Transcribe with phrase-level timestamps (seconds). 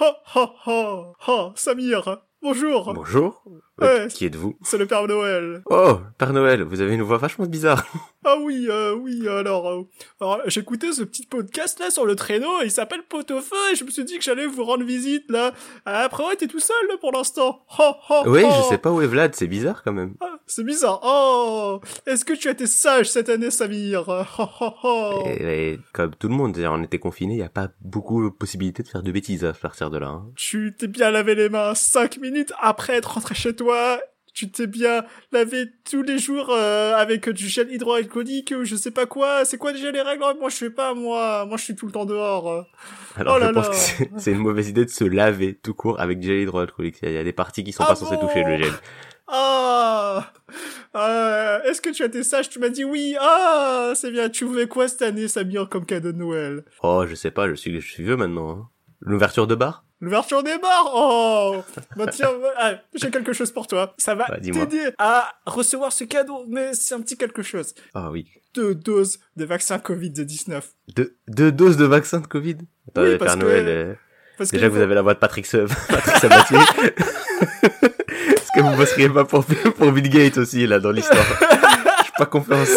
[0.00, 3.42] Ha ha ha ha Samir Bonjour Bonjour.
[3.80, 4.08] Ouais.
[4.08, 4.56] Qui êtes-vous?
[4.62, 7.84] C'est le Père Noël Oh, Père Noël, vous avez une voix vachement bizarre.
[8.24, 9.82] Ah oui, euh, oui, alors, euh,
[10.20, 13.90] alors j'écoutais ce petit podcast là sur le traîneau, il s'appelle Pot-au-feu, et je me
[13.90, 15.52] suis dit que j'allais vous rendre visite là.
[15.86, 17.64] Après, ouais, t'es tout seul là pour l'instant.
[17.78, 20.14] Ha ha oui, je sais pas où est Vlad, c'est bizarre quand même.
[20.20, 21.00] Ah, c'est bizarre.
[21.04, 24.04] Oh Est-ce que tu as été sage cette année, Samir?
[25.26, 28.28] Et, et comme tout le monde, on était confinés, il y a pas beaucoup de
[28.30, 30.08] possibilités de faire de bêtises à partir de là.
[30.08, 30.26] hein.
[30.36, 33.67] Tu t'es bien lavé les mains cinq minutes après être rentré chez toi.
[34.34, 38.92] Tu t'es bien lavé tous les jours euh, avec du gel hydroalcoolique ou je sais
[38.92, 39.44] pas quoi.
[39.44, 40.22] C'est quoi déjà les règles?
[40.38, 41.44] Moi je sais pas moi.
[41.46, 42.64] Moi je suis tout le temps dehors.
[43.16, 44.06] Alors Oh là je pense là.
[44.14, 46.98] que c'est- une mauvaise idée de se laver tout court avec du gel hydroalcoolique.
[47.02, 48.72] Il y a des parties qui sont Ah pas censées bon toucher le gel.
[49.26, 50.32] Ah
[50.94, 52.48] euh, Est-ce que tu as été sage?
[52.48, 53.16] Tu m'as dit oui.
[53.20, 54.28] Ah c'est bien.
[54.28, 56.64] Tu voulais quoi cette année Samir comme cadeau de Noël?
[56.84, 58.50] Oh, je sais pas, je suis, je suis vieux maintenant.
[58.50, 58.68] hein.
[59.00, 59.84] L'ouverture de bar?
[60.00, 61.64] L'ouverture des bars Oh
[61.96, 63.94] Bah tiens, ah, j'ai quelque chose pour toi.
[63.98, 64.64] Ça va Ah, dis-moi.
[64.66, 67.74] t'aider à recevoir ce cadeau, mais c'est un petit quelque chose.
[67.94, 68.26] Ah oui.
[68.54, 70.62] Deux doses de vaccin Covid-19.
[70.94, 73.94] Deux, deux doses de vaccin de Covid Attendez, parce Père que- Noël, euh,
[74.38, 76.58] Parce déjà que vous avez la voix de Patrick, Se- Patrick Sabatier.
[78.08, 81.24] Est-ce que vous bosseriez pas pour, pour Bill Gates aussi, là, dans l'histoire?
[82.04, 82.70] J'ai pas confiance.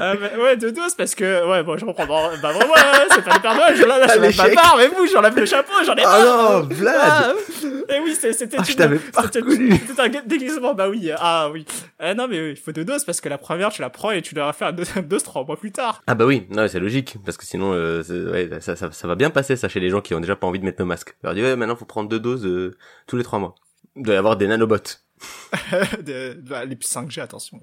[0.00, 2.06] Ah, mais ouais, deux doses parce que, ouais, bon, je reprends.
[2.06, 4.54] Bon, bah, vraiment, ouais, c'est pas le Père Noël, j'enlève, Ah, j'enlève ma l'échec.
[4.54, 6.52] barre, mais vous, j'enlève le chapeau, j'en ai Ah marre.
[6.62, 7.32] non, Vlad Ah,
[7.88, 11.66] Et oui, c'était Ah, je pas c'était- un déguisement, bah oui, ah oui.
[12.00, 14.10] Euh, non, mais oui, il faut deux doses parce que la première, tu la prends
[14.12, 16.02] et tu dois faire une deuxième dose trois mois plus tard.
[16.06, 19.14] Ah bah oui, non, c'est logique, parce que sinon, euh, ouais, ça, ça, ça va
[19.16, 21.16] bien passer, ça, chez les gens qui ont déjà pas envie de mettre nos masques.
[21.24, 22.76] On leur dit, ouais, maintenant, faut prendre deux doses euh,
[23.06, 23.54] tous les trois mois.
[23.96, 24.76] Il doit y avoir des nanobots.
[26.02, 27.60] de, de- les puces 5G, attention.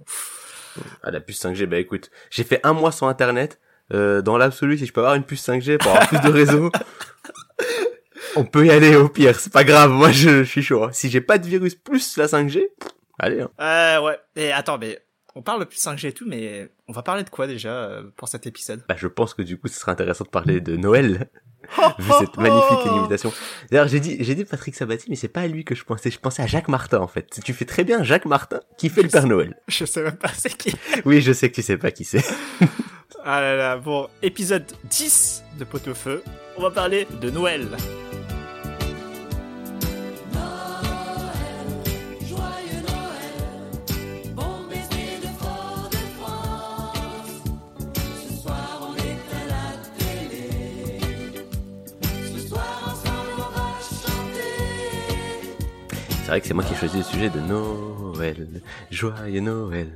[1.03, 3.59] Ah, la puce 5G, bah écoute, j'ai fait un mois sans Internet.
[3.93, 6.71] Euh, dans l'absolu, si je peux avoir une puce 5G pour avoir plus de réseau,
[8.35, 10.83] on peut y aller au pire, c'est pas grave, moi je, je suis chaud.
[10.83, 10.89] hein.
[10.91, 13.41] Si j'ai pas de virus plus la 5G, pff, allez.
[13.41, 13.49] Hein.
[13.61, 14.19] Euh, ouais.
[14.35, 14.99] Et attends, mais
[15.35, 18.03] on parle de plus 5G et tout, mais on va parler de quoi déjà euh,
[18.15, 18.81] pour cet épisode?
[18.87, 21.29] Bah je pense que du coup, ce serait intéressant de parler de Noël,
[21.99, 23.33] vu cette magnifique limitation.
[23.69, 26.09] D'ailleurs, j'ai dit, j'ai dit Patrick Sabatier, mais c'est pas à lui que je pensais,
[26.09, 27.39] je pensais à Jacques Martin en fait.
[27.43, 29.59] Tu fais très bien Jacques Martin qui fait le Père Noël.
[29.67, 30.73] Je sais même pas c'est qui.
[31.05, 32.23] Oui, je sais que tu sais pas qui c'est.
[33.23, 36.23] Ah là là, bon, épisode 10 de Pot au Feu.
[36.57, 37.67] On va parler de Noël.
[56.25, 58.47] C'est vrai que c'est moi qui ai choisi le sujet de Noël,
[58.89, 59.91] joyeux Noël,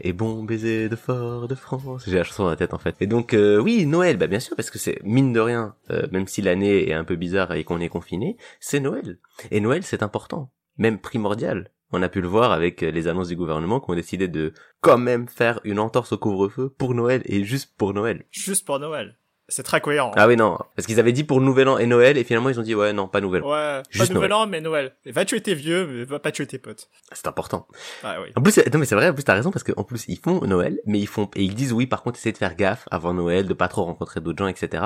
[0.00, 2.04] et bon baiser de fort de France.
[2.06, 2.94] J'ai la chanson dans la tête en fait.
[3.00, 6.06] Et donc euh, oui, Noël, bah bien sûr, parce que c'est mine de rien, euh,
[6.12, 9.18] même si l'année est un peu bizarre et qu'on est confiné, c'est Noël.
[9.50, 11.72] Et Noël, c'est important, même primordial.
[11.90, 14.98] On a pu le voir avec les annonces du gouvernement qui ont décidé de quand
[14.98, 18.24] même faire une entorse au couvre-feu pour Noël et juste pour Noël.
[18.30, 19.18] Juste pour Noël.
[19.52, 20.12] C'est très cohérent.
[20.16, 22.58] Ah oui non, parce qu'ils avaient dit pour Nouvel An et Noël et finalement ils
[22.58, 23.50] ont dit ouais non pas Nouvel An.
[23.52, 24.94] Ouais, Juste pas nouvel an, mais Noël.
[25.04, 26.88] Et va tuer tes vieux, mais va pas tuer tes potes.
[27.12, 27.68] C'est important.
[28.02, 28.28] Ah oui.
[28.34, 30.40] En plus, non mais c'est vrai, en plus t'as raison parce qu'en plus ils font
[30.46, 33.12] Noël, mais ils font et ils disent oui par contre essayez de faire gaffe avant
[33.12, 34.84] Noël, de pas trop rencontrer d'autres gens, etc.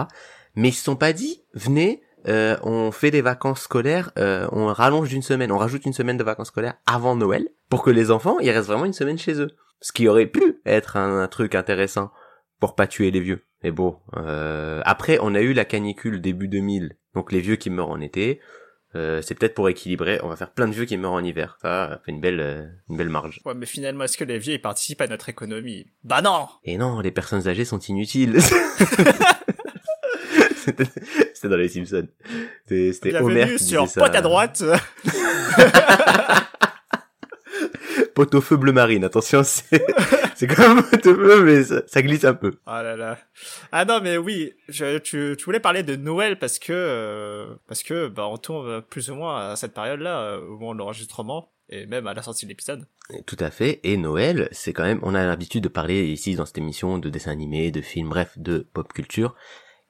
[0.57, 4.67] Mais ils se sont pas dit venez, euh, on fait des vacances scolaires, euh, on
[4.67, 8.11] rallonge d'une semaine, on rajoute une semaine de vacances scolaires avant Noël pour que les
[8.11, 9.51] enfants ils restent vraiment une semaine chez eux.
[9.81, 12.11] Ce qui aurait pu être un, un truc intéressant
[12.59, 13.45] pour pas tuer les vieux.
[13.67, 17.69] Mais bon, euh, après on a eu la canicule début 2000, donc les vieux qui
[17.69, 18.39] meurent en été.
[18.95, 20.21] Euh, c'est peut-être pour équilibrer.
[20.23, 21.59] On va faire plein de vieux qui meurent en hiver.
[21.61, 23.41] Ça fait une belle, euh, une belle marge.
[23.45, 25.89] Ouais, mais finalement, est-ce que les vieux, ils participent à notre économie?
[26.05, 28.37] Bah non Et non, les personnes âgées sont inutiles.
[30.55, 32.07] C'était dans les Simpsons.
[32.69, 34.01] C'était Homer qui sur ça.
[34.01, 34.63] Pote à droite.
[38.17, 39.05] Pot au feu bleu marine.
[39.05, 39.85] Attention, c'est
[40.35, 42.53] c'est comme pot au feu, mais ça, ça glisse un peu.
[42.67, 43.19] Ah là là.
[43.73, 47.83] Ah non mais oui, je, tu, tu voulais parler de Noël parce que euh, parce
[47.83, 51.53] que bah on tourne plus ou moins à cette période-là euh, au moment de l'enregistrement
[51.69, 52.87] et même à la sortie de l'épisode.
[53.27, 53.81] Tout à fait.
[53.83, 57.11] Et Noël, c'est quand même, on a l'habitude de parler ici dans cette émission de
[57.11, 59.35] dessins animés, de films, bref, de pop culture.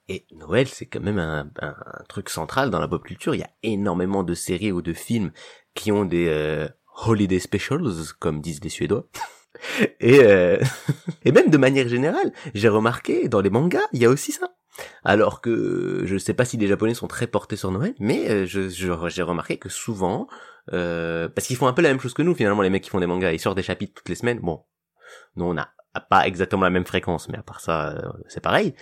[0.08, 3.34] Et Noël, c'est quand même un, un- un truc central dans la pop culture.
[3.34, 5.32] Il y a énormément de séries ou de films
[5.74, 6.66] qui ont des euh,
[7.04, 9.06] holiday specials, comme disent les Suédois.
[10.00, 10.58] Et, euh,
[11.25, 14.50] et même de manière générale, j'ai remarqué dans les mangas, il y a aussi ça.
[15.04, 18.44] Alors que je sais pas si les Japonais sont très portés sur Noël, mais euh,
[18.46, 20.26] j'ai remarqué que souvent,
[20.72, 22.90] euh, parce qu'ils font un peu la même chose que nous finalement, les mecs qui
[22.90, 24.40] font des mangas, ils sortent des chapitres toutes les semaines.
[24.40, 24.64] Bon,
[25.37, 25.69] nous on a
[26.10, 28.75] pas exactement la même fréquence, mais à part ça, euh, c'est pareil.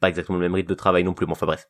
[0.00, 1.68] Pas exactement le même rythme de travail non plus, mais enfin bref.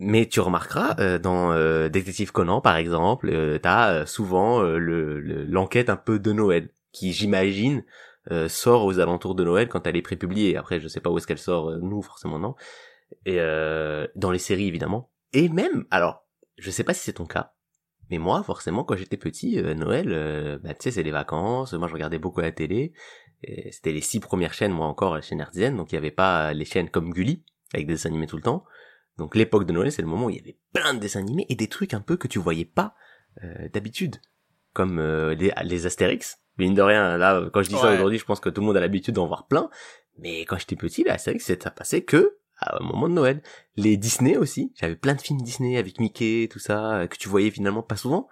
[0.00, 4.78] Mais tu remarqueras euh, dans euh, Détective Conan par exemple, euh, t'as euh, souvent euh,
[4.78, 7.84] le le- l'enquête un peu de Noël qui j'imagine
[8.30, 10.56] euh, sort aux alentours de Noël quand elle est prépubliée.
[10.56, 12.54] Après je sais pas où est-ce qu'elle sort, nous forcément non.
[13.26, 13.38] Et
[14.16, 15.10] dans les séries évidemment.
[15.32, 16.24] Et même alors
[16.58, 17.52] je sais pas si c'est ton cas,
[18.10, 21.72] mais moi forcément quand j'étais petit Noël, bah tu sais c'est les vacances.
[21.74, 22.92] Moi je regardais beaucoup la télé.
[23.72, 26.52] C'était les six premières chaînes moi encore la chaîne hertzienne, donc il y avait pas
[26.54, 28.64] les chaînes comme Gulli avec des animés tout le temps.
[29.18, 31.46] Donc l'époque de Noël, c'est le moment où il y avait plein de dessins animés
[31.48, 32.94] et des trucs un peu que tu voyais pas
[33.44, 34.16] euh, d'habitude,
[34.72, 36.38] comme euh, les, les Astérix.
[36.56, 38.76] Mine de rien, là, quand je dis ça aujourd'hui, je pense que tout le monde
[38.76, 39.70] a l'habitude d'en voir plein.
[40.18, 43.40] Mais quand j'étais petit, les Astérix, c'est- ça passait que à un moment de Noël.
[43.76, 47.28] Les Disney aussi, j'avais plein de films Disney avec Mickey, tout ça, euh, que tu
[47.28, 48.26] voyais finalement pas souvent,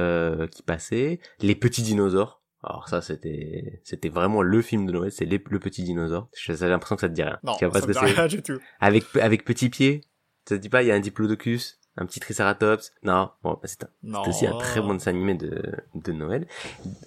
[0.00, 1.18] euh, qui passaient.
[1.40, 2.42] Les petits dinosaures.
[2.62, 6.28] Alors ça, c'était c'était vraiment le film de Noël, c'est le petit dinosaure.
[6.34, 7.38] J'ai l'impression que ça te dit rien.
[7.42, 8.58] Non, ça me dit rien du tout.
[8.80, 10.00] avec avec petit pied.
[10.46, 12.92] Ça te dit pas, il y a un diplodocus, un petit triceratops.
[13.02, 14.22] Non, bon, bah, c'est un- Non.
[14.24, 15.62] c'est aussi un très bon dessin animé de,
[15.94, 16.46] de Noël.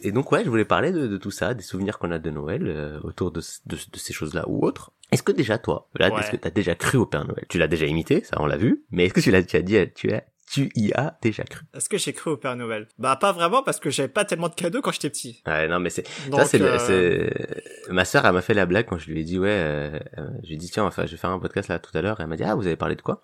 [0.01, 2.29] Et donc ouais, je voulais parler de, de tout ça, des souvenirs qu'on a de
[2.29, 4.91] Noël euh, autour de, de, de ces choses-là ou autres.
[5.11, 6.19] Est-ce que déjà toi, là, Ouais.
[6.19, 7.45] est-ce que t'as déjà cru au Père Noël?
[7.49, 8.83] Tu l'as déjà imité, ça on l'a vu.
[8.91, 11.65] Mais est-ce que tu l'as, tu as dit, tu as, tu y as déjà cru.
[11.75, 12.87] Est-ce que j'ai cru au Père Noël?
[12.97, 15.41] Bah pas vraiment parce que j'avais pas tellement de cadeaux quand j'étais petit.
[15.45, 17.29] Ouais, non mais c'est ça c'est euh,
[17.89, 20.27] ma sœur elle m'a fait la blague quand je lui ai dit ouais euh, euh,
[20.43, 22.19] je lui ai dit tiens enfin je vais faire un podcast là tout à l'heure.
[22.19, 23.21] Et elle m'a dit ah vous avez parlé de quoi?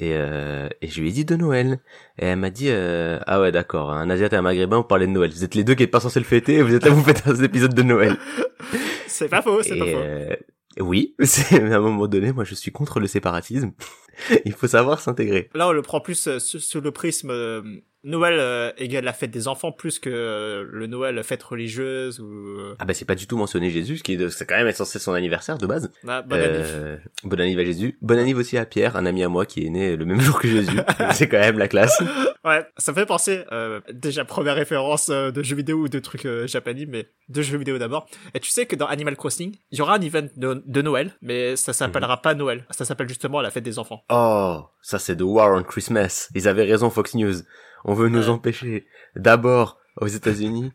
[0.00, 1.78] Et euh, et je lui ai dit de Noël.
[2.18, 5.06] Et elle m'a dit euh, ah ouais d'accord un asiate et un maghrébin vous parlez
[5.06, 5.30] de Noël.
[5.30, 7.02] Vous êtes les deux qui êtes pas censés le fêter et vous êtes là vous
[7.04, 8.16] faites un épisode de Noël.
[9.06, 9.90] C'est pas faux, c'est pas faux.
[9.96, 10.36] euh,
[10.80, 13.72] oui c'est à un moment donné moi je suis contre le séparatisme
[14.44, 17.62] il faut savoir s'intégrer Là, on le prend plus euh, sous, le prisme euh,
[18.04, 22.84] Noël euh, égale la fête des enfants plus que le Noël fête religieuse ou ah
[22.84, 25.12] bah c'est pas du tout mentionné Jésus ce qui est c'est quand même censé son
[25.14, 26.62] anniversaire de base bah, bonne année.
[26.64, 27.98] Euh, Bonne anniv à Jésus.
[28.00, 30.40] Bonne anniv aussi à Pierre, un ami à moi qui est né le même jour
[30.40, 30.78] que Jésus.
[31.12, 32.00] c'est quand même la classe.
[32.44, 36.26] Ouais, ça me fait penser, euh, déjà première référence de jeux vidéo ou de trucs
[36.46, 38.08] japonais, mais de jeux vidéo d'abord.
[38.32, 41.10] Et tu sais que dans Animal Crossing, il y aura un event de, de Noël,
[41.20, 42.64] mais ça s'appellera pas Noël.
[42.70, 44.02] Ça s'appelle justement la fête des enfants.
[44.10, 46.28] Oh, ça c'est The War on Christmas.
[46.34, 47.42] Ils avaient raison Fox News.
[47.84, 48.86] On veut nous empêcher.
[49.16, 50.72] D'abord aux États-Unis.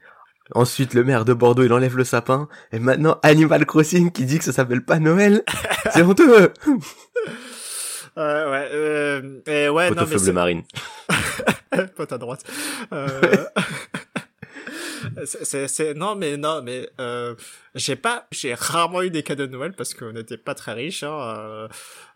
[0.53, 2.47] Ensuite, le maire de Bordeaux, il enlève le sapin.
[2.71, 5.43] Et maintenant, Animal Crossing qui dit que ça s'appelle pas Noël.
[5.93, 6.51] C'est honteux.
[8.17, 10.63] Euh, ouais, euh, et ouais, non, Photo mais feu bleu marine.
[11.95, 12.43] Pote à droite.
[12.91, 13.45] Euh...
[15.67, 17.35] c'est, non, mais non, mais euh,
[17.75, 21.03] j'ai pas, j'ai rarement eu des cadeaux de Noël parce qu'on n'était pas très riches.
[21.03, 21.67] Hein, euh,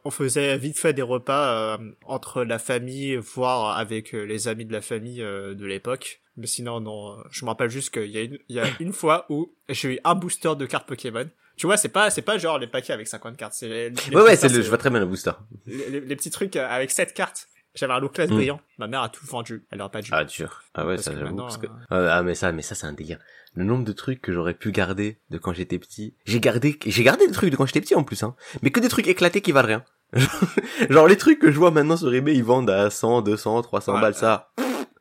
[0.04, 4.66] on faisait vite fait des repas euh, entre la famille, voire avec euh, les amis
[4.66, 6.22] de la famille euh, de l'époque.
[6.38, 8.66] Mais sinon, non, euh, je me rappelle juste qu'il y a une, il y a
[8.80, 11.28] une fois où j'ai eu un booster de cartes Pokémon.
[11.56, 13.54] Tu vois, c'est pas, c'est pas genre les paquets avec 50 cartes.
[13.56, 15.32] C'est Ouais, ouais, c'est le, je vois très bien le booster.
[15.66, 17.48] les, les- les petits trucs avec 7 cartes.
[17.78, 18.34] J'avais un look class Mm.
[18.36, 18.60] brillant.
[18.80, 19.66] Ma mère a tout vendu.
[19.72, 20.10] Elle aura pas dû.
[20.12, 20.64] Ah, dur.
[20.74, 21.36] Ah ouais, Parce ça j'avoue.
[21.38, 21.68] Parce que...
[21.92, 23.20] euh, Ah, mais ça, mais ça, c'est un délire.
[23.56, 26.14] Le nombre de trucs que j'aurais pu garder de quand j'étais petit.
[26.26, 28.36] J'ai gardé, j'ai gardé des trucs de quand j'étais petit en plus, hein.
[28.62, 29.84] Mais que des trucs éclatés qui valent rien.
[30.90, 33.96] Genre les trucs que je vois maintenant sur eBay, ils vendent à 100, 200, 300
[33.96, 34.02] Ouais.
[34.02, 34.52] balles, ça.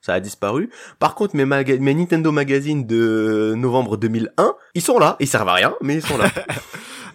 [0.00, 0.70] Ça a disparu.
[1.00, 5.16] Par contre, mes, maga- mes Nintendo Magazines de novembre 2001, ils sont là.
[5.18, 6.26] Ils servent à rien, mais ils sont là.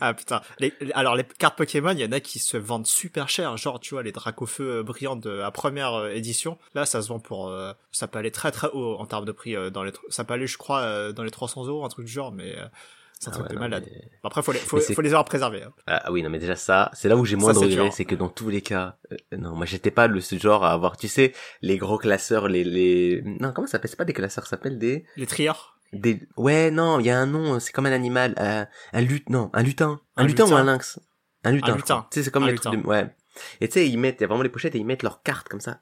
[0.03, 0.41] Ah putain.
[0.59, 3.55] Les- alors les cartes Pokémon, il y en a qui se vendent super cher.
[3.57, 6.57] Genre tu vois les Dracofeu euh, brillants de la première euh, édition.
[6.75, 9.31] Là ça se vend pour, euh, ça peut aller très très haut en termes de
[9.31, 9.55] prix.
[9.55, 12.05] euh, dans les, ça peut aller je crois euh, dans les 300 euros un truc
[12.07, 12.65] du genre, mais euh,
[13.19, 13.83] c'est un Ah truc ouais, de malade.
[13.85, 15.61] mais- Après faut les, faut, les avoir préservés.
[15.61, 15.71] hein.
[15.85, 17.91] Ah oui, non, mais déjà ça, c'est là où j'ai moins Ça, de c'est regrets,
[17.91, 20.71] c'est que dans tous les cas, euh, non, moi j'étais pas le ce genre à
[20.71, 24.13] avoir, tu sais, les gros classeurs, les, les, non, comment ça s'appelle, c'est pas des
[24.13, 25.77] classeurs, ça s'appelle des, Les trieurs.
[25.93, 29.23] Des, ouais, non, il y a un nom, c'est comme un animal, euh, un lut,
[29.29, 30.99] non, un lutin, un, Un lutin, ou un lynx,
[31.43, 32.07] un lutin, Un lutin.
[32.11, 32.83] tu sais, c'est comme Un les trucs lutin.
[32.83, 33.15] de, ouais.
[33.61, 35.21] Et tu sais, ils mettent, il y a vraiment les pochettes et ils mettent leurs
[35.23, 35.79] cartes comme ça.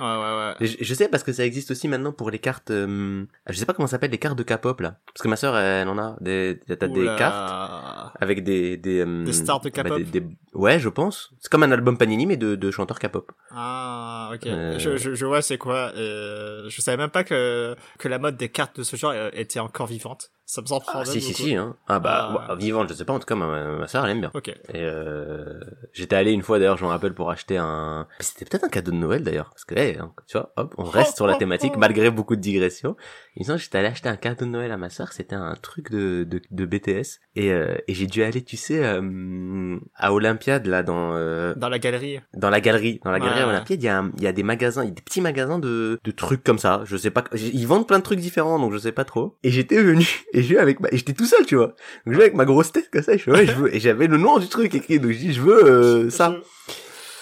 [0.00, 0.66] Ouais ouais ouais.
[0.66, 3.64] Je, je sais parce que ça existe aussi maintenant pour les cartes, euh, je sais
[3.66, 4.96] pas comment ça s'appelle, les cartes de K-pop là.
[5.06, 9.24] Parce que ma sœur, elle en a, des, t'as des cartes avec des des, euh,
[9.24, 9.98] Des stars de bah, K-pop.
[9.98, 13.30] des- des- ouais je pense c'est comme un album Panini mais de, de chanteurs K-pop
[13.50, 14.46] Ah, ok.
[14.46, 14.78] Euh.
[14.78, 15.92] Je, je, je vois c'est quoi.
[15.96, 19.60] Euh, je savais même pas que, que la mode des cartes de ce genre était
[19.60, 20.30] encore vivante.
[20.46, 22.54] Ça me surprend ah, si si si hein ah bah Ah.
[22.56, 24.48] vivante je sais pas en tout cas ma, ma sœur elle aime bien Ok.
[24.48, 25.58] et euh,
[25.92, 28.90] j'étais allé une fois d'ailleurs je me rappelle pour acheter un c'était peut-être un cadeau
[28.90, 31.76] de Noël d'ailleurs parce que hey, hein, tu vois hop on reste sur la thématique
[31.78, 32.94] malgré beaucoup de digressions
[33.36, 35.54] il me semble j'étais allé acheter un cadeau de Noël à ma sœur c'était un
[35.54, 40.12] truc de de, de BTS et euh, et j'ai dû aller tu sais euh, à
[40.12, 42.20] Olympiade là dans euh, Dans la galerie.
[42.34, 43.48] dans la galerie, dans la galerie Ouais.
[43.48, 45.20] Olympiade, il y a, un- il y a des magasins, il y a des petits
[45.20, 46.82] magasins de, de trucs comme ça.
[46.84, 49.36] Je sais pas, ils vendent plein de trucs différents, donc je sais pas trop.
[49.42, 51.68] Et j'étais venu, et je vais avec ma, et j'étais tout seul, tu vois.
[52.04, 54.06] Donc je vais avec ma grosse tête comme ça, je ouais, je veux, et j'avais
[54.06, 56.36] le nom du truc écrit, donc je dis, je veux, euh, ça.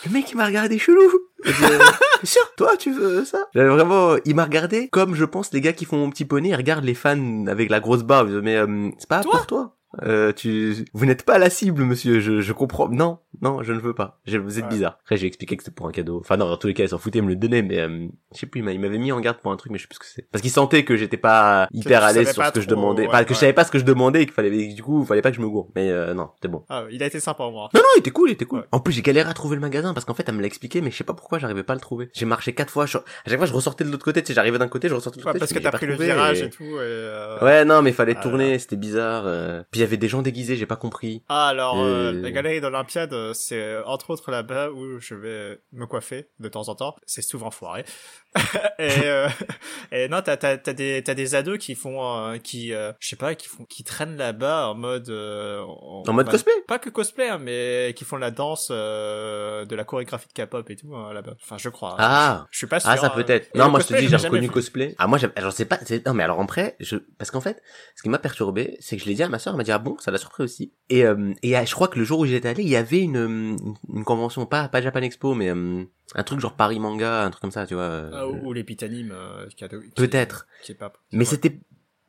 [0.07, 1.01] le mec il m'a regardé chelou.
[1.47, 1.51] Euh,
[2.25, 3.47] sûr, toi tu veux ça?
[3.55, 6.51] J'avais vraiment, il m'a regardé comme je pense les gars qui font mon petit poney,
[6.51, 8.41] ils regardent les fans avec la grosse barbe.
[8.43, 9.33] Mais euh, c'est pas Toi?
[9.33, 9.77] pour toi.
[10.03, 12.21] Euh, tu, vous n'êtes pas la cible, monsieur.
[12.21, 12.89] Je, je comprends.
[12.89, 14.21] Non, non, je ne veux pas.
[14.27, 14.71] Je, vous êtes Ouais.
[14.71, 14.99] bizarre.
[15.03, 16.19] Après, j'ai expliqué que c'était pour un cadeau.
[16.21, 18.07] Enfin non, dans tous les cas, ils s'en foutaient, ils me le donnaient, mais euh,
[18.35, 18.61] je sais plus.
[18.61, 20.01] Il m'a- il m'avait mis en garde pour un truc, mais je sais plus ce
[20.01, 20.27] que c'est.
[20.31, 23.03] Parce qu'il sentait que j'étais pas hyper à l'aise sur ce que je demandais.
[23.03, 25.03] ouais, Enfin, que je savais pas ce que je demandais et qu'il fallait, du coup,
[25.03, 25.69] il fallait pas que je me gourre.
[25.75, 26.65] Mais euh, non, c'était bon.
[26.71, 27.69] Ah, il a été sympa au moins.
[27.75, 28.65] Non, non, il était cool, il était cool.
[28.73, 30.81] En plus, j'ai galéré à trouver le magasin parce qu'en fait, elle me l'a expliqué,
[30.81, 32.09] mais je sais pas pourquoi j'arrivais pas à le trouver.
[32.15, 32.87] J'ai marché quatre fois.
[32.87, 34.23] je- À chaque fois, je ressortais de l'autre côté.
[34.23, 35.61] Tu sais, j'arrivais d'un côté, je ressortais de l'autre parce côté.
[35.61, 36.65] que je me t'as pris le virage et tout.
[36.65, 39.25] Euh, Ouais, non, mais fallait Ah, tourner, c'était bizarre.
[39.27, 39.63] euh.
[39.71, 41.23] Puis y avait des gens déguisés, j'ai pas compris.
[41.29, 42.23] Ah, alors, euh, Euh.
[42.23, 46.49] la galerie d'Olympiade, euh, c'est euh, entre autres là-bas où je vais me coiffer de
[46.49, 46.97] temps en temps.
[47.07, 47.85] C'est souvent foiré.
[48.79, 49.29] et, euh,
[49.91, 53.09] et non, t'as, t'as, t'as des, t'as des ados qui font, euh, qui, euh, je
[53.09, 56.53] sais pas, qui font, qui traînent là-bas en mode, euh, en, En mode bah, cosplay
[56.67, 60.69] Pas que cosplay, hein, mais qui font la danse euh, de la chorégraphie de K-pop
[60.71, 61.35] et tout hein, là-bas.
[61.43, 61.97] Enfin, je crois.
[61.99, 62.89] Ah Je suis pas sûr.
[62.91, 63.13] Ah, ça hein.
[63.15, 63.51] peut-être.
[63.55, 64.95] Et Non, moi je te dis, j'en j'ai reconnu cosplay.
[64.99, 67.61] Ah, moi, alors sais pas, c'est- non, mais alors après, je, parce qu'en fait,
[67.97, 69.72] ce qui m'a perturbé, c'est que je l'ai dit à ma soeur, elle m'a dit,
[69.79, 70.73] bon, ça l'a surpris aussi.
[70.89, 73.01] Et, euh, et euh, je crois que le jour où j'étais allé, il y avait
[73.01, 73.57] une, euh,
[73.93, 77.41] une, convention, pas, pas Japan Expo, mais euh, un truc genre Paris Manga, un truc
[77.43, 77.83] comme ça, tu vois.
[77.85, 78.53] euh, Ah, ou, ou
[79.81, 80.47] euh, qui- Peut-être.
[81.13, 81.61] Mais c'était,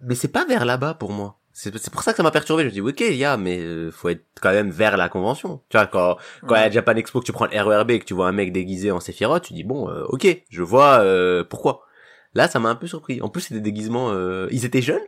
[0.02, 1.40] mais c'est pas vers là-bas pour moi.
[1.56, 2.64] C'est c'est pour ça que ça m'a perturbé.
[2.64, 5.08] Je me dis, ok, il y a, mais euh, faut être quand même vers la
[5.08, 5.62] convention.
[5.70, 6.18] Tu vois, quand,
[6.48, 6.72] quand il y a Ouais.
[6.72, 9.00] Japan Expo, que tu prends le RERB et que tu vois un mec déguisé en
[9.00, 11.86] Sephiroth, tu dis, bon, euh, ok, je vois euh, pourquoi.
[12.34, 13.22] Là, ça m'a un peu surpris.
[13.22, 15.04] En plus, c'est des déguisements, euh, ils étaient jeunes,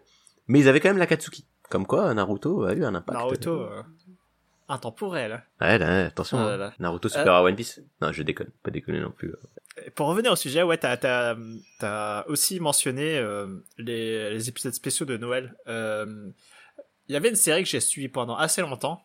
[0.47, 1.47] mais ils avaient quand même la Katsuki.
[1.69, 3.17] Comme quoi, Naruto a eu un impact.
[3.17, 3.83] Naruto, euh,
[4.69, 5.43] intemporel.
[5.61, 6.37] Ouais, là, attention.
[6.39, 6.57] Ah là hein.
[6.57, 6.73] là.
[6.79, 7.81] Naruto super à One Piece.
[8.01, 8.49] Non, je déconne.
[8.63, 9.33] Pas déconner non plus.
[9.85, 15.05] Et Pour revenir au sujet, ouais, t'as t'as aussi mentionné euh, les, les épisodes spéciaux
[15.05, 15.55] de Noël.
[15.67, 16.29] Euh,
[17.07, 19.01] Il y avait une série que j'ai suivie pendant assez longtemps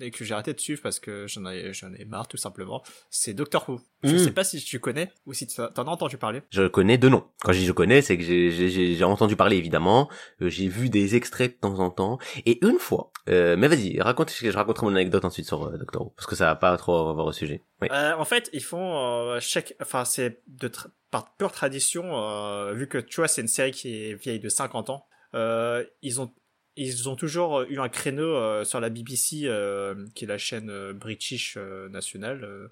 [0.00, 2.82] et que j'ai arrêté de suivre parce que j'en ai j'en ai marre tout simplement.
[3.10, 3.80] C'est Doctor Who.
[4.02, 4.18] Je Mm.
[4.18, 6.42] sais pas si tu connais ou si t'en as entendu parler.
[6.50, 7.24] Je connais deux noms.
[7.42, 10.08] Quand je dis je connais, c'est que j'ai- j'ai j'ai- j'ai entendu parler évidemment,
[10.42, 14.00] euh, j'ai vu des extraits de temps en temps, et une fois, euh, mais vas-y,
[14.00, 16.76] raconte, je raconterai mon anecdote ensuite sur euh, Doctor Who, parce que ça va pas
[16.76, 17.62] trop avoir au sujet.
[17.80, 17.88] Oui.
[17.92, 22.72] Euh, en fait, ils font euh, chaque, enfin c'est de tra- par pure tradition, euh,
[22.74, 25.06] vu que tu vois c'est une série qui est vieille de 50 ans.
[25.34, 26.32] Euh, ils ont
[26.76, 30.70] ils ont toujours eu un créneau euh, sur la BBC, euh, qui est la chaîne
[30.70, 32.42] euh, British euh, nationale.
[32.44, 32.68] euh,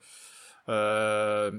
[0.69, 1.51] euh,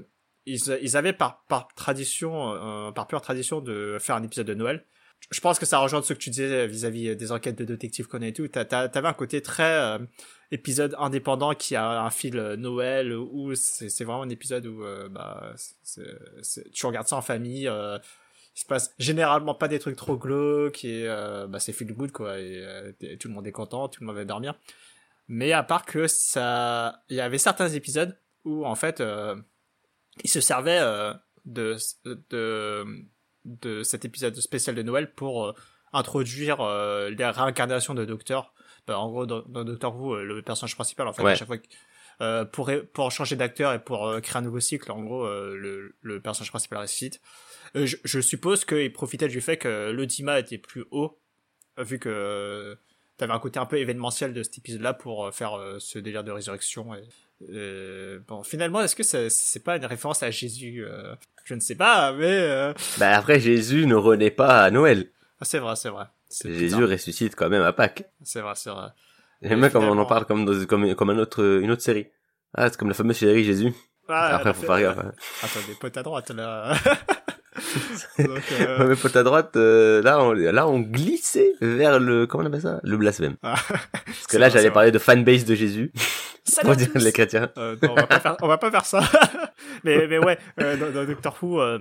[0.46, 2.52] ils, ils avaient par, par tradition,
[2.88, 4.84] euh, par pure tradition, de faire un épisode de Noël.
[5.30, 8.26] Je pense que ça rejoint ce que tu disais vis-à-vis des enquêtes de détectives Conan
[8.26, 8.46] et tout.
[8.48, 9.98] T'avais un côté très euh,
[10.50, 15.08] épisode indépendant qui a un fil euh, Noël où c'est vraiment un épisode où euh,
[15.08, 16.02] bah, c'est-
[16.42, 17.66] c'est- tu regardes ça en famille.
[18.56, 22.12] Il se passe généralement pas des trucs trop glauques et euh, bah, c'est feel good
[22.12, 24.54] quoi et, euh, et tout le monde est content, tout le monde va dormir.
[25.28, 29.34] Mais à part que ça, il y avait certains épisodes où en fait euh,
[30.22, 31.12] ils se servaient euh,
[31.46, 32.84] de de
[33.44, 35.52] de cet épisode spécial de Noël pour euh,
[35.92, 38.54] introduire euh, les réincarnations de Docteur.
[38.86, 41.32] Bah, en gros, dans, dans Doctor Who, le personnage principal, en fait, Ouais.
[41.32, 41.66] à chaque fois, que-
[42.20, 45.56] euh, pour pour changer d'acteur et pour euh, créer un nouveau cycle, en gros, euh,
[45.56, 47.20] le, le personnage principal ressuscite.
[47.76, 51.18] Euh, je, je suppose qu'il profitait du fait que l'audimat était plus haut,
[51.78, 52.74] euh, vu que euh,
[53.16, 56.30] t'avais un côté un peu événementiel de cet épisode-là pour faire euh, ce délire de
[56.30, 56.94] résurrection.
[56.94, 57.02] Et,
[57.50, 61.14] euh, bon, finalement, est-ce que c'est pas une référence à Jésus euh,
[61.44, 65.10] Je ne sais pas, mais Bah après, Jésus ne renaît pas à Noël.
[65.40, 66.04] ah, c'est vrai, c'est vrai.
[66.30, 66.88] Jésus bizarre.
[66.88, 68.04] ressuscite quand même à Pâques.
[68.22, 68.88] C'est vrai, c'est vrai.
[69.42, 72.06] J'aime bien comme on en parle comme dans, comme, comme un autre, une autre série.
[72.54, 73.72] Ah, c'est comme la fameuse série Jésus.
[74.08, 74.98] Ah, après, faut fait- faire gaffe.
[74.98, 75.12] hein.
[75.42, 76.74] Attends, des potes à droite, là.
[78.18, 82.26] Donc, euh, Ouais, mais pote à droite, euh, là, on, là, on glissait vers le,
[82.26, 82.80] comment on appelle ça?
[82.82, 83.36] Le blasphème.
[83.42, 83.54] ah.
[84.04, 85.92] Parce que là, j'allais parler de fanbase de Jésus.
[86.44, 87.04] Salut dirait tous.
[87.04, 87.50] les chrétiens.
[87.56, 89.00] Euh, non, on va pas faire, on va pas faire ça.
[89.82, 91.78] mais, mais ouais, euh, dans, dans Doctor Who, euh,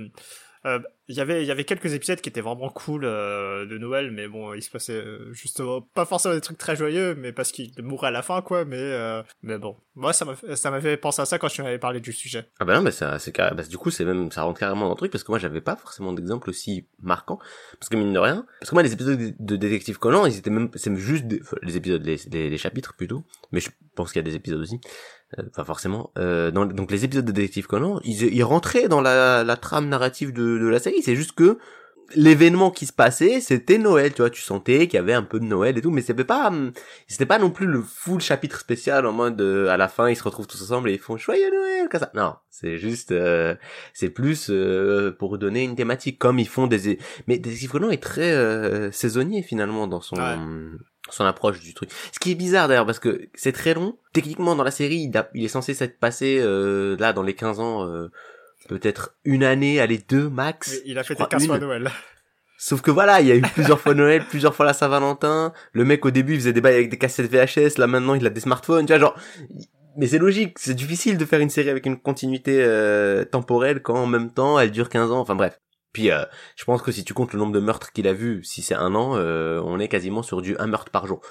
[0.65, 0.79] euh,
[1.09, 4.11] il y avait, il y avait quelques épisodes qui étaient vraiment cool euh, de Noël,
[4.11, 7.51] mais bon, il se passait euh, justement pas forcément des trucs très joyeux, mais parce
[7.51, 8.63] qu'il mourait à la fin, quoi.
[8.63, 11.61] Mais, euh, mais bon, moi, ça m'a, ça m'a fait penser à ça quand tu
[11.61, 12.45] m'avais parlé du sujet.
[12.59, 14.91] Ah bah non, bah ça, c'est bah, du coup, c'est même, ça rentre carrément dans
[14.91, 17.37] le truc, parce que moi, j'avais pas forcément d'exemple aussi marquant.
[17.79, 20.49] Parce que mine de rien, parce que moi, les épisodes de Détective Conan, ils étaient
[20.49, 24.21] même, c'est juste des, les épisodes, les, les, les chapitres plutôt, mais je pense qu'il
[24.21, 24.79] y a des épisodes aussi.
[25.37, 26.11] Euh, Enfin, forcément.
[26.17, 29.89] Euh, dans, donc, les épisodes de Détective Conan, ils, ils rentraient dans la, la trame
[29.89, 30.92] narrative de, de la série.
[31.01, 31.57] C'est juste que
[32.15, 34.29] l'événement qui se passait, c'était Noël, tu vois.
[34.29, 36.71] Tu sentais qu'il y avait un peu de Noël et tout, mais c'était pas, hum,
[37.07, 40.15] c'était pas non plus le full chapitre spécial en mode, euh, à la fin, ils
[40.15, 42.11] se retrouvent tous ensemble et ils font joyeux Noël, comme ça.
[42.13, 43.55] Non, c'est juste, euh,
[43.93, 46.99] c'est plus euh, pour donner une thématique, comme ils font des...
[47.27, 50.17] Mais Conan est très euh, saisonnier finalement dans son...
[50.17, 50.35] Ouais.
[51.09, 51.89] son approche du truc.
[52.11, 53.97] Ce qui est bizarre d'ailleurs parce que c'est très long.
[54.13, 57.33] Techniquement dans la série, il, a- il est censé s'être passé euh, là dans les
[57.33, 58.09] 15 ans euh,
[58.67, 60.79] peut-être une année, allez deux max.
[60.85, 61.59] Il a crois 15 fois.
[61.59, 61.89] Noël.
[62.57, 65.53] Sauf que voilà, il y a eu plusieurs fois Noël, plusieurs fois la Saint-Valentin.
[65.73, 68.25] Le mec au début il faisait des bails avec des cassettes VHS, là maintenant il
[68.25, 69.19] a des smartphones, tu vois genre.
[69.97, 73.95] Mais c'est logique, c'est difficile de faire une série avec une continuité euh, temporelle quand
[73.95, 75.19] en même temps elle dure 15 ans.
[75.19, 75.59] Enfin bref.
[75.91, 76.23] Puis euh,
[76.55, 78.75] je pense que si tu comptes le nombre de meurtres qu'il a vu, si c'est
[78.75, 81.21] un an, euh, on est quasiment sur du un meurtre par jour,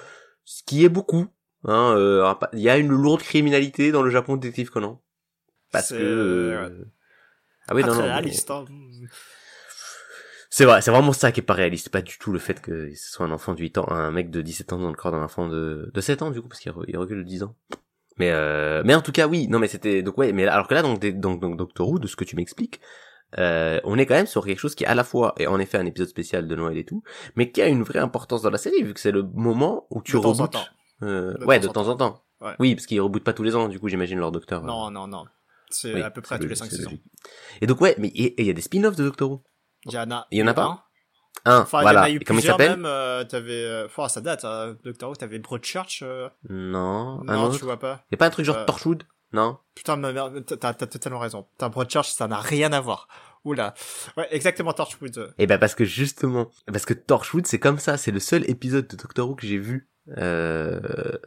[0.45, 1.27] ce qui est beaucoup.
[1.65, 5.01] Hein, euh, il y a une lourde criminalité dans le Japon Détective Conan.
[5.71, 6.85] Parce que euh.
[7.67, 8.07] Ah oui Pas non très non.
[8.07, 8.65] mais- réaliste, hein.
[10.49, 12.93] c'est vrai, c'est vraiment ça qui est pas réaliste, pas du tout le fait que
[12.93, 15.11] ce soit un enfant de 8 ans, un mec de 17 ans dans le corps
[15.11, 17.43] d'un enfant de, de 7 ans du coup, parce qu'il re- il recule de 10
[17.43, 17.55] ans.
[18.19, 20.75] Mais euh, mais en tout cas oui, non mais c'était donc ouais, mais alors que
[20.75, 22.79] là donc des- donc donc Doctor Who de ce que tu m'expliques,
[23.39, 25.79] euh, on est quand même sur quelque chose qui à la fois est en effet
[25.79, 27.01] un épisode spécial de Noël et tout,
[27.35, 30.03] mais qui a une vraie importance dans la série vu que c'est le moment où
[30.03, 30.57] tu rebootes.
[31.01, 32.23] Euh, ouais, de temps en temps.
[32.39, 32.53] Ouais.
[32.59, 34.63] Oui, parce qu'ils rebootent pas tous les ans du coup, j'imagine leur Docteur.
[34.63, 34.67] euh.
[34.67, 35.25] Non, non, non.
[35.73, 36.99] C'est Oui, à peu près c'est tous les logique, 5 c'est saisons.
[37.61, 39.43] Et donc ouais, mais il y a des spin-offs de Doctor Who.
[39.85, 40.27] Il y en a.
[40.31, 40.85] Il y en a pas
[41.45, 42.07] Un, Enfin, voilà.
[42.07, 42.85] il y en a eu et comment il s'appelle même.
[42.85, 44.45] Euh, t'avais, euh, enfin, ça date.
[44.45, 46.01] Hein, Doctor Who, t'avais Broadchurch.
[46.03, 46.29] Euh...
[46.49, 48.05] Non, Non, tu vois pas.
[48.11, 49.03] Y a pas un truc genre Euh, Torchwood?
[49.33, 51.47] Non Putain, ma mère, t'as, totalement raison.
[51.57, 53.07] T'as Broadchurch, ça n'a rien à voir.
[53.45, 53.73] Oula.
[54.15, 55.33] Ouais, exactement, Torchwood.
[55.37, 58.87] Eh ben parce que justement, parce que Torchwood c'est comme ça, c'est le seul épisode
[58.87, 59.89] de Doctor Who que j'ai vu.
[60.17, 60.79] Euh...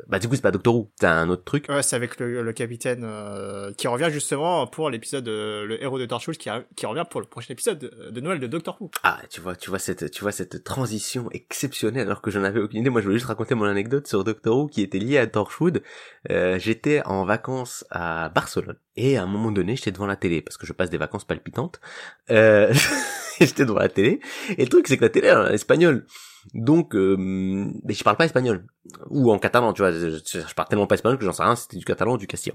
[0.07, 1.67] Bah du coup c'est pas Doctor Who, c'est un autre truc.
[1.69, 5.99] Ouais, c'est avec le, le capitaine euh, qui revient justement pour l'épisode, euh, le héros
[5.99, 8.91] de Torchwood qui, qui revient pour le prochain épisode de, de Noël de Doctor Who.
[9.03, 12.61] Ah tu vois, tu vois cette, tu vois cette transition exceptionnelle alors que j'en avais
[12.61, 12.91] aucune idée.
[12.91, 15.83] Moi je voulais juste raconter mon anecdote sur Doctor Who qui était liée à Torchwood.
[16.31, 20.43] Euh, j'étais en vacances à Barcelone et à un moment donné j'étais devant la télé
[20.43, 21.81] parce que je passe des vacances palpitantes.
[23.41, 23.45] Euh...
[23.47, 24.21] j'étais devant la télé
[24.57, 26.07] et le truc c'est que la télé elle est en espagnol.
[26.55, 28.65] Donc, euh, mais je parle pas espagnol
[29.11, 29.91] ou en catalan, tu vois.
[29.91, 31.57] Je, je, je parle tellement pas espagnol que j'en sais rien.
[31.57, 32.55] si C'était du catalan ou du castillan.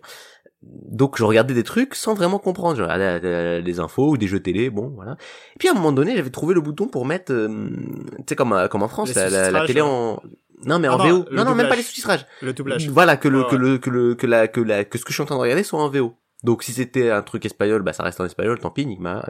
[0.64, 2.78] Donc, je regardais des trucs sans vraiment comprendre.
[2.78, 5.18] Je regardais euh, des infos ou des jeux télé, bon, voilà.
[5.56, 7.70] Et puis à un moment donné, j'avais trouvé le bouton pour mettre, euh,
[8.20, 10.22] tu sais, comme euh, comme en France, la, la- la sous-titrages, télé en
[10.64, 11.26] non mais Ah en non, VO.
[11.32, 12.26] Non non, même pas les sous-titrages.
[12.42, 12.88] Le doublage.
[12.90, 15.16] Voilà que le que le que le que la que la que ce que je
[15.16, 16.14] suis en train de regarder soit en VO.
[16.44, 19.28] Donc si c'était un truc espagnol, bah ça reste en espagnol, tant pis, Nigma.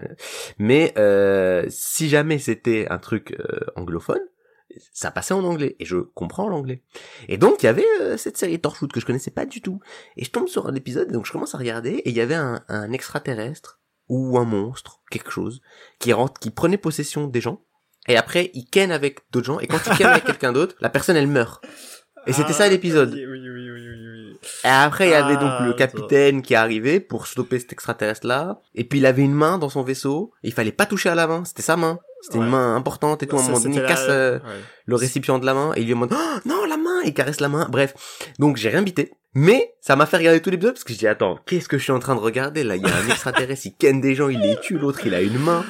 [0.58, 4.22] Mais euh, si jamais c'était un truc euh, anglophone,
[4.94, 6.84] ça passait en anglais et je comprends l'anglais.
[7.28, 9.82] Et donc il y avait euh, cette série Torchwood que je connaissais pas du tout.
[10.16, 12.22] Et je tombe sur un épisode et donc je commence à regarder et il y
[12.22, 15.62] avait un, un extraterrestre ou un monstre, quelque chose,
[16.00, 17.62] qui rentre, qui prenait possession des gens.
[18.08, 19.60] Et après, il ken avec d'autres gens.
[19.60, 21.64] Et quand il ken avec quelqu'un d'autre, la personne elle meurt.
[22.28, 23.14] Et c'était ça Ah, l'épisode.
[23.14, 24.11] Oui, oui, oui, oui, oui, oui.
[24.64, 28.60] Et après, il y avait donc Ah, le capitaine qui arrivait pour stopper cet extraterrestre-là.
[28.76, 30.32] Et puis il avait une main dans son vaisseau.
[30.44, 31.44] Et il fallait pas toucher à la main.
[31.46, 32.00] C'était sa main.
[32.22, 32.46] C'était Ouais.
[32.46, 33.36] une main importante et tout.
[33.36, 34.44] À un Ça, moment donné, il la- casse euh, ouais.
[34.86, 35.72] le récipient de la main.
[35.76, 37.02] Et il lui demande, oh, non, la main!
[37.04, 37.68] Il caresse la main.
[37.70, 37.94] Bref.
[38.40, 39.12] Donc j'ai rien bité.
[39.34, 41.84] Mais, ça m'a fait regarder tout l'épisode parce que je dis, attends, qu'est-ce que je
[41.84, 42.76] suis en train de regarder là?
[42.76, 45.22] Il y a un extraterrestre, il ken des gens, il les tue, l'autre il a
[45.22, 45.64] une main.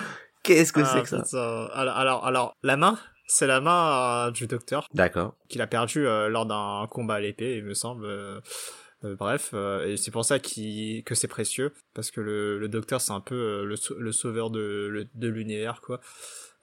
[0.43, 1.17] Qu'est-ce que Ah, c'est que ça?
[1.21, 1.67] putain.
[1.75, 2.97] Alors, alors, alors, la main,
[3.33, 5.35] c'est la main euh, du docteur D'accord.
[5.49, 8.05] qu'il a perdu euh, lors d'un combat à l'épée, il me semble.
[8.05, 8.39] euh,
[9.03, 12.67] euh, bref, euh, et c'est pour ça qu'il que c'est précieux, parce que le, le
[12.67, 15.99] docteur c'est un peu le, le sauveur de, le- de l'univers, quoi.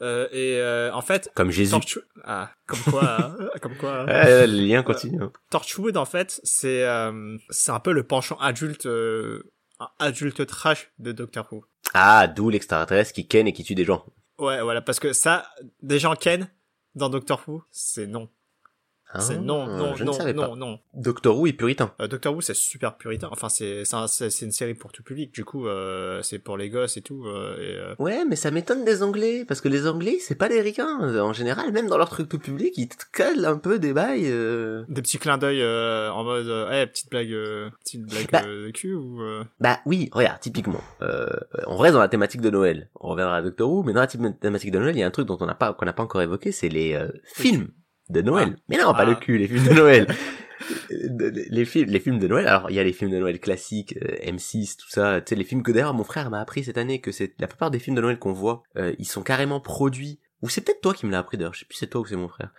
[0.02, 1.74] Euh, et euh, en fait, Comme Jésus.
[2.22, 4.02] Ah, comme quoi, hein, comme quoi.
[4.02, 4.06] hein.
[4.06, 5.20] Ouais, le lien continue.
[5.20, 5.32] hein.
[5.50, 9.42] Torchwood en fait, c'est euh, c'est un peu le penchant adulte, euh,
[9.98, 11.64] adulte trash de Doctor Who.
[11.94, 14.04] Ah, d'où l'extraterrestre qui ken et qui tue des gens.
[14.38, 15.48] Ouais, voilà, parce que ça,
[15.82, 16.48] des gens ken
[16.94, 18.28] dans Doctor Who, c'est non.
[19.18, 20.56] C'est Ah, non, non, je ne non, savais non, pas.
[20.56, 20.78] non.
[20.94, 21.92] Doctor Who est puritain.
[22.00, 23.28] Euh, Doctor Who, c'est super puritain.
[23.32, 24.06] Enfin, c'est c'est un-
[24.42, 25.32] une série pour tout public.
[25.32, 27.24] Du coup, euh, c'est pour les gosses et tout.
[27.26, 30.48] euh, et, euh, Ouais, mais ça m'étonne des Anglais, parce que les Anglais, c'est pas
[30.48, 30.98] des ricains.
[31.22, 34.26] En général, même dans leur truc tout public, ils te calent un peu des bails.
[34.30, 34.84] euh.
[34.88, 38.42] des petits clins d'œil euh, en mode, euh, eh, petite blague, euh, petite blague Bah.
[38.42, 39.22] de cul ou.
[39.22, 40.80] euh, Bah oui, regarde, typiquement.
[41.02, 41.26] Euh,
[41.66, 42.90] on reste dans la thématique de Noël.
[43.00, 45.06] On reviendra à Doctor Who, mais dans la thé- thématique de Noël, il y a
[45.06, 47.68] un truc dont on n'a pas, qu'on n'a pas encore évoqué, c'est les euh, films
[48.10, 48.54] de Noël.
[48.56, 48.60] Ah.
[48.68, 49.04] Mais non, pas Ah.
[49.04, 50.06] le cul, les films de Noël.
[50.90, 52.46] Euh, les films, les films de Noël.
[52.48, 55.20] Alors, il y a les films de Noël classiques, euh, M6, tout ça.
[55.20, 57.46] Tu sais, les films que d'ailleurs mon frère m'a appris cette année que c'est la
[57.46, 60.18] plupart des films de Noël qu'on voit, euh, ils sont carrément produits.
[60.42, 61.54] Ou c'est peut-être toi qui me l'as appris d'ailleurs.
[61.54, 62.50] Je sais plus si c'est toi ou c'est mon frère.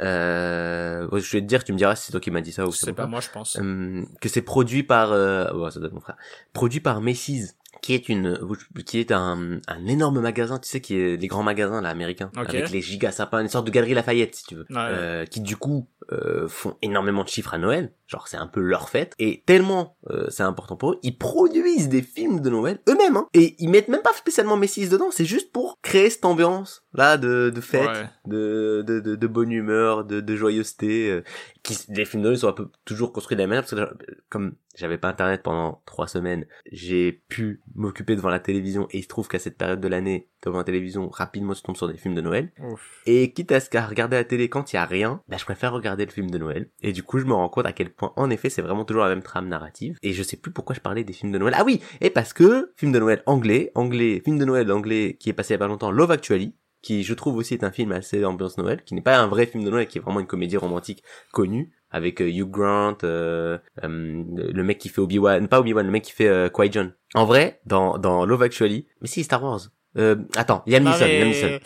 [0.00, 2.66] Euh, je vais te dire, tu me diras si c'est toi qui m'as dit ça
[2.66, 3.58] ou c'est pas moi, je pense.
[3.60, 6.16] Euh, que c'est produit par euh, ouais, ça doit être mon frère
[6.52, 8.38] produit par Macy's qui est une
[8.86, 12.30] qui est un, un énorme magasin tu sais qui est les grands magasins là américains
[12.36, 12.48] Ok.
[12.48, 14.76] avec les giga sapins une sorte de galerie Lafayette si tu veux ouais.
[14.76, 18.60] Euh, qui du coup euh, font énormément de chiffres à Noël, genre c'est un peu
[18.60, 22.80] leur fête, et tellement euh, c'est important pour eux, ils produisent des films de Noël
[22.88, 26.24] eux-mêmes, hein, et ils mettent même pas spécialement Messi dedans, c'est juste pour créer cette
[26.24, 28.08] ambiance là de, de fête, Ouais.
[28.26, 31.10] de, de, de, de bonne humeur, de, de joyeuseté.
[31.10, 31.22] euh,
[31.62, 33.74] qui, les films de Noël sont un peu toujours construits de la même manière, parce
[33.74, 38.86] que euh, comme j'avais pas internet pendant trois semaines, j'ai pu m'occuper devant la télévision,
[38.90, 41.76] et il se trouve qu'à cette période de l'année, devant la télévision, rapidement tu tombes
[41.76, 42.52] sur des films de Noël.
[42.60, 43.02] Ouf.
[43.06, 45.44] Et quitte à ce qu'à regarder la télé quand il y a rien, bah, je
[45.44, 46.70] préfère regarder le film de Noël.
[46.80, 49.02] Et du coup, je me rends compte à quel point, en effet, c'est vraiment toujours
[49.02, 49.98] la même trame narrative.
[50.02, 51.54] Et je sais plus pourquoi je parlais des films de Noël.
[51.56, 51.80] Ah oui!
[52.00, 55.52] Et parce que, film de Noël anglais, anglais, film de Noël anglais qui est passé
[55.52, 58.24] il y a pas longtemps, Love Actually, qui je trouve aussi est un film assez
[58.24, 60.56] ambiance Noël, qui n'est pas un vrai film de Noël, qui est vraiment une comédie
[60.56, 65.84] romantique connue, avec euh, Hugh Grant, euh, euh, le mec qui fait Obi-Wan, pas Obi-Wan,
[65.84, 66.92] le mec qui fait euh, Qui-Gon.
[67.14, 69.60] En vrai, dans, dans Love Actually, mais si, Star Wars.
[69.96, 71.58] Euh, attends, Liam Non, Neeson, Liam Neeson.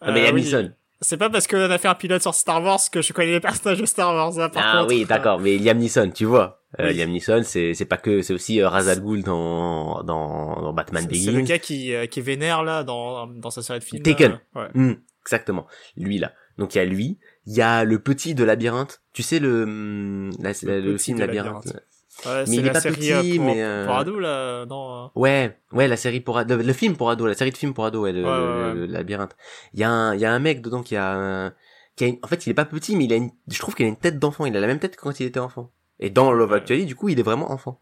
[0.00, 0.42] Ah, mais Euh, Liam oui.
[0.42, 0.72] Neeson.
[1.00, 3.40] C'est pas parce qu'on a fait un pilote sur Star Wars que je connais les
[3.40, 4.38] personnages de Star Wars.
[4.38, 4.94] hein, par Ah contre.
[4.94, 6.62] oui, d'accord, mais Liam Neeson, tu vois.
[6.80, 6.94] Euh, Oui.
[6.94, 10.72] Liam Neeson, c'est c'est pas que c'est aussi euh, Ra's al Ghul dans dans dans
[10.72, 11.44] Batman C'est c'est le Begins.
[11.44, 14.02] gars qui, euh, qui est vénère là dans, dans sa série de films.
[14.02, 14.40] Taken.
[14.54, 14.68] Ouais.
[14.74, 15.66] Hmm, exactement.
[15.96, 16.32] Lui là.
[16.58, 19.02] Donc il y a lui, il y a le petit de Labyrinthe.
[19.12, 21.18] Tu sais le hum, la- Le le, film.
[21.18, 21.76] Labyrinthe.
[22.26, 24.66] Ouais, Mais il est pas série petit, euh, pour, mais, euh, pour ados là.
[24.66, 25.04] Non.
[25.04, 27.74] euh, Ouais, ouais, la série pour ado, le film pour ado, la série de films
[27.74, 29.36] pour ado, ouais, le, Ouais, le- le labyrinthe.
[29.74, 31.52] Il y a un, il y a un mec dedans qui a, un-
[31.96, 33.74] qui a une- en fait, il est pas petit, mais il a une, je trouve
[33.74, 34.46] qu'il a une tête d'enfant.
[34.46, 35.70] Il a la même tête que quand il était enfant.
[36.00, 36.52] Et dans Love.
[36.52, 37.78] Actually, du coup, il est vraiment enfant.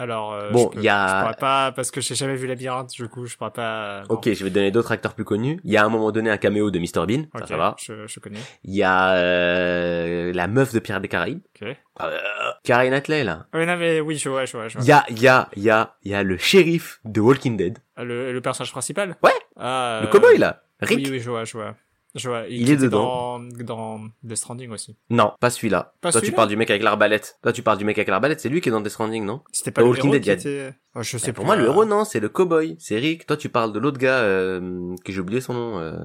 [0.00, 2.90] Alors, euh, Bon, il y a- Je pourrais pas parce que j'ai jamais vu Labyrinthe.
[2.90, 4.04] Du coup, je pourrais pas.
[4.08, 4.14] non.
[4.14, 5.58] Ok, je vais te donner d'autres acteurs plus connus.
[5.64, 7.56] Il y a à un moment donné un caméo de Mr Bean, ça, Ok, ça
[7.56, 7.74] va.
[7.80, 8.38] Je, je connais.
[8.62, 11.68] Il y a euh, la meuf de Pierre des Caraïbes, Ok.
[12.02, 12.18] euh,
[12.62, 13.46] Karen Atley là.
[13.52, 14.84] Oui, non, mais oui, je vois, je vois, je vois.
[14.84, 17.20] Il y a, il y a, il y a, il y a le shérif de
[17.20, 19.16] Walking Dead, Le, le personnage principal?
[19.22, 19.30] Ouais.
[19.56, 20.98] Ah, le euh, cowboy là, Rick.
[21.06, 21.74] Oui, oui, je vois, je vois.
[22.18, 22.44] Je vois.
[22.48, 23.38] Il qui est dedans.
[23.38, 24.96] Dans, dans The Stranding aussi.
[25.08, 25.94] Non, pas celui-là.
[26.02, 27.38] Toi tu parles du mec avec l'arbalète.
[27.42, 29.42] Toi tu parles du mec avec l'arbalète, c'est lui qui est dans Death Stranding, non
[29.52, 30.74] C'était pas Dans le Walking héros Dead, qui il était...
[30.94, 31.32] Oh, je sais Eh, plus.
[31.34, 32.76] Pour moi, le héros, non, c'est le cowboy.
[32.80, 33.26] C'est Rick.
[33.26, 35.96] Toi, tu parles de l'autre gars, euh, que j'ai oublié son nom, euh,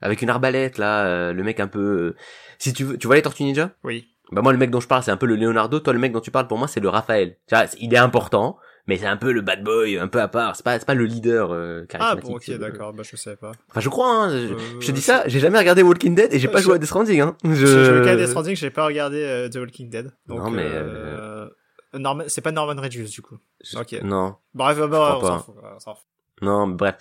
[0.00, 1.80] avec une arbalète, là, euh, le mec un peu...
[1.80, 2.16] euh,
[2.58, 3.72] Si tu veux, tu vois les Tortues Ninja?
[3.84, 4.06] Oui.
[4.32, 5.80] Bah moi, le mec dont je parle, c'est un peu le Leonardo.
[5.80, 7.36] Toi, le mec dont tu parles, pour moi, c'est le Raphaël.
[7.48, 8.56] Tu vois, il est important,
[8.90, 10.56] mais c'est un peu le bad boy, un peu à part.
[10.56, 12.24] C'est pas, c'est pas le leader euh, Ah charismatique.
[12.30, 12.92] bon, ok, d'accord.
[12.92, 13.52] Bah, je savais pas.
[13.70, 14.08] Enfin, je crois.
[14.24, 15.22] Hein, je, Euh, je te dis ça.
[15.26, 17.20] J'ai jamais regardé Walking Dead et j'ai pas je- joué à Death Stranding.
[17.20, 17.36] Hein.
[17.44, 17.54] Je...
[17.54, 20.12] J'ai joué qu'à Death Stranding, j'ai pas regardé euh, The Walking Dead.
[20.26, 21.48] Donc, Non, mais, euh,
[21.94, 23.38] Norman, c'est pas Norman Reedus du coup.
[23.64, 24.02] je- ok.
[24.02, 25.26] Non, Bref, bah, crois on pas.
[25.26, 25.54] s'en fout.
[25.62, 26.04] on s'en fout.
[26.42, 26.96] non, mais bref.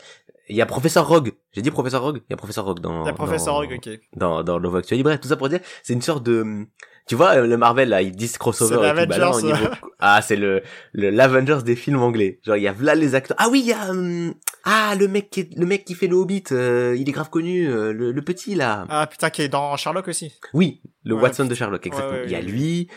[0.51, 1.33] Il y a Professeur Rogue.
[1.51, 2.21] J'ai dit Professeur Rogue?
[2.27, 3.03] Il y a Professeur Rogue dans.
[3.03, 3.99] La professeur dans- Rogue, ok.
[4.15, 5.03] dans, dans Love Actually.
[5.03, 6.65] Bref, tout ça pour dire, c'est une sorte de,
[7.09, 9.47] tu vois, euh, le Marvel, là, ils disent crossover C'est et tout, bah l'Avengers.
[9.47, 9.67] niveau-
[9.99, 10.61] ah, c'est le,
[10.93, 12.39] le, l'Avengers des films anglais.
[12.45, 13.35] Genre, il y a là les acteurs.
[13.39, 16.05] Ah oui, il y a, hum, ah, le mec qui est, le mec qui fait
[16.07, 18.85] le Hobbit, euh, il est grave connu, euh, le, le petit, là.
[18.89, 20.31] Ah putain, qui est dans Sherlock aussi.
[20.53, 21.55] Oui, le Ouais, Watson de.
[21.55, 22.13] Sherlock, exactement.
[22.13, 22.87] Ouais, ouais, il y a lui,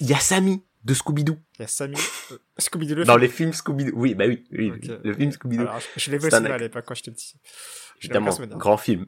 [0.00, 1.36] il y a Sammy de Scooby-Doo.
[1.58, 1.96] Il y a Sammy.
[2.32, 3.20] euh, Scooby-Doo le Dans film.
[3.22, 3.92] les films Scooby-Doo.
[3.94, 4.72] Oui, bah oui, oui,
[5.04, 5.60] le film Scooby-Doo.
[5.60, 7.34] Alors, je, l'ai vu au C'est un cinéma à l'époque quand j'étais petit.
[8.00, 9.04] Évidemment, grand film.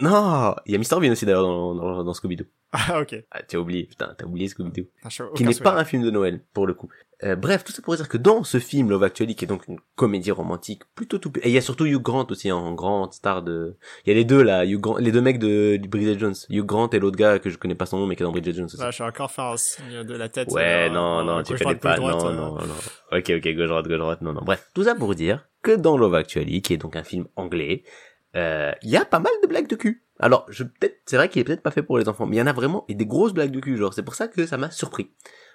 [0.00, 1.00] Non, il y a Mr.
[1.00, 2.44] Bean aussi d'ailleurs dans, dans, dans Scooby-Doo.
[2.72, 3.16] Ah, ok.
[3.32, 4.84] Ah, t'as oublié, putain, t'as oublié Scooby-Doo.
[5.02, 6.88] Ah, je- qui n'est pas un film de Noël pour le coup.
[7.24, 9.66] Euh, bref, tout ça pour dire que dans ce film Love Actually, qui est donc
[9.66, 13.12] une comédie romantique plutôt tout, et il y a surtout Hugh Grant aussi en grande
[13.12, 15.88] star de, il y a les deux là, Hugh Grant, les deux mecs de, de
[15.88, 18.22] Bridget Jones, Hugh Grant et l'autre gars que je connais pas son nom mais qui
[18.22, 18.78] est dans Bridget Jones aussi.
[18.78, 20.48] Là, je vais encore faire un signe de la tête.
[20.52, 22.66] ouais, euh, non, non, euh, tu connais pas, non, droite, non, euh.
[22.66, 23.18] non.
[23.18, 24.42] Ok, ok, gauche droite, gauche droite, non, non.
[24.42, 27.82] Bref, tout ça pour dire que dans Love Actually, qui est donc un film anglais,
[27.82, 27.88] euh,
[28.34, 30.04] il y a pas mal de blagues de cul.
[30.20, 32.38] Alors, je peut-être, c'est vrai qu'il est peut-être pas fait pour les enfants, mais il
[32.38, 33.94] y en a vraiment et des grosses blagues de cul, genre.
[33.94, 35.10] C'est pour ça que ça m'a surpris.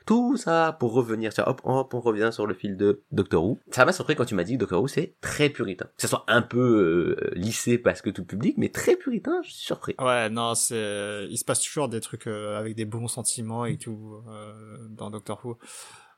[0.07, 3.59] Tout ça pour revenir, tiens, hop, hop, on revient sur le fil de Doctor Who.
[3.71, 5.85] Ça m'a surpris quand tu m'as dit que Doctor Who c'est très puritain.
[5.85, 9.51] Que ça soit un peu euh, lissé parce que tout public, mais très puritain, je
[9.51, 9.95] suis surpris.
[9.99, 13.77] Ouais, non, c'est, il se passe toujours des trucs euh, avec des bons sentiments et
[13.77, 15.57] tout euh, dans Doctor Who.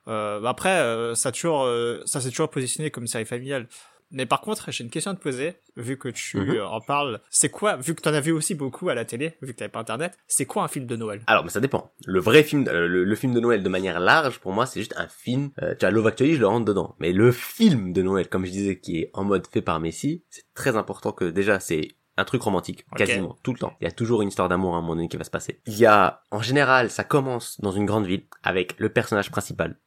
[0.07, 3.67] Euh, après, euh, ça toujours, euh, ça s'est toujours positionné comme série familiale.
[4.11, 6.49] Mais par contre, j'ai une question à te poser, vu que tu Mhm.
[6.55, 7.19] euh, en parles.
[7.29, 9.69] C'est quoi, vu que t'en as vu aussi beaucoup à la télé, vu que t'avais
[9.71, 11.21] pas internet, c'est quoi un film de Noël?
[11.27, 11.91] Alors, mais ça dépend.
[12.05, 14.79] Le vrai film, euh, le, le film de Noël de manière large, pour moi, c'est
[14.79, 15.49] juste un film.
[15.61, 16.95] Euh, tu vois, Love Actually, je le rentre dedans.
[16.99, 20.23] Mais le film de Noël, comme je disais, qui est en mode fait par Messi,
[20.29, 21.89] c'est très important que déjà, c'est
[22.19, 23.75] un truc romantique, quasiment tout le temps.
[23.79, 25.59] Il y a toujours une histoire d'amour à un moment donné qui va se passer.
[25.67, 29.77] Il y a, en général, ça commence dans une grande ville avec le personnage principal,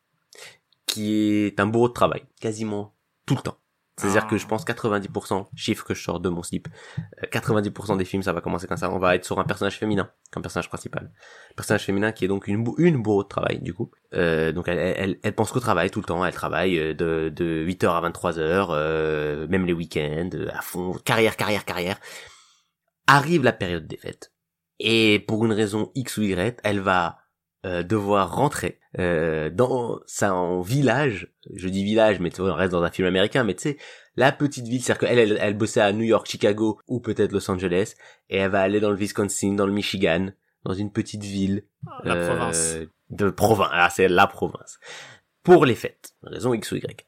[0.86, 2.94] qui est un bourreau de travail, quasiment
[3.26, 3.56] tout le temps.
[4.00, 4.30] C'est-à-dire Ah.
[4.30, 6.68] que je pense 90%, chiffre que je sors de mon slip,
[7.22, 8.90] euh, 90% des films, ça va commencer comme ça.
[8.90, 11.10] On va être sur un personnage féminin comme personnage principal.
[11.56, 13.90] Personnage féminin qui est donc une, une bourreau de travail, du coup.
[14.14, 16.24] Euh, donc elle, elle, elle pense qu'au travail tout le temps.
[16.24, 20.92] Elle travaille euh, de, de 8h à 23h, euh, même les week-ends, euh, à fond,
[21.04, 21.98] carrière, carrière, carrière.
[23.06, 24.32] Arrive la période des fêtes.
[24.78, 27.18] Et pour une raison X ou Y, elle va
[27.66, 31.30] euh, devoir rentrer euh, dans son village.
[31.54, 33.76] Je dis village, mais tu vois, on reste dans un film américain, mais tu sais,
[34.16, 37.50] la petite ville, c'est-à-dire qu'elle, elle, elle bossait à New York, Chicago ou peut-être Los
[37.50, 37.94] Angeles,
[38.30, 40.30] et elle va aller dans le Wisconsin, dans le Michigan,
[40.64, 41.64] dans une petite ville
[42.02, 42.76] La euh, province.
[43.10, 43.68] de province.
[43.72, 44.78] Ah, c'est la province.
[45.42, 47.06] Pour les fêtes, raison X ou Y.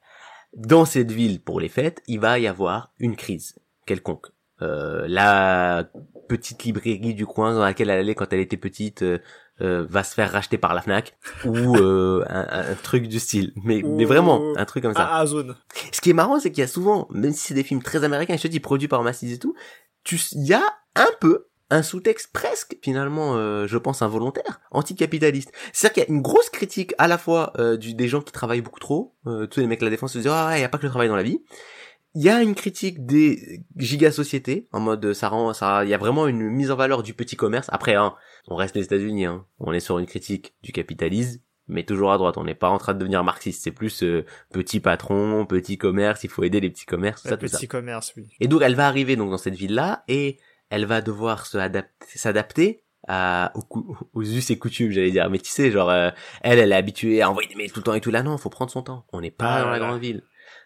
[0.54, 4.26] Dans cette ville, pour les fêtes, il va y avoir une crise quelconque.
[4.60, 5.88] Euh, la
[6.28, 9.02] petite librairie du coin dans laquelle elle allait quand elle était petite
[9.62, 13.52] euh, va se faire racheter par la Fnac ou euh, un, un truc du style.
[13.64, 15.24] Mais, mais vraiment, un truc comme ça.
[15.26, 15.56] Zone.
[15.92, 18.04] Ce qui est marrant, c'est qu'il y a souvent, même si c'est des films très
[18.04, 19.54] américains, je te dis produits par Massys et tout,
[20.04, 20.62] tu, il y a
[20.96, 25.52] un peu un sous-texte presque, finalement, euh, je pense involontaire, anticapitaliste.
[25.72, 28.32] C'est-à-dire qu'il y a une grosse critique à la fois euh, du, des gens qui
[28.32, 30.64] travaillent beaucoup trop, euh, tous les mecs de la défense se disent ah il y
[30.64, 31.42] a pas que le travail dans la vie.
[32.14, 35.98] Il y a une critique des giga-sociétés, en mode ça rend, ça, il y a
[35.98, 37.68] vraiment une mise en valeur du petit commerce.
[37.72, 38.14] Après, hein,
[38.48, 42.18] on reste les États-Unis, hein, on est sur une critique du capitalisme, mais toujours à
[42.18, 42.36] droite.
[42.36, 43.62] On n'est pas en train de devenir marxiste.
[43.64, 46.24] C'est plus euh, petit patron, petit commerce.
[46.24, 47.56] Il faut aider les petits commerces, tout Le ça, tout ça.
[47.56, 48.28] petit commerce, oui.
[48.40, 50.38] Et donc elle va arriver donc dans cette ville-là et
[50.70, 53.52] elle va devoir se adapter, s'adapter à
[54.14, 55.30] aux, us et coutumes, j'allais dire.
[55.30, 56.10] Mais tu sais, genre euh,
[56.42, 58.10] elle, elle est habituée à envoyer des mails tout le temps et tout.
[58.10, 59.06] Là, non, faut prendre son temps.
[59.12, 60.22] On n'est pas Ah, dans la grande ville.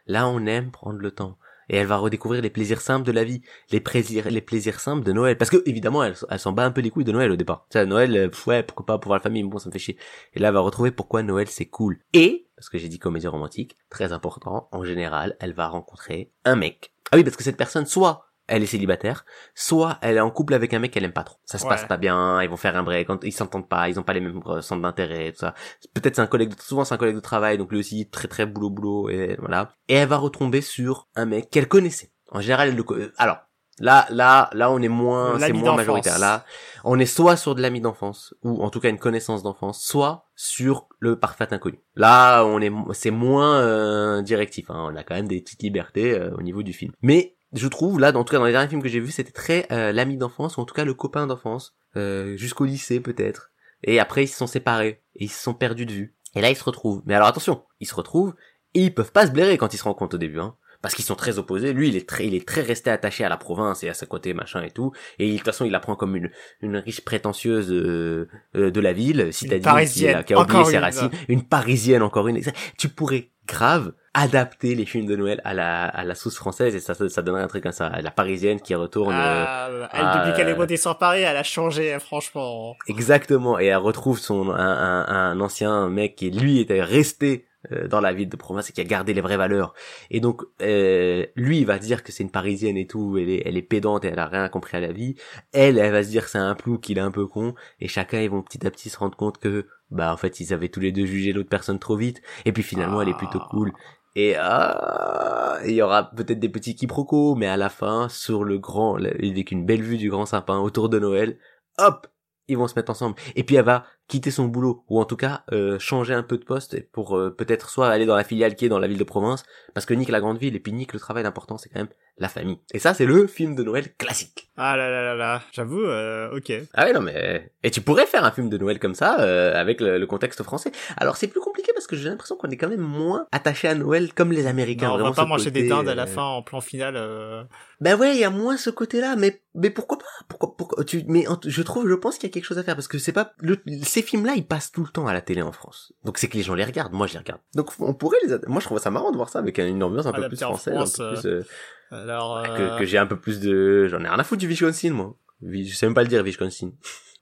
[0.07, 1.39] Là, on aime prendre le temps.
[1.69, 3.43] Et elle va redécouvrir les plaisirs simples de la vie,
[3.73, 5.37] les plaisirs, les plaisirs simples de Noël.
[5.37, 7.67] Parce que évidemment, elle, s'en bat un peu les couilles de Noël au départ.
[7.71, 9.69] Tu sais, Noël, euh, pff, ouais, pourquoi pas pour voir la famille, mais bon, ça
[9.69, 9.97] me fait chier.
[10.35, 11.99] Et là, elle va retrouver pourquoi Noël c'est cool.
[12.13, 16.55] Et, parce que j'ai dit comédie romantique, très important, en général, elle va rencontrer un
[16.55, 16.93] mec.
[17.11, 20.55] Ah oui, parce que cette personne, soit elle est célibataire, soit elle est en couple
[20.55, 21.37] avec un mec qu'elle aime pas trop.
[21.45, 21.71] Ça se Ouais.
[21.71, 24.21] passe pas bien, ils vont faire un break, ils s'entendent pas, ils ont pas les
[24.21, 25.55] mêmes euh, centres d'intérêt, tout ça.
[25.95, 28.29] Peut-être c'est un collègue, de- souvent c'est un collègue de travail, donc lui aussi très
[28.29, 29.71] très boulot boulot et voilà.
[29.89, 32.13] Et elle va retomber sur un mec qu'elle connaissait.
[32.31, 33.39] En général, elle le euh, alors
[33.79, 36.19] là là là on est moins c'est moins majoritaire.
[36.19, 36.45] Là,
[36.83, 40.25] on est soit sur de l'ami d'enfance ou en tout cas une connaissance d'enfance, soit
[40.35, 41.79] sur le parfait inconnu.
[41.95, 44.71] Là, on est c'est moins euh, directif.
[44.71, 44.89] Hein.
[44.93, 46.93] On a quand même des petites libertés euh, au niveau du film.
[47.03, 49.11] Mais je trouve là, dans en tout cas dans les derniers films que j'ai vus,
[49.13, 53.01] c'était très euh, l'ami d'enfance ou en tout cas le copain d'enfance euh, jusqu'au lycée
[53.01, 53.51] peut-être.
[53.85, 56.15] Et après ils se sont séparés et ils se sont perdus de vue.
[56.35, 57.03] Et là ils se retrouvent.
[57.07, 58.35] Mais alors attention, ils se retrouvent
[58.75, 60.39] et ils peuvent pas se blairer quand ils se rencontrent au début.
[60.41, 60.55] Hein.
[60.83, 61.73] Parce qu'ils sont très opposés.
[61.73, 64.05] Lui, il est très, il est très resté attaché à la province et à sa
[64.05, 64.93] côté machin et tout.
[65.19, 68.81] Et de toute façon, il la prend comme une, une riche prétentieuse euh, euh, de
[68.81, 72.41] la ville, citadine, qui, a- qui a oublié Encore ses racines, une parisienne encore une.
[72.79, 76.81] Tu pourrais grave adapter les films de Noël à la, à la sauce française et
[76.81, 77.89] ça, ça, ça donnerait un truc comme ça.
[78.01, 79.15] La parisienne qui retourne.
[79.15, 81.99] euh, Ah, elle, ah, depuis qu'elle est euh, montée sur Paris, elle a changé, hein,
[81.99, 82.75] franchement.
[82.89, 87.89] Exactement, et elle retrouve son un, un, un ancien mec qui lui était resté euh,
[87.89, 89.75] dans la ville de province et qui a gardé les vraies valeurs.
[90.11, 93.43] Et donc euh, lui il va dire que c'est une parisienne et tout, elle est,
[93.45, 95.17] elle est pédante et elle a rien compris à la vie.
[95.53, 97.55] Elle, elle va se dire que c'est un plou, qu'il est un peu con.
[97.81, 100.53] Et chacun ils vont petit à petit se rendre compte que bah en fait ils
[100.53, 102.23] avaient tous les deux jugé l'autre personne trop vite.
[102.45, 103.49] Et puis finalement elle est plutôt Ah.
[103.51, 103.73] cool.
[104.19, 108.59] Et ah, il y aura peut-être des petits quiproquos, mais à la fin, sur le
[108.59, 111.39] grand, avec une belle vue du grand sapin autour de Noël,
[111.77, 112.07] hop,
[112.49, 113.17] ils vont se mettre ensemble.
[113.35, 116.39] Et puis elle va quitter son boulot, ou en tout cas euh, changer un peu
[116.39, 118.97] de poste pour euh, peut-être soit aller dans la filiale qui est dans la ville
[118.97, 121.69] de province, parce que nique la grande ville, et puis nique le travail l'important, c'est
[121.69, 122.59] quand même la famille.
[122.73, 124.49] Et ça, c'est le film de Noël classique.
[124.57, 126.51] Ah là là là là, j'avoue, euh, ok.
[126.73, 127.53] Ah ouais, non mais...
[127.63, 130.43] Et tu pourrais faire un film de Noël comme ça, euh, avec le, le contexte
[130.43, 130.73] français.
[130.97, 133.75] Alors c'est plus compliqué parce que j'ai l'impression qu'on est quand même moins attaché à
[133.75, 134.89] Noël comme les Américains.
[134.89, 136.95] Non, on va pas manger côté, des dindes à la euh, fin en plan final.
[136.97, 137.45] Euh...
[137.83, 140.05] Ben ouais, il y a moins ce côté-là, mais mais pourquoi pas?
[140.29, 142.63] Pourquoi pourquoi tu mais en- je trouve je pense qu'il y a quelque chose à
[142.63, 145.21] faire parce que c'est pas le, ces films-là, ils passent tout le temps à la
[145.21, 145.93] télé en France.
[146.05, 147.41] Donc c'est que les gens les regardent, moi je les regarde.
[147.55, 150.07] Donc on pourrait les moi je trouve ça marrant de voir ça avec une ambiance
[150.07, 151.43] un peu Adapté plus française, France, un peu plus euh,
[151.91, 154.49] Alors, que, euh, que j'ai un peu plus de j'en ai rien à foutre du
[154.49, 155.17] Wisconsin moi.
[155.43, 156.73] Je sais même pas le dire Wisconsin.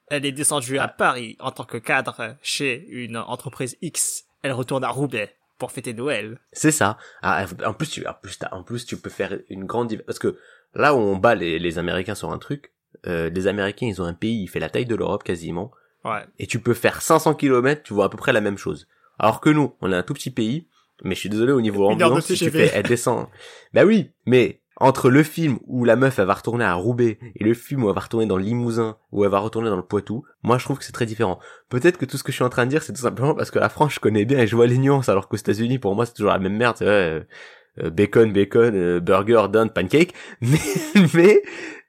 [0.09, 4.25] elle est descendue à Paris en tant que cadre chez une entreprise X.
[4.43, 6.39] Elle retourne à Roubaix pour fêter Noël.
[6.53, 6.99] C'est ça.
[7.23, 10.39] Ah, en plus tu en plus en plus tu peux faire une grande parce que
[10.75, 12.73] là où on bat les, les Américains sur un truc,
[13.07, 15.71] euh, les Américains ils ont un pays, il fait la taille de l'Europe quasiment.
[16.05, 16.23] Ouais.
[16.39, 18.87] et tu peux faire 500 km, tu vois à peu près la même chose.
[19.19, 20.69] Alors que nous, on est un tout petit pays,
[21.03, 23.27] mais je suis désolé au niveau ambiance, si tu fais, elle descend.
[23.73, 27.45] Bah oui, mais entre le film où la meuf elle va retourner à Roubaix et
[27.45, 29.85] le film où elle va retourner dans le Limousin, où elle va retourner dans le
[29.85, 31.39] Poitou, moi je trouve que c'est très différent.
[31.69, 33.51] Peut-être que tout ce que je suis en train de dire, c'est tout simplement parce
[33.51, 35.95] que la France je connais bien et je vois les nuances, alors qu'aux États-Unis pour
[35.95, 37.21] moi c'est toujours la même merde, c'est euh,
[37.83, 40.59] euh, bacon, bacon, euh, burger, done, pancake, mais,
[41.15, 41.43] mais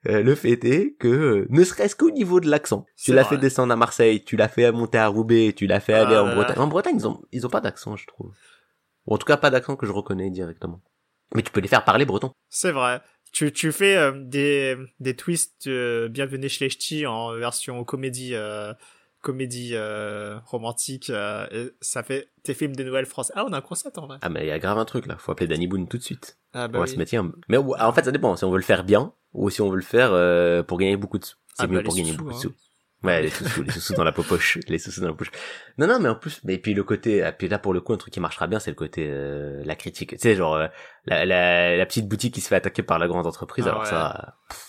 [0.07, 3.37] euh, le fait est que euh, ne serait-ce qu'au niveau de l'accent, tu l'as fait
[3.37, 6.35] descendre à Marseille, tu l'as fait monter à Roubaix, tu l'as fait Ah aller en.
[6.35, 6.59] Bretagne.
[6.59, 8.31] En Bretagne, ils ont ils ont pas d'accent, je trouve.
[9.07, 10.81] Ou en tout cas pas d'accent que je reconnais directement.
[11.35, 12.31] Mais tu peux les faire parler breton.
[12.49, 13.01] C'est vrai.
[13.31, 18.31] tu, tu fais euh, des, des twists euh, Bienvenue chez les Ch'tis en version comédie,
[18.35, 18.73] euh,
[19.21, 21.09] comédie euh, romantique.
[21.09, 23.33] euh, et ça fait tes films de Noël français.
[23.35, 24.17] Ah, on a un concept en vrai.
[24.21, 25.17] Ah, mais il y a grave un truc là.
[25.17, 26.37] Faut appeler Danny Boone tout de suite.
[26.53, 26.89] Ah, on bah va oui.
[26.91, 27.31] se mettre, tiens.
[27.49, 28.35] Mais en fait, ça dépend.
[28.35, 30.95] Si on veut le faire bien ou si on veut le faire euh, pour gagner
[30.97, 31.35] beaucoup de sous.
[31.55, 32.39] C'est Ah, mieux bah, pour gagner beaucoup de hein.
[32.39, 32.53] sous.
[33.05, 35.31] Ouais, les sous-sous, les sous-sous dans la poche, les sous-sous dans la poche.
[35.77, 37.93] Non, non, mais en plus, mais puis le côté, et puis là pour le coup,
[37.93, 40.11] un truc qui marchera bien, c'est le côté euh, la critique.
[40.11, 40.67] Tu sais, genre euh,
[41.05, 43.65] la, la, la petite boutique qui se fait attaquer par la grande entreprise.
[43.67, 43.89] Ah alors ouais.
[43.89, 44.59] ça, pff,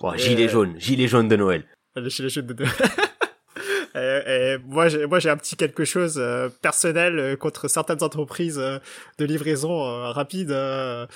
[0.00, 1.64] oh, Et- gilet jaune, gilet jaune de Noël.
[1.96, 2.64] Est chez les chutes de deux.
[3.94, 8.02] et, et moi, j'ai, moi, j'ai un petit quelque chose euh, personnel euh, contre certaines
[8.02, 8.78] entreprises euh,
[9.18, 11.06] de livraison euh, rapide euh,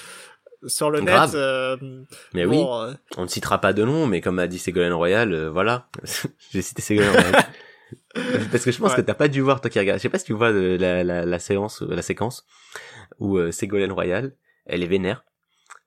[0.66, 1.30] sur le Grave.
[1.30, 1.34] net.
[1.36, 1.76] euh,
[2.34, 4.92] Mais oui, bon, euh, on ne citera pas de nom, mais comme a dit Ségolène
[4.92, 5.88] Royal, euh, voilà,
[6.50, 7.44] j'ai cité Ségolène Royal.
[8.50, 8.96] Parce que je pense Ouais.
[8.96, 9.98] que t'as pas dû voir toi qui regarde.
[9.98, 12.44] Je sais pas si tu vois euh, la, la, la séance, la séquence
[13.18, 14.34] où Ségolène Royal,
[14.66, 15.24] elle est vénère,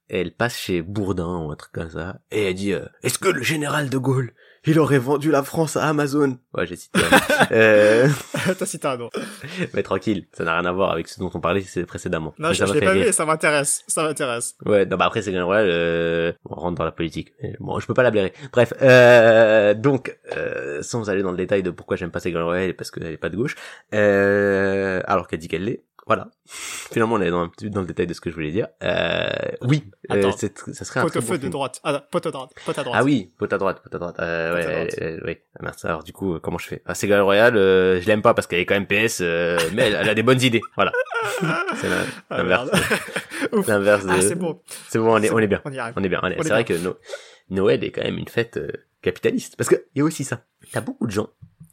[0.09, 3.41] elle passe chez Bourdin ou un truc comme ça, et elle dit Est-ce que le
[3.43, 4.33] général de Gaulle,
[4.65, 6.99] il aurait vendu la France à Amazon Ouais, j'ai cité.
[7.51, 8.07] euh,
[8.59, 9.09] t'as cité un nom.
[9.73, 12.33] mais tranquille, ça n'a rien à voir avec ce dont on parlait précédemment.
[12.37, 13.03] Non, Mais je, l'ai pas rire.
[13.03, 13.83] vu et ça m'intéresse.
[13.87, 14.55] Ça m'intéresse.
[14.65, 17.33] Ouais, non, bah après Ségolène Royal, euh, on rentre dans la politique.
[17.41, 18.33] Mais Bon, je peux pas la blairer.
[18.51, 22.73] Bref, euh, donc, euh, sans aller dans le détail de pourquoi j'aime pas Ségolène Royal,
[22.75, 23.55] parce qu'elle est pas de gauche,
[23.93, 25.83] euh, alors qu'elle dit qu'elle l'est.
[26.07, 26.29] Voilà.
[26.47, 28.67] Finalement, on est dans, un petit- dans le détail de ce que je voulais dire.
[28.83, 29.29] Euh,
[29.61, 30.31] oui, euh, Attends.
[30.35, 31.79] ça serait un Pote au bon feu de droite.
[31.83, 32.51] Ah, pote à droite.
[32.65, 32.99] Pote à droite.
[32.99, 34.15] Ah oui, pote à droite, pote à droite.
[34.19, 34.95] Euh, Pote à ouais, droite.
[35.01, 35.43] euh, ouais.
[35.59, 36.81] Ah, mince, alors du coup, euh, comment je fais?
[36.85, 39.95] Ah, Ségolène Royal, euh, je l'aime pas parce qu'elle est quand même PS, mais elle,
[40.01, 40.61] elle a des bonnes idées.
[40.75, 40.91] Voilà.
[41.75, 42.69] C'est la- Ah, l'inverse.
[43.67, 44.09] L'inverse de...
[44.11, 44.59] Ah, c'est bon.
[44.89, 45.61] C'est bon, on est, C'est on est bien.
[45.65, 45.93] On y arrive.
[45.97, 46.19] On est bien.
[46.41, 46.97] C'est vrai que No-
[47.49, 48.59] Noël est quand même une fête
[49.01, 49.55] capitaliste.
[49.55, 50.41] Parce que il y a aussi ça.
[50.73, 51.27] T'as beaucoup de gens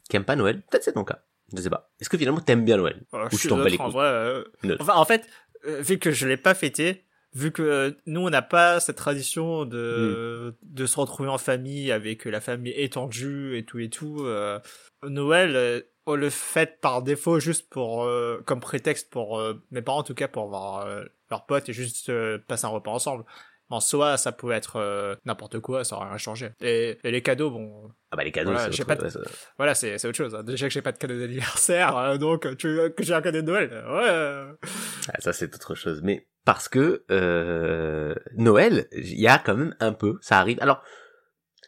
[0.09, 0.61] qui aiment pas Noël.
[0.69, 1.23] Peut-être c'est ton cas.
[1.55, 1.89] Je sais pas.
[1.99, 3.01] Est-ce que finalement t'aimes bien Noël?
[3.13, 4.05] Euh, Ou je bats les en vrai.
[4.05, 4.43] euh.
[4.79, 5.27] Enfin, en fait,
[5.65, 8.95] euh, vu que je l'ai pas fêté, vu que euh, nous on n'a pas cette
[8.97, 14.23] tradition de de se retrouver en famille avec la famille étendue et tout et tout,
[14.25, 14.59] euh,
[15.03, 18.09] Noël on le fête par défaut juste pour
[18.45, 20.87] comme prétexte pour mes parents en tout cas pour voir
[21.29, 22.11] leurs potes et juste
[22.47, 23.25] passer un repas ensemble.
[23.71, 26.49] En soi, ça peut être euh, n'importe quoi, ça aurait rien changé.
[26.59, 29.09] Et, et les cadeaux, bon, Ah bah les cadeaux, Voilà, c'est autre- pas de- ouais,
[29.11, 29.19] ça-
[29.57, 30.33] voilà, c'est c'est autre chose.
[30.33, 30.41] hein.
[30.43, 33.41] Déjà que j'ai pas de cadeau d'anniversaire, euh, donc tu veux que j'ai un cadeau
[33.41, 34.69] de Noël, ouais.
[35.13, 36.01] ah, ça c'est autre chose.
[36.03, 40.57] Mais parce que euh, Noël, il y a quand même un peu, ça arrive.
[40.61, 40.81] Alors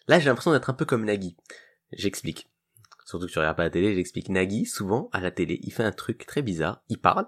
[0.07, 1.37] là, j'ai l'impression d'être un peu comme Nagui.
[1.91, 2.49] J'explique.
[3.05, 4.29] Surtout que tu regardes pas la télé, j'explique.
[4.29, 6.81] Nagui, souvent à la télé, il fait un truc très bizarre.
[6.89, 7.25] Il parle,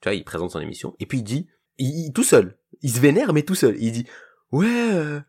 [0.00, 1.48] tu vois, il présente son émission, et puis il dit,
[1.78, 3.76] il, il- tout seul, il se vénère mais tout seul.
[3.78, 4.06] Il dit,
[4.52, 4.66] ouais.
[4.92, 5.20] euh,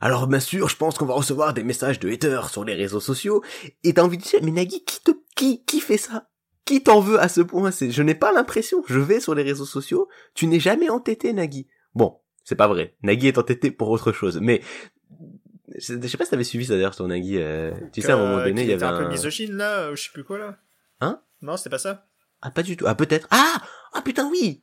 [0.00, 3.00] alors bien sûr, je pense qu'on va recevoir des messages de haters sur les réseaux
[3.00, 3.42] sociaux.
[3.84, 6.28] Et t'as envie de dire, mais Nagui, qui te, qui, qui fait ça?
[6.64, 7.70] Qui t'en veut à ce point?
[7.70, 8.82] C'est, je n'ai pas l'impression.
[8.86, 10.06] Je vais sur les réseaux sociaux.
[10.34, 11.66] Tu n'es jamais entêté, Nagui.
[11.94, 12.94] Bon, c'est pas vrai.
[13.02, 14.38] Nagui est entêté pour autre chose.
[14.42, 14.60] Mais
[15.76, 17.38] je sais pas si t'avais suivi ça d'ailleurs sur Nagui.
[17.38, 19.08] euh, tu sais, à un moment euh, donné, il y avait un peu un...
[19.08, 20.58] misogyne là, euh, je sais plus quoi là.
[21.00, 21.20] Hein?
[21.42, 22.06] Non, c'était pas ça.
[22.42, 22.84] Ah, pas du tout.
[22.86, 23.26] Ah, peut-être.
[23.30, 24.62] Ah Ah, putain, oui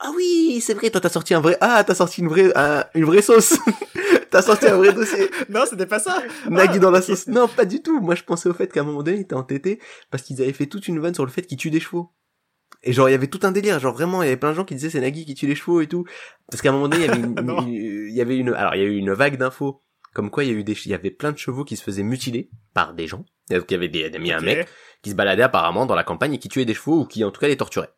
[0.00, 1.56] Ah oui, c'est vrai, toi t'as sorti un vrai...
[1.60, 3.58] Ah, t'as sorti une vraie, un- une vraie sauce
[4.30, 6.22] T'as sorti un vrai dossier non, c'était pas ça.
[6.50, 7.26] Nagui Ah, dans la sauce.
[7.28, 7.98] Non, pas du tout.
[8.00, 9.80] Moi, je pensais au fait qu'à un moment donné, il était entêté
[10.10, 12.12] parce qu'ils avaient fait toute une vanne sur le fait qu'il tue des chevaux.
[12.82, 13.80] Et genre, il y avait tout un délire.
[13.80, 15.54] Genre, vraiment, il y avait plein de gens qui disaient c'est Nagui qui tue les
[15.54, 16.04] chevaux et tout.
[16.50, 17.68] Parce qu'à un moment donné, il y avait une,
[18.10, 19.82] il y avait une, alors, il y a eu une vague d'infos.
[20.14, 21.82] Comme quoi, il y a eu des, il y avait plein de chevaux qui se
[21.82, 23.24] faisaient mutiler par des gens.
[23.50, 24.68] Donc, il y avait des, il y un mec
[25.02, 27.30] qui se baladait apparemment dans la campagne et qui tuait des chevaux ou qui en
[27.30, 27.90] tout cas les torturait.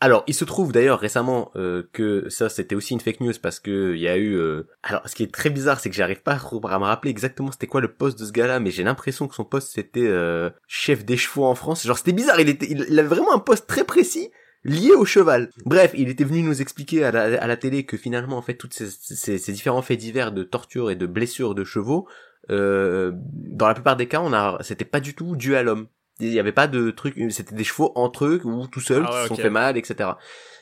[0.00, 3.58] Alors, il se trouve d'ailleurs récemment euh, que ça c'était aussi une fake news parce
[3.58, 4.34] que il y a eu.
[4.34, 7.50] euh, Alors, ce qui est très bizarre, c'est que j'arrive pas à me rappeler exactement
[7.50, 10.50] c'était quoi le poste de ce gars-là, mais j'ai l'impression que son poste c'était euh,
[10.68, 11.84] chef des chevaux en France.
[11.84, 12.40] Genre, c'était bizarre.
[12.40, 14.30] Il était, avait vraiment un poste très précis
[14.64, 15.50] lié au cheval.
[15.64, 18.90] Bref, il était venu nous expliquer à la, télé que finalement, en fait, toutes ces,
[18.90, 22.06] ces, ces différents faits divers de torture et de blessures de chevaux,
[22.50, 25.86] euh, dans la plupart des cas, on a, c'était pas du tout dû à l'homme.
[26.20, 29.10] Il y avait pas de truc, c'était des chevaux entre eux ou tout seuls Ah
[29.10, 30.10] ouais, qui se sont fait mal, etc.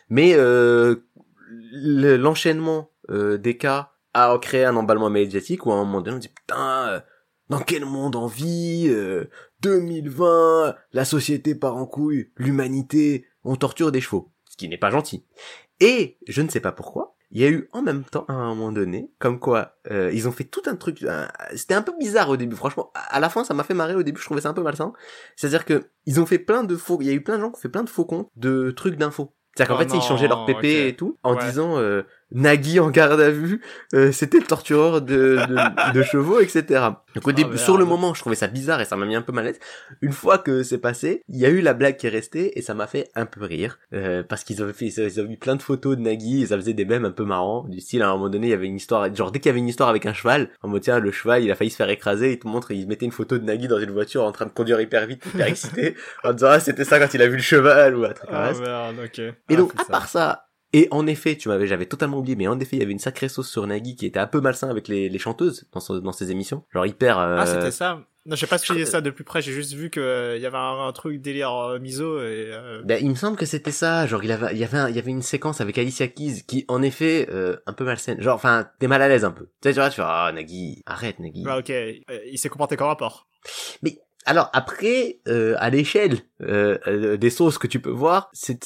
[0.09, 0.97] Mais euh,
[1.51, 6.16] le- l'enchaînement euh, des cas a créé un emballement médiatique où à un moment donné
[6.16, 7.01] on dit putain, euh,
[7.49, 9.25] dans quel monde on vit euh,
[9.62, 14.90] 2020, la société part en couille, l'humanité, on torture des chevaux, ce qui n'est pas
[14.90, 15.25] gentil.
[15.81, 18.55] Et je ne sais pas pourquoi, il y a eu en même temps à un
[18.55, 21.05] moment donné, comme quoi euh, ils ont fait tout un truc.
[21.55, 22.93] C'était un peu bizarre au début, franchement.
[22.95, 24.21] À la fin, ça m'a fait marrer au début.
[24.21, 24.93] Je trouvais ça un peu malsain.
[25.37, 26.99] C'est-à-dire que ils ont fait plein de faux.
[27.01, 28.71] Il y a eu plein de gens qui ont fait plein de faux comptes de
[28.71, 29.35] trucs d'infos.
[29.57, 31.44] C'est-à-dire qu'en Oh fait, ils changeaient leur PP et tout en Ouais.
[31.46, 33.62] disant euh, Nagui en garde à vue,
[33.94, 36.64] euh, c'était le tortureur de, de, de chevaux, etc.
[37.14, 39.14] Donc au Ah, début, sur le moment, je trouvais ça bizarre et ça m'a mis
[39.14, 39.60] un peu mal à l'aise.
[40.02, 42.62] Une fois que c'est passé, il y a eu la blague qui est restée et
[42.62, 45.54] ça m'a fait un peu rire euh, parce qu'ils avaient fait, ils avaient mis plein
[45.56, 48.08] de photos de Nagui et ça faisait des mèmes un peu marrants du style à
[48.08, 49.88] un moment donné il y avait une histoire, genre dès qu'il y avait une histoire
[49.88, 52.48] avec un cheval, en mode tiens le cheval il a failli se faire écraser tout
[52.48, 54.81] le montre ils mettaient une photo de Nagui dans une voiture en train de conduire
[54.81, 57.96] hyper vite, hyper excité, en disant ah c'était ça quand il a vu le cheval
[57.96, 58.60] ou un truc Ah ça.
[58.60, 59.18] merde, ok.
[59.20, 60.46] Et Ah, donc, à part ça,
[60.79, 62.98] et en effet, tu m'avais, j'avais totalement oublié, mais en effet, il y avait une
[62.98, 65.98] sacrée sauce sur Nagui qui était un peu malsain avec les, les chanteuses dans, son-
[65.98, 66.64] dans ses émissions.
[66.72, 69.52] Genre hyper, euh, Ah, c'était ça Non, j'ai pas suivi ça de plus près, j'ai
[69.52, 72.50] juste vu que euh, y avait un, un truc délire euh, miso et...
[72.52, 74.06] euh, ben, il me semble que c'était ça.
[74.06, 76.42] Genre, il avait, il y avait, un- il y avait une séquence avec Alicia Keys
[76.46, 78.20] qui, en effet, euh, un peu malsaine.
[78.20, 79.44] Genre, enfin, t'es mal à l'aise un peu.
[79.62, 81.44] Tu sais, tu vois, tu fais, ah, Nagui, arrête, Nagui.
[81.46, 81.94] Ah, ok, euh,
[82.31, 83.29] il s'est comporté comme un porc.
[84.29, 88.58] Alors après, euh, à l'échelle euh, euh, des sauces que tu peux voir, c'est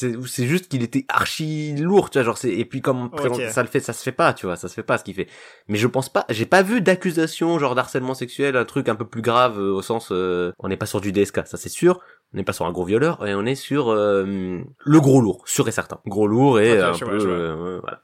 [0.47, 3.49] juste qu'il était archi lourd, tu vois, genre c'est et puis comme on présente- Ok.
[3.51, 5.15] ça le fait, ça se fait pas, tu vois, ça se fait pas ce qu'il
[5.15, 5.29] fait.
[5.69, 9.05] Mais je pense pas, j'ai pas vu d'accusation genre d'harcèlement sexuel, un truc un peu
[9.07, 12.01] plus grave euh, au sens, euh, on n'est pas sur du DSK, ça c'est sûr.
[12.33, 15.43] On n'est pas sur un gros violeur et on est sur euh, le gros lourd,
[15.47, 15.99] sûr et certain.
[16.07, 18.03] Gros lourd et Ok, un peu, voilà.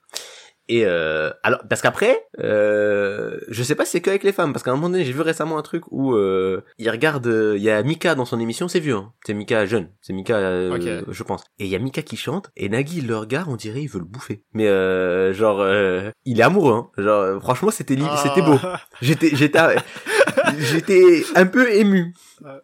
[0.68, 4.52] Et euh, alors parce qu'après, euh, je sais pas si c'est que avec les femmes
[4.52, 7.54] parce qu'à un moment donné j'ai vu récemment un truc où euh, il regarde, euh,
[7.56, 9.12] il y a Mika dans son émission, c'est vieux, hein.
[9.24, 11.44] c'est Mika jeune, c'est Mika, euh, je pense.
[11.60, 13.88] Et il y a Mika qui chante et Nagui il le regarde, on dirait il
[13.88, 14.42] veut le bouffer.
[14.54, 16.90] Mais euh, genre euh, il est amoureux, hein.
[16.98, 18.20] genre franchement c'était Ah.
[18.22, 18.58] c'était beau.
[19.00, 19.58] J'étais j'étais
[20.58, 22.12] j'étais un peu ému,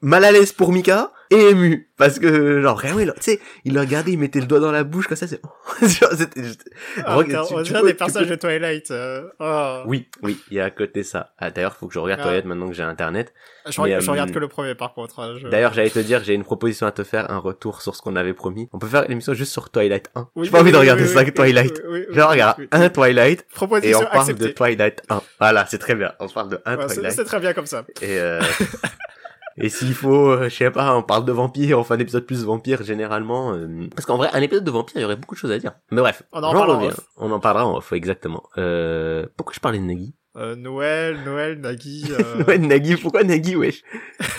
[0.00, 3.80] mal à l'aise pour Mika et ému parce que genre il- tu sais il le
[3.80, 5.40] regardait, il mettait le doigt dans la bouche comme ça, c'est
[6.00, 6.70] genre, c'était- j'étais-
[7.04, 8.90] Ah, Regarde, on dirait des personnages peux- de Twilight.
[8.90, 9.82] euh, oh.
[9.86, 11.32] oui, oui, il y a à côté ça.
[11.38, 12.26] Ah, d'ailleurs, faut que je regarde Ah.
[12.26, 13.32] Twilight maintenant que j'ai internet.
[13.68, 15.20] Je, regarde, Mais, je regarde euh, que le premier par contre.
[15.20, 17.94] hein, je- D'ailleurs, j'allais te dire, j'ai une proposition à te faire, un retour sur
[17.94, 18.68] ce qu'on avait promis.
[18.72, 20.28] On peut faire l'émission juste sur Twilight 1.
[20.34, 21.82] Oui, j'ai pas oui, envie de regarder oui, ça Twilight.
[21.86, 22.68] oui, oui, oui, Genre, oui, regarde, oui.
[22.72, 24.44] un Twilight et Proposition on parle acceptée.
[24.44, 25.22] de Twilight 1.
[25.38, 26.12] Voilà, c'est très bien.
[26.18, 27.12] On se parle de un Ouais, Twilight.
[27.14, 27.84] c'est très bien comme ça.
[28.00, 28.40] Et, euh,
[29.56, 32.24] et s'il faut, euh, je sais pas, on parle de vampires, on fait un épisode
[32.26, 33.52] plus vampire généralement.
[33.54, 35.58] euh, parce qu'en vrai, un épisode de vampire, il y aurait beaucoup de choses à
[35.58, 35.72] dire.
[35.90, 36.90] Mais bref, On en j'en parlera en reviens.
[36.92, 37.00] off.
[37.16, 38.42] On en parlera en off, exactement.
[38.58, 40.14] Euh, pourquoi je parlais de Nagui?
[40.36, 42.04] Euh, Noël, Noël, Nagui.
[42.10, 42.44] Euh...
[42.44, 43.82] Ouais, Nagui, pourquoi Nagui, wesh?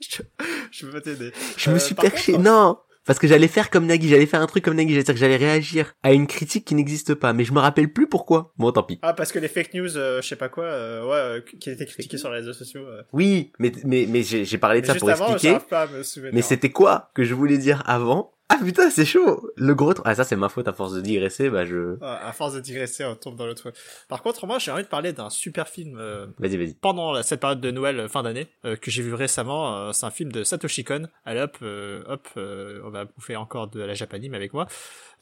[0.00, 0.22] Je...
[0.70, 1.30] je peux pas t'aider.
[1.58, 2.32] Je me Euh, suis par perché.
[2.32, 2.78] contre- Non
[3.10, 5.18] parce que j'allais faire comme Nagui, j'allais faire un truc comme Nagui, j'allais dire que
[5.18, 8.52] j'allais réagir à une critique qui n'existe pas, mais je me rappelle plus pourquoi.
[8.56, 9.00] Bon, tant pis.
[9.02, 11.70] Ah, parce que les fake news, euh, je sais pas quoi, euh, ouais, euh, qui
[11.70, 12.86] étaient critiqués sur les réseaux sociaux.
[12.86, 13.02] euh.
[13.12, 15.54] Oui, mais mais mais j'ai parlé de Mais ça pour avant, expliquer.
[15.54, 16.30] j'arrive pas à me.
[16.32, 19.48] Mais c'était quoi que je voulais dire avant Ah putain, c'est chaud.
[19.56, 22.32] Le gros Ah ça c'est ma faute à force de digresser, bah je Ah, à
[22.32, 23.68] force de digresser, on tombe dans le trou.
[24.08, 26.74] Par contre, moi, j'ai envie de parler d'un super film euh, Vas-y, vas-y.
[26.74, 29.76] pendant la- cette période de Noël, euh, fin d'année, euh, que j'ai vu récemment.
[29.88, 31.06] euh, c'est un film de Satoshi Kon.
[31.24, 34.66] Allez hop, euh, hop, euh, on va bouffer encore de la japanime avec moi.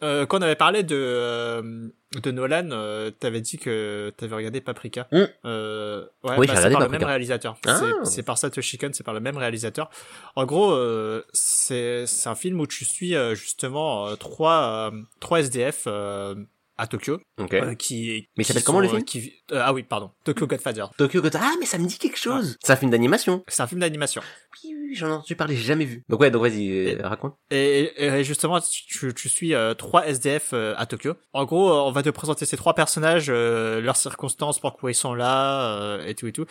[0.03, 1.89] Euh, quand on avait parlé de euh,
[2.23, 5.07] de Nolan, euh, t'avais dit que t'avais regardé Paprika.
[5.13, 5.25] Mm.
[5.45, 7.57] Euh, ouais, Oui, bah, j'ai c'est par le même réalisateur.
[7.67, 7.81] Ah.
[8.05, 9.91] C'est- par Satoshi Kon, c'est par le même réalisateur.
[10.35, 15.03] En gros, euh, c'est c'est un film où tu suis euh, justement euh, trois euh,
[15.21, 16.35] trois SDF euh,
[16.79, 17.53] à Tokyo Ok.
[17.55, 20.87] euh, qui Mais s'appelle comment, le film qui euh, Ah oui, pardon, Tokyo Godfather.
[20.97, 21.45] Tokyo Godfather.
[21.53, 22.57] Ah mais ça me dit quelque chose.
[22.63, 23.45] C'est un film d'animation.
[23.49, 24.23] C'est un film d'animation.
[24.65, 26.05] Oui, oui, j'en ai entendu parler, j'ai jamais vu.
[26.09, 27.37] Donc ouais, donc vas-y, euh, Et- raconte.
[27.51, 31.15] Et, et justement, tu, tu suis euh, trois SDF euh, à Tokyo.
[31.33, 34.95] En gros, euh, on va te présenter ces trois personnages, euh, leurs circonstances, pourquoi ils
[34.95, 36.47] sont là, euh, et tout et tout.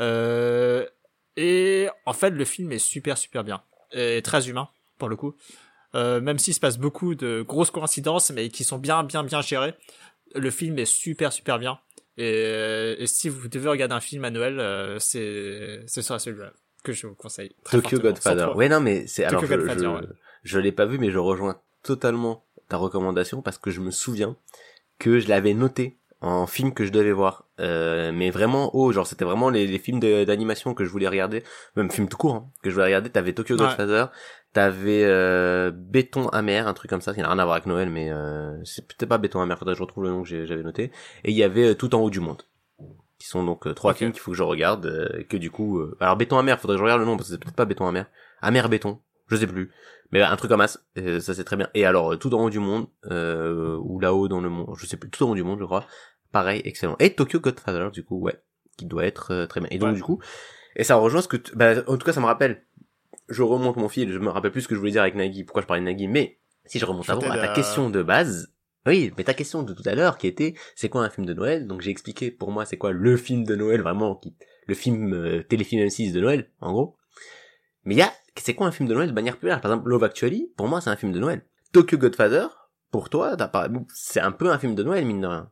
[0.00, 0.86] Euh,
[1.36, 3.62] et en fait, le film est super super bien
[3.92, 4.68] et très humain
[4.98, 5.34] pour le coup.
[5.94, 9.40] Euh, même s'il se passe beaucoup de grosses coïncidences, mais qui sont bien bien bien
[9.40, 9.74] gérées,
[10.34, 11.78] le film est super super bien.
[12.18, 16.52] Et, et si vous devez regarder un film à Noël, euh, c'est c'est ça celui-là
[16.84, 17.54] que je vous conseille.
[17.64, 17.98] très Tokyo.
[17.98, 18.56] Godfather.
[18.56, 20.12] Ouais non mais c'est alors Tokyo je, Godfather, je, ouais.
[20.42, 24.36] je l'ai pas vu mais je rejoins totalement ta recommandation parce que je me souviens
[24.98, 29.06] que je l'avais noté en film que je devais voir euh, mais vraiment haut genre
[29.06, 31.44] c'était vraiment les, les films d'animation que je voulais regarder
[31.76, 33.60] même film tout court hein, que je voulais regarder t'avais Tokyo Ouais.
[33.66, 34.06] Godfather
[34.52, 37.88] t'avais euh, Béton amer un truc comme ça qui n'a rien à voir avec Noël
[37.90, 40.62] mais euh, c'est peut-être pas Béton amer faudrait que je retrouve le nom que j'avais
[40.62, 40.84] noté
[41.24, 42.42] et il y avait euh, Tout en haut du monde
[43.18, 45.78] qui sont donc euh, trois films qu'il faut que je regarde euh, que du coup
[45.80, 47.64] euh, alors Béton amer faudrait que je regarde le nom parce que c'est peut-être pas
[47.64, 48.06] Béton amer.
[48.42, 49.70] Amer béton je sais plus.
[50.10, 51.68] Mais un truc comme ça euh, ça c'est très bien.
[51.74, 54.96] Et alors tout en haut du monde euh, ou là-haut dans le monde je sais
[54.96, 55.10] plus.
[55.10, 55.84] Tout en haut du monde je crois.
[56.32, 56.96] Pareil excellent.
[57.00, 58.40] Et Tokyo Godfather du coup ouais
[58.76, 59.68] qui doit être euh, très bien.
[59.72, 59.94] Et donc Ouais.
[59.96, 60.20] du coup
[60.76, 62.62] et ça rejoint ce que tu- bah, en tout cas ça me rappelle
[63.28, 65.42] je remonte mon fil je me rappelle plus ce que je voulais dire avec Nagui
[65.44, 68.52] pourquoi je parlais de Nagui mais si je remonte avant à ta question de base
[68.86, 71.34] oui, mais ta question de tout à l'heure qui était c'est quoi un film de
[71.34, 71.66] Noël?
[71.66, 75.12] Donc j'ai expliqué pour moi c'est quoi le film de Noël vraiment qui le film
[75.12, 76.96] euh, téléfilm M6 de Noël en gros.
[77.84, 79.88] Mais il y a c'est quoi un film de Noël de manière populaire Par exemple
[79.88, 81.44] Love Actually pour moi c'est un film de Noël.
[81.72, 82.46] Tokyo Godfather
[82.90, 83.36] pour toi
[83.94, 85.50] c'est un peu un film de Noël mine de rien.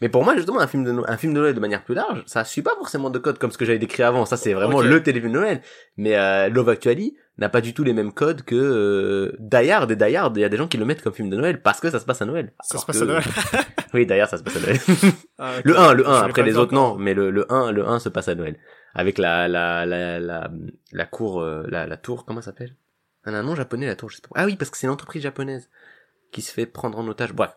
[0.00, 2.22] Mais pour moi, justement, un film de, un film de Noël de manière plus large,
[2.26, 4.24] ça suit pas forcément de code comme ce que j'avais décrit avant.
[4.26, 5.62] Ça, c'est vraiment le téléfilm de Noël.
[5.96, 9.90] Mais euh, Love Actually n'a pas du tout les mêmes codes que euh, Die Hard.
[9.92, 11.62] Et Die Hard, il y a des gens qui le mettent comme film de Noël
[11.62, 12.52] parce que ça se passe à Noël.
[12.60, 13.22] Ça Alors se passe que- à Noël.
[13.94, 14.78] Oui, Die Hard, ça se passe à Noël.
[15.38, 16.12] Ah, le 1, le Je 1.
[16.24, 16.96] l'ai Après les autres, encore.
[16.96, 17.02] non.
[17.02, 18.58] Mais le, le 1, le 1 se passe à Noël.
[18.94, 20.50] Avec la, la, la, la,
[20.92, 22.74] la cour, euh, la, la tour, comment ça s'appelle?
[23.24, 24.28] Un un nom japonais, la tour, je sais pas.
[24.34, 25.70] Ah oui, parce que c'est une entreprise japonaise
[26.32, 27.32] qui se fait prendre en otage.
[27.32, 27.52] Bref.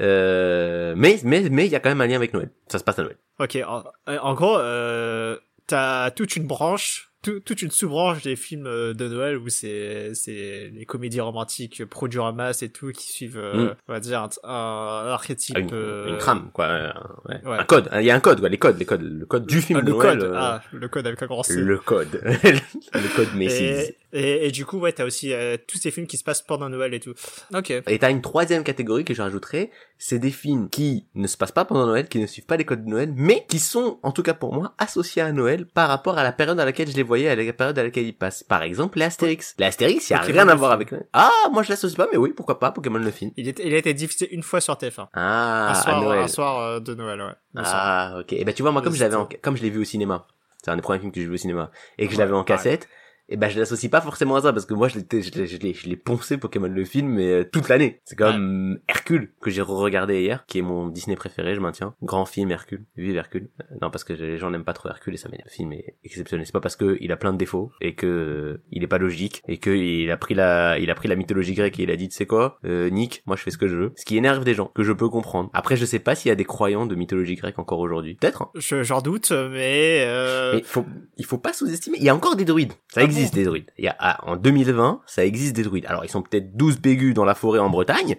[0.00, 2.50] Euh, mais, mais, mais il y a quand même un lien avec Noël.
[2.68, 3.16] Ça se passe à Noël.
[3.38, 5.36] Ok, en, en gros, euh,
[5.66, 10.14] t'as toute une branche, tout- toute une sous-branche des films euh, de Noël où c'est
[10.14, 13.74] c'est les comédies romantiques produits en masse et tout qui suivent, euh, Mm.
[13.88, 15.58] on va dire, un, un archétype.
[15.58, 16.66] Une, euh, une trame, quoi.
[16.66, 16.94] Un,
[17.28, 17.40] ouais.
[17.44, 17.58] ouais.
[17.58, 17.88] un code.
[17.94, 18.48] Il y a un code, quoi.
[18.48, 19.02] Les codes, les codes.
[19.02, 20.18] Le code du film ah, de le Noël.
[20.18, 21.56] code, ah, le code avec un grand C.
[21.56, 22.20] le code.
[22.24, 23.60] le code Macy's.
[23.60, 26.42] et, et, et du coup, ouais, t'as aussi euh, tous ces films qui se passent
[26.42, 27.14] pendant Noël et tout.
[27.54, 27.70] Ok.
[27.70, 31.52] Et t'as une troisième catégorie que je rajouterais, c'est des films qui ne se passent
[31.52, 34.12] pas pendant Noël, qui ne suivent pas les codes de Noël, mais qui sont, en
[34.12, 36.96] tout cas pour moi, associés à Noël par rapport à la période à laquelle je
[36.96, 38.42] les voyais, à la période à laquelle ils passent.
[38.42, 39.54] Par exemple, les Astérix.
[39.58, 41.06] Les Astérix, il y a Pokémon rien à voir avec Noël.
[41.12, 43.32] Ah, moi je l'associe pas, mais oui, pourquoi pas, Pokémon le film.
[43.36, 45.08] Il, est, il a été diffusé une fois sur TF1.
[45.14, 46.18] Ah, un soir, à Noël.
[46.20, 47.32] un soir euh, de Noël, ouais.
[47.56, 48.32] Ah, ok.
[48.34, 50.26] Et ben tu vois, moi comme je l'avais, en- comme je l'ai vu au cinéma,
[50.62, 52.36] c'est un des premiers films que j'ai vu au cinéma, et que je Ouais, l'avais
[52.36, 52.88] en cassette,
[53.28, 55.46] et ben je l'associe pas forcément à ça parce que moi je l'ai, je l'ai,
[55.46, 58.00] je l'ai, je l'ai poncé Pokémon le film mais euh, toute l'année.
[58.04, 61.94] C'est comme Hercule que j'ai re-regardé hier, qui est mon Disney préféré, je maintiens.
[62.02, 63.48] Grand film Hercule, vive Hercule.
[63.60, 65.46] Euh, Non parce que les gens n'aiment pas trop Hercule et ça m'énerve.
[65.48, 66.46] Le film est exceptionnel.
[66.46, 68.98] C'est pas parce que il a plein de défauts et que euh, il est pas
[68.98, 71.90] logique et que il a pris la, il a pris la mythologie grecque et il
[71.90, 73.92] a dit tu sais quoi, euh, Nick, moi je fais ce que je veux.
[73.96, 75.50] Ce qui énerve des gens que je peux comprendre.
[75.52, 78.14] Après je sais pas s'il y a des croyants de mythologie grecque encore aujourd'hui.
[78.14, 78.42] Peut-être.
[78.42, 78.50] hein.
[78.54, 80.04] Je- J'en doute, mais...
[80.06, 80.54] Euh...
[80.56, 80.84] Mais faut,
[81.16, 81.96] il faut pas sous-estimer.
[81.98, 82.72] Il y a encore des druides.
[82.88, 83.70] Ça Ah existe des druides.
[83.78, 85.86] Il y a, ah, en 2020, ça existe des druides.
[85.86, 88.16] Alors ils sont peut-être 12 pégus dans la forêt en Bretagne,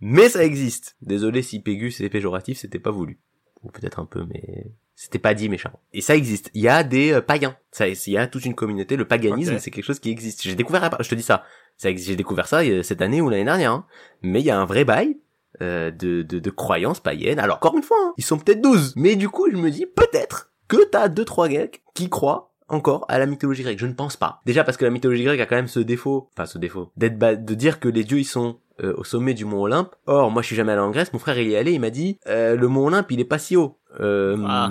[0.00, 0.96] mais ça existe.
[1.02, 3.18] Désolé si pégus c'est péjoratif, c'était pas voulu.
[3.62, 5.72] Ou peut-être un peu, mais c'était pas dit méchant.
[5.92, 6.50] Et ça existe.
[6.54, 7.56] Il y a des euh, païens.
[7.72, 8.96] Ça, il y a toute une communauté.
[8.96, 10.42] Le paganisme, c'est quelque chose qui existe.
[10.42, 11.44] J'ai découvert, je te dis ça.
[11.76, 13.72] ça j'ai découvert ça euh, cette année ou l'année dernière.
[13.72, 13.86] hein.
[14.22, 15.18] Mais il y a un vrai bail.
[15.62, 17.38] euh, de, de, de croyances païennes.
[17.38, 18.94] Alors encore une fois, hein, ils sont peut-être 12.
[18.96, 23.04] Mais du coup, je me dis peut-être que t'as deux trois Grecs qui croient encore
[23.08, 23.78] à la mythologie grecque.
[23.78, 24.40] Je ne pense pas.
[24.46, 27.18] Déjà parce que la mythologie grecque a quand même ce défaut, enfin ce défaut, d'être
[27.18, 29.94] de dire que les dieux ils sont euh, au sommet du mont Olympe.
[30.06, 31.80] Or, moi je suis jamais allé en Grèce, mon frère il y est allé, il
[31.80, 33.78] m'a dit euh, le mont Olympe il est pas si haut.
[34.00, 34.70] Euh, Ah.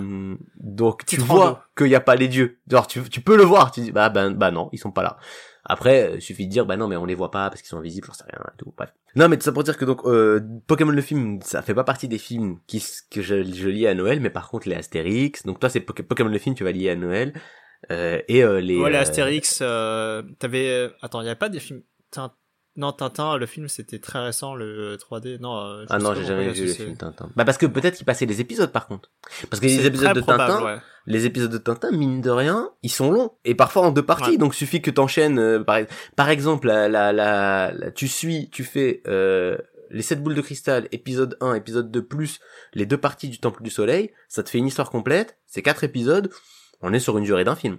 [0.56, 2.60] Donc tu vois qu'il y a pas les dieux.
[2.70, 5.04] Genre tu, tu peux le voir, tu dis bah ben bah non, ils sont pas
[5.04, 5.18] là.
[5.66, 7.78] Après, il suffit de dire bah non mais on les voit pas parce qu'ils sont
[7.78, 8.74] invisibles, j'en sais rien et tout.
[8.76, 8.92] Bref.
[9.16, 11.84] Non mais tout ça pour dire que donc euh, Pokémon le film, ça fait pas
[11.84, 15.46] partie des films qui que je, je lis à Noël, mais par contre les Astérix.
[15.46, 17.34] Donc toi c'est Poké- Pokémon le film, tu vas lier à Noël.
[17.92, 20.92] Euh, et euh, les Ouais, les euh, Astérix, euh, t'avais...
[21.02, 21.82] Attends, il y a pas des films...
[22.76, 25.40] Non, Tintin, le film, c'était très récent, le 3D.
[25.42, 27.30] Non, euh, Ah non, j'ai jamais vu le film Tintin.
[27.36, 29.12] Bah parce que peut-être qu'il passait les épisodes par contre.
[29.50, 30.78] Parce que les épisodes de probable, Tintin, ouais.
[31.06, 34.32] les épisodes de Tintin, mine de rien, ils sont longs et parfois en deux parties.
[34.32, 34.38] Ouais.
[34.38, 35.40] Donc suffit que t'enchaînes.
[35.40, 35.80] euh, par,
[36.16, 39.58] par exemple, la, la, la, la- tu suis, tu fais euh,
[39.90, 42.40] les sept boules de cristal, épisode 1, épisode 2 plus
[42.74, 44.14] les deux parties du Temple du Soleil.
[44.30, 45.38] Ça te fait une histoire complète.
[45.48, 46.30] C'est quatre épisodes.
[46.82, 47.78] On est sur une durée d'un film.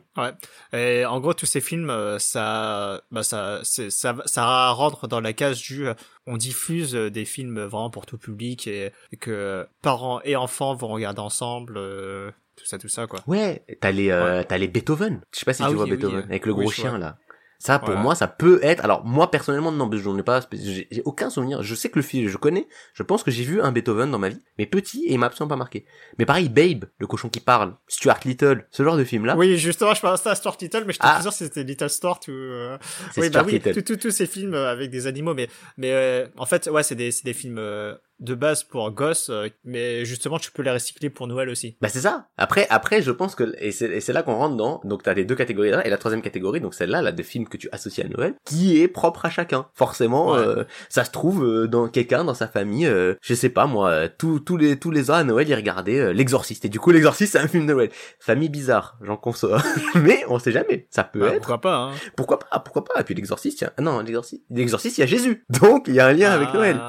[0.74, 5.20] Et en gros, tous ces films, euh, ça, bah ça, ça, va- ça rentre dans
[5.20, 5.94] la case du, euh,
[6.26, 10.74] on diffuse euh, des films vraiment pour tout public et, et que parents et enfants
[10.74, 13.20] vont regarder ensemble, euh, tout ça, tout ça, quoi.
[13.26, 15.22] Ouais, t'as les euh, t'as les Beethoven.
[15.32, 16.24] Je sais pas si Ah tu oui, vois oui, Beethoven oui.
[16.24, 16.98] avec le gros chien vois.
[16.98, 17.16] là.
[17.60, 20.40] Ça pour moi ça peut être alors moi personnellement non parce que j'en ai pas
[20.52, 21.62] j'ai aucun souvenir.
[21.62, 24.18] Je sais que le film je connais, je pense que j'ai vu un Beethoven dans
[24.18, 25.84] ma vie, mais petit et il m'a absolument pas marqué.
[26.18, 29.58] Mais pareil Babe, le cochon qui parle, Stuart Little, ce genre de film là, Oui,
[29.58, 31.20] justement, je pensais à Stuart Little, mais je Ah.
[31.22, 32.78] sûr si c'était Little Stuart ou, euh,
[33.18, 36.66] oui, bah oui, tous ces films euh, avec des animaux, mais, mais euh, en fait,
[36.68, 40.52] ouais, c'est des, c'est des films euh, de base pour gosses, euh, mais justement, tu
[40.52, 41.76] peux les recycler pour Noël aussi.
[41.80, 42.28] Bah c'est ça.
[42.36, 44.80] Après, après, je pense que et c'est et c'est là qu'on rentre dans.
[44.84, 47.48] Donc t'as les deux catégories là et la troisième catégorie, donc celle-là, là, des films
[47.48, 49.66] que tu associes à Noël, qui est propre à chacun.
[49.74, 50.38] Forcément, Ouais.
[50.38, 52.86] euh, ça se trouve euh, dans quelqu'un dans sa famille.
[52.86, 55.98] euh, je sais pas moi, tous tous les tous les ans à Noël, il regardait
[55.98, 56.64] euh, l'Exorciste.
[56.64, 57.90] Et du coup, l'Exorciste, c'est un film de Noël.
[58.18, 59.62] Famille bizarre, j'en conçois.
[59.94, 60.86] Mais on sait jamais.
[60.90, 61.36] Ça peut Bah, être.
[61.38, 61.92] pourquoi pas, hein.
[62.16, 65.44] Pourquoi pas Pourquoi pas Et puis l'Exorciste, non, l'Exorciste, l'Exorciste, il y a Jésus.
[65.60, 66.56] Donc il y a un lien avec Ah.
[66.56, 66.80] Noël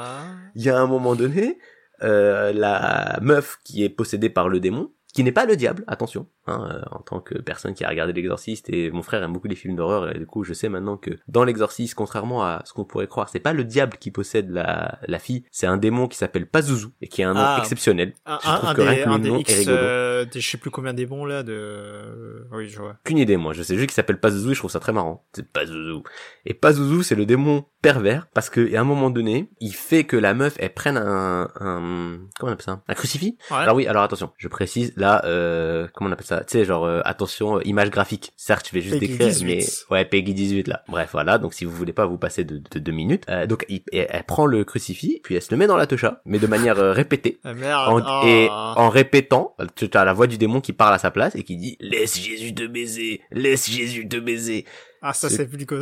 [0.56, 1.58] il y a un moment donné,
[2.04, 6.28] euh, la meuf qui est possédée par le démon, qui n'est pas le diable, attention,
[6.48, 9.48] hein, euh, en tant que personne qui a regardé l'exorciste et mon frère aime beaucoup
[9.48, 12.74] les films d'horreur et du coup je sais maintenant que dans l'exorciste, contrairement à ce
[12.74, 16.08] qu'on pourrait croire, c'est pas le diable qui possède la, la fille, c'est un démon
[16.08, 17.58] qui s'appelle Pazuzu et qui a un nom Ah.
[17.60, 18.14] exceptionnel.
[18.26, 19.78] Un, Je un, un que des, un des X, rigolo.
[19.78, 22.48] euh, des, je sais plus combien des bons là, de...
[22.52, 22.96] Oui, je vois.
[23.06, 25.26] Aucune idée moi, je sais juste qu'il s'appelle Pazuzu et je trouve ça très marrant.
[25.34, 26.00] C'est Pazuzu.
[26.46, 30.16] Et Pazuzu c'est le démon pervers parce que à un moment donné, il fait que
[30.18, 32.82] la meuf elle prenne un, un comment on appelle ça?
[32.88, 33.38] Un crucifix?
[33.50, 33.58] Ouais.
[33.58, 36.40] Alors oui, alors attention, je précise là, euh, comment on appelle ça?
[36.46, 38.32] Tu sais, genre euh, attention, euh, image graphique.
[38.38, 39.46] Certes, je vais juste Peggy décrire, 18.
[39.46, 40.84] mais ouais, Peggy 18 là.
[40.88, 41.38] Bref, voilà.
[41.38, 44.08] Donc si vous voulez pas vous passer de, de deux minutes, euh, donc il- elle,
[44.10, 46.80] elle prend le crucifix, puis elle se le met dans la techa, mais de manière
[46.80, 47.40] euh, répétée.
[47.44, 47.90] Ah, merde.
[48.04, 48.26] En-.
[48.26, 51.44] Et en répétant, tu as la voix du démon qui parle à sa place et
[51.44, 54.66] qui dit laisse Jésus te baiser, laisse Jésus te baiser,
[55.02, 55.82] Ah, ça c'est- vulgos,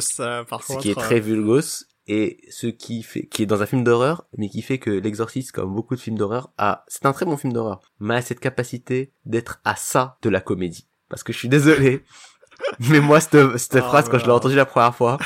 [0.50, 0.82] par ce contre.
[0.82, 4.50] qui est très vulgos et ce qui fait qui est dans un film d'horreur mais
[4.50, 7.54] qui fait que l'exorciste comme beaucoup de films d'horreur a c'est un très bon film
[7.54, 10.88] d'horreur mais a cette capacité d'être à ça de la comédie.
[11.08, 12.04] Parce que je suis désolé
[12.90, 15.20] mais moi cette, cette Ah, phrase quand je l'ai entendue la première fois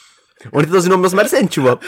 [0.52, 1.78] on était dans une ambiance malsaine tu vois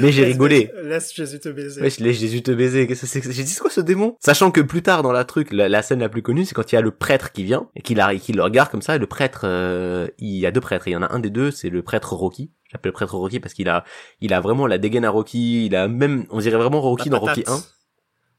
[0.00, 1.80] mais j'ai rigolé Laisse Jésus te baiser.
[1.80, 2.88] Ouais, laisse Jésus te baiser.
[2.92, 4.16] J'ai dit quoi ce démon?
[4.20, 6.72] Sachant que plus tard dans la truc, la, la scène la plus connue, c'est quand
[6.72, 8.96] il y a le prêtre qui vient et qu'il le regarde comme ça.
[8.96, 10.88] Et le prêtre, euh, il y a deux prêtres.
[10.88, 12.50] Et il y en a un des deux, c'est le prêtre Rocky.
[12.70, 13.84] J'appelle le prêtre Rocky parce qu'il a,
[14.20, 15.66] il a vraiment la dégaine à Rocky.
[15.66, 17.54] Il a même, on dirait vraiment Rocky La dans Rocky patate.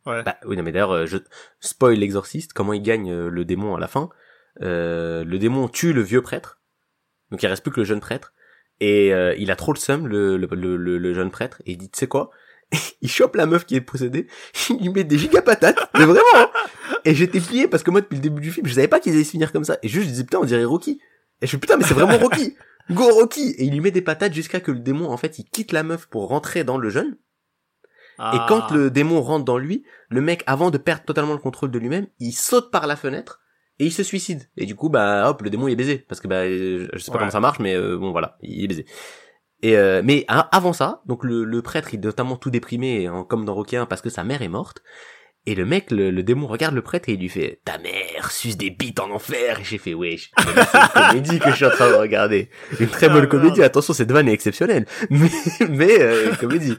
[0.05, 0.11] 1.
[0.11, 0.23] Ouais.
[0.23, 1.17] Bah oui, non mais d'ailleurs, euh, je
[1.59, 2.53] spoil l'exorciste.
[2.53, 4.09] Comment il gagne euh, le démon à la fin
[4.61, 6.59] Euh, Le démon tue le vieux prêtre.
[7.31, 8.33] Donc il reste plus que le jeune prêtre.
[8.79, 11.61] Et euh, il a trop le seum, le, le, le, jeune prêtre.
[11.65, 12.29] Et il dit, tu sais quoi?
[13.01, 14.27] Il chope la meuf qui est possédée.
[14.69, 15.79] Il lui met des giga patates.
[15.97, 16.21] Mais vraiment.
[16.35, 16.49] hein.
[17.05, 19.13] et j'étais plié parce que moi, depuis le début du film, je savais pas qu'ils
[19.13, 19.77] allaient se finir comme ça.
[19.83, 20.99] Et juste, je disais, putain, on dirait Rocky.
[21.41, 22.55] Et je suis putain, mais c'est vraiment Rocky.
[22.91, 23.55] Go Rocky.
[23.57, 25.83] Et il lui met des patates jusqu'à que le démon, en fait, il quitte la
[25.83, 27.17] meuf pour rentrer dans le jeune.
[28.19, 28.45] Et Ah.
[28.49, 31.79] quand le démon rentre dans lui, le mec, avant de perdre totalement le contrôle de
[31.79, 33.39] lui-même, il saute par la fenêtre
[33.79, 34.49] et il se suicide.
[34.57, 35.97] Et du coup, bah, hop, le démon il est baisé.
[36.07, 37.19] Parce que, bah, euh, je sais pas Ouais.
[37.19, 38.85] comment ça marche, mais euh, bon, voilà, il est baisé.
[39.63, 43.25] Et euh, mais avant ça, donc le, le prêtre, il est notamment tout déprimé, hein,
[43.27, 44.83] comme dans Rocky 1, parce que sa mère est morte.
[45.49, 48.31] Et le mec, le, le démon regarde le prêtre et il lui fait Ta mère
[48.31, 49.59] suce des bites en enfer.
[49.61, 52.49] Et j'ai fait wesh, c'est une comédie que je suis en train de regarder.
[52.81, 53.29] Une très Ah, bonne merde.
[53.31, 53.63] comédie.
[53.63, 55.29] Attention, cette vanne est exceptionnelle, mais
[55.69, 56.77] mais euh, comédie.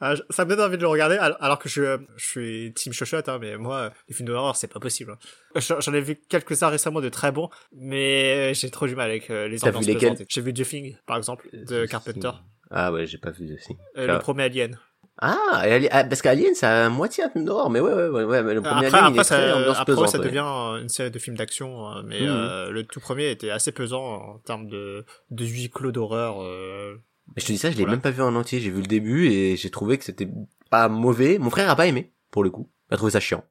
[0.00, 2.92] Ah, ça me donne envie de le regarder, al- alors que je, je suis team
[2.92, 5.16] chochotte, hein, mais moi, les films d'horreur, c'est pas possible.
[5.56, 5.60] hein.
[5.80, 9.48] J'en ai vu quelques-uns récemment de très bons, mais j'ai trop du mal avec euh,
[9.48, 10.26] les T'as vu ambiances lesquels pesantes.
[10.28, 12.30] J'ai vu The Thing, par exemple, de Carpenter,
[12.70, 13.56] Ah ouais, j'ai pas vu euh,
[13.96, 14.06] Ah.
[14.14, 14.78] le premier Alien.
[15.22, 18.54] Ah, et ah, parce qu'Alien, c'est à moitié un film d'horreur, mais ouais, ouais, ouais,
[18.54, 20.88] le premier Après, Alien, il est très ça, ambiance après pesante, ça devient euh, une
[20.88, 22.26] série de films d'action, euh, mais Mhm.
[22.28, 26.42] euh, le tout premier était assez pesant en termes de, de huis clos d'horreur.
[26.42, 26.96] euh.
[27.28, 27.92] Mais je te dis ça, je l'ai Voilà.
[27.96, 30.28] même pas vu en entier, j'ai vu le début et j'ai trouvé que c'était
[30.70, 31.38] pas mauvais.
[31.38, 32.70] Mon frère a pas aimé, pour le coup.
[32.90, 33.44] Il a trouvé ça chiant.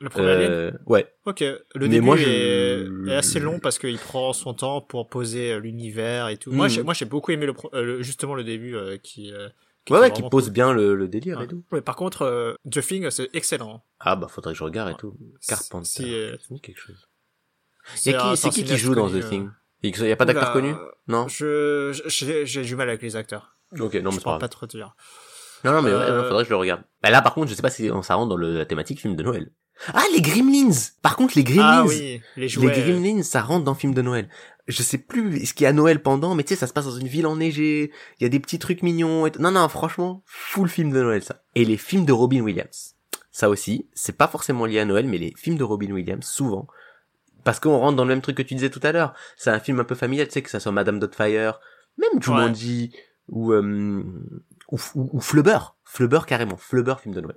[0.00, 1.12] Le premier Euh, ouais.
[1.26, 5.08] Ok, le Mais début moi, je- est, assez long parce qu'il prend son temps pour
[5.08, 6.52] poser euh, l'univers et tout.
[6.52, 6.70] Moi, Mhm.
[6.72, 9.48] j'ai, moi, j'ai beaucoup aimé le, euh, justement le début euh, qui, euh,
[9.84, 10.52] qui Ouais, ouais, qui pose cool.
[10.52, 11.64] bien le, le délire et tout.
[11.72, 13.84] Ouais, par contre, The Thing, c'est excellent.
[14.00, 15.16] Ah, bah, faudrait que je regarde et tout.
[15.46, 16.36] Carpenter.
[16.50, 17.08] Dit quelque chose.
[17.96, 19.48] C'est qui, c'est c'est qui qui joue dans The euh.
[19.82, 19.94] Thing?
[19.96, 20.74] Y a pas d'acteur connu?
[21.06, 21.28] Non?
[21.28, 23.56] Je, j'ai, du mal avec les acteurs.
[23.78, 24.94] Ok, non, mais c'est pas pas trop te dire.
[25.64, 26.82] Non, non, mais ouais, Euh, non, faudrait que je le regarde.
[27.02, 29.16] Bah là, par contre, je sais pas si ça rentre dans le, la thématique film
[29.16, 29.50] de Noël.
[29.94, 30.74] Ah, les Gremlins!
[31.02, 31.82] Par contre, les Gremlins!
[31.82, 32.74] Ah oui, les jouets.
[32.74, 34.28] Les Gremlins, ça rentre dans film de Noël.
[34.66, 36.72] Je sais plus ce qu'il y a à Noël pendant, mais tu sais, ça se
[36.72, 39.32] passe dans une ville enneigée, il y a des petits trucs mignons et.
[39.38, 41.42] Non, non, franchement, full film de Noël, ça.
[41.54, 42.94] Et les films de Robin Williams.
[43.30, 46.66] Ça aussi, c'est pas forcément lié à Noël, mais les films de Robin Williams, souvent.
[47.44, 49.14] Parce qu'on rentre dans le même truc que tu disais tout à l'heure.
[49.36, 51.60] C'est un film un peu familial, tu sais, que ça soit Madame Doubtfire,
[51.96, 52.92] même Jumanji,
[53.28, 54.02] ou, euh,
[54.70, 55.58] ou, ou, ou Flubber.
[55.84, 56.56] Flubber, carrément.
[56.56, 57.36] Flubber, film de Noël.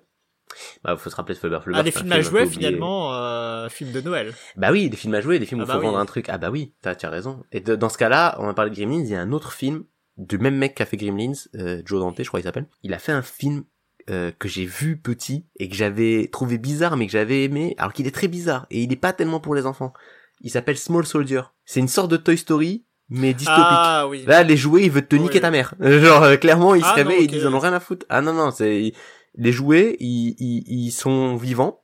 [0.83, 1.59] Bah, faut se rappeler de Flubber.
[1.61, 4.33] Flubber Ah, un films à jouer, finalement, euh, films de Noël.
[4.57, 5.85] Bah oui, des films à jouer, des films où Ah il bah faut oui.
[5.85, 6.27] vendre un truc.
[6.29, 7.43] Ah bah oui, t'as, as raison.
[7.53, 9.53] Et de- dans ce cas-là, on va parler de Gremlins, il y a un autre
[9.53, 9.85] film
[10.17, 12.67] du même mec qui a fait Gremlins, euh, Joe Dante, je crois qu'il s'appelle.
[12.83, 13.63] Il a fait un film
[14.09, 17.93] euh, que j'ai vu petit et que j'avais trouvé bizarre, mais que j'avais aimé, alors
[17.93, 19.93] qu'il est très bizarre et il est pas tellement pour les enfants.
[20.41, 21.41] Il s'appelle Small Soldier.
[21.65, 23.63] C'est une sorte de Toy Story, mais dystopique.
[23.69, 24.23] Ah oui.
[24.25, 25.23] Là, les jouets, il veut te Oui.
[25.23, 25.75] niquer ta mère.
[25.81, 27.33] Genre, euh, clairement, ils se Ah, non, réveillent et ils ok.
[27.33, 28.05] disent, on en a rien à foutre.
[28.09, 28.93] Ah non, non, c'est,
[29.35, 31.83] les jouets, ils, ils, ils sont vivants.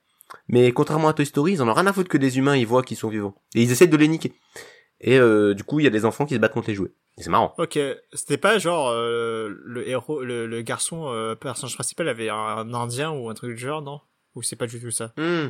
[0.50, 2.66] Mais contrairement à Toy Story, ils en ont rien à foutre que les humains, ils
[2.68, 3.36] voient qu'ils sont vivants.
[3.56, 4.34] Et ils essaient de les niquer.
[5.00, 6.92] Et euh, du coup, il y a des enfants qui se battent contre les jouets.
[7.18, 7.54] C'est marrant.
[7.58, 7.80] Ok,
[8.14, 12.74] c'était pas genre euh, le héros, le, le garçon, euh, personnage principal avait un, un
[12.74, 14.02] indien ou un truc du genre, non?
[14.36, 15.14] Ou c'est pas du tout ça?
[15.18, 15.48] Hmm.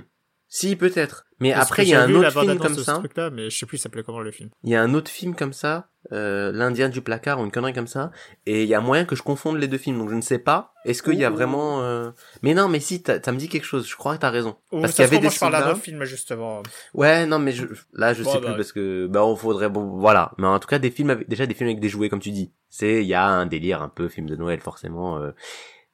[0.49, 1.25] Si, peut-être.
[1.39, 3.01] Mais Parce après, il y a un autre film comme ça.
[3.31, 4.49] mais je sais plus s'appelait comment le film.
[4.63, 7.73] Il y a un autre film comme ça, euh, l'Indien du placard ou une connerie
[7.73, 8.11] comme ça,
[8.47, 10.39] et il y a moyen que je confonde les deux films, donc je ne sais
[10.39, 10.73] pas.
[10.85, 11.81] Est-ce qu'il y a vraiment...
[11.83, 12.09] euh,
[12.41, 13.87] Mais non, mais si, ça me dit quelque chose.
[13.87, 14.55] Je crois que t'as raison.
[14.71, 16.63] Parce qu'il y avait des je parle d'un film, justement.
[16.95, 19.69] Ouais, non, mais je, là, je Bon, sais bah, plus parce que, bah, on faudrait,
[19.69, 20.31] bon, voilà.
[20.39, 22.31] Mais en tout cas, des films avec, déjà des films avec des jouets, comme tu
[22.31, 22.51] dis.
[22.69, 25.19] C'est, il y a un délire un peu film de Noël, forcément.
[25.19, 25.31] euh.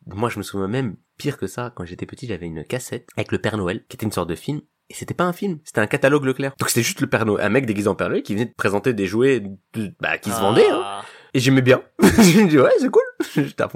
[0.08, 3.32] Moi, je me souviens même, pire que ça, quand j'étais petit, j'avais une cassette avec
[3.32, 4.62] le Père Noël, qui était une sorte de film.
[4.90, 6.54] Et c'était pas un film, c'était un catalogue Leclerc.
[6.60, 8.54] Donc c'était juste le Père Noël, un mec déguisé en Père Noël qui venait de
[8.56, 10.82] présenter des jouets, de- bah, qui se vendaient, hein.
[10.84, 11.06] Ah.
[11.34, 11.82] Et j'aimais bien.
[12.02, 13.02] je me dis, ouais, c'est cool.
[13.36, 13.70] J'étais à.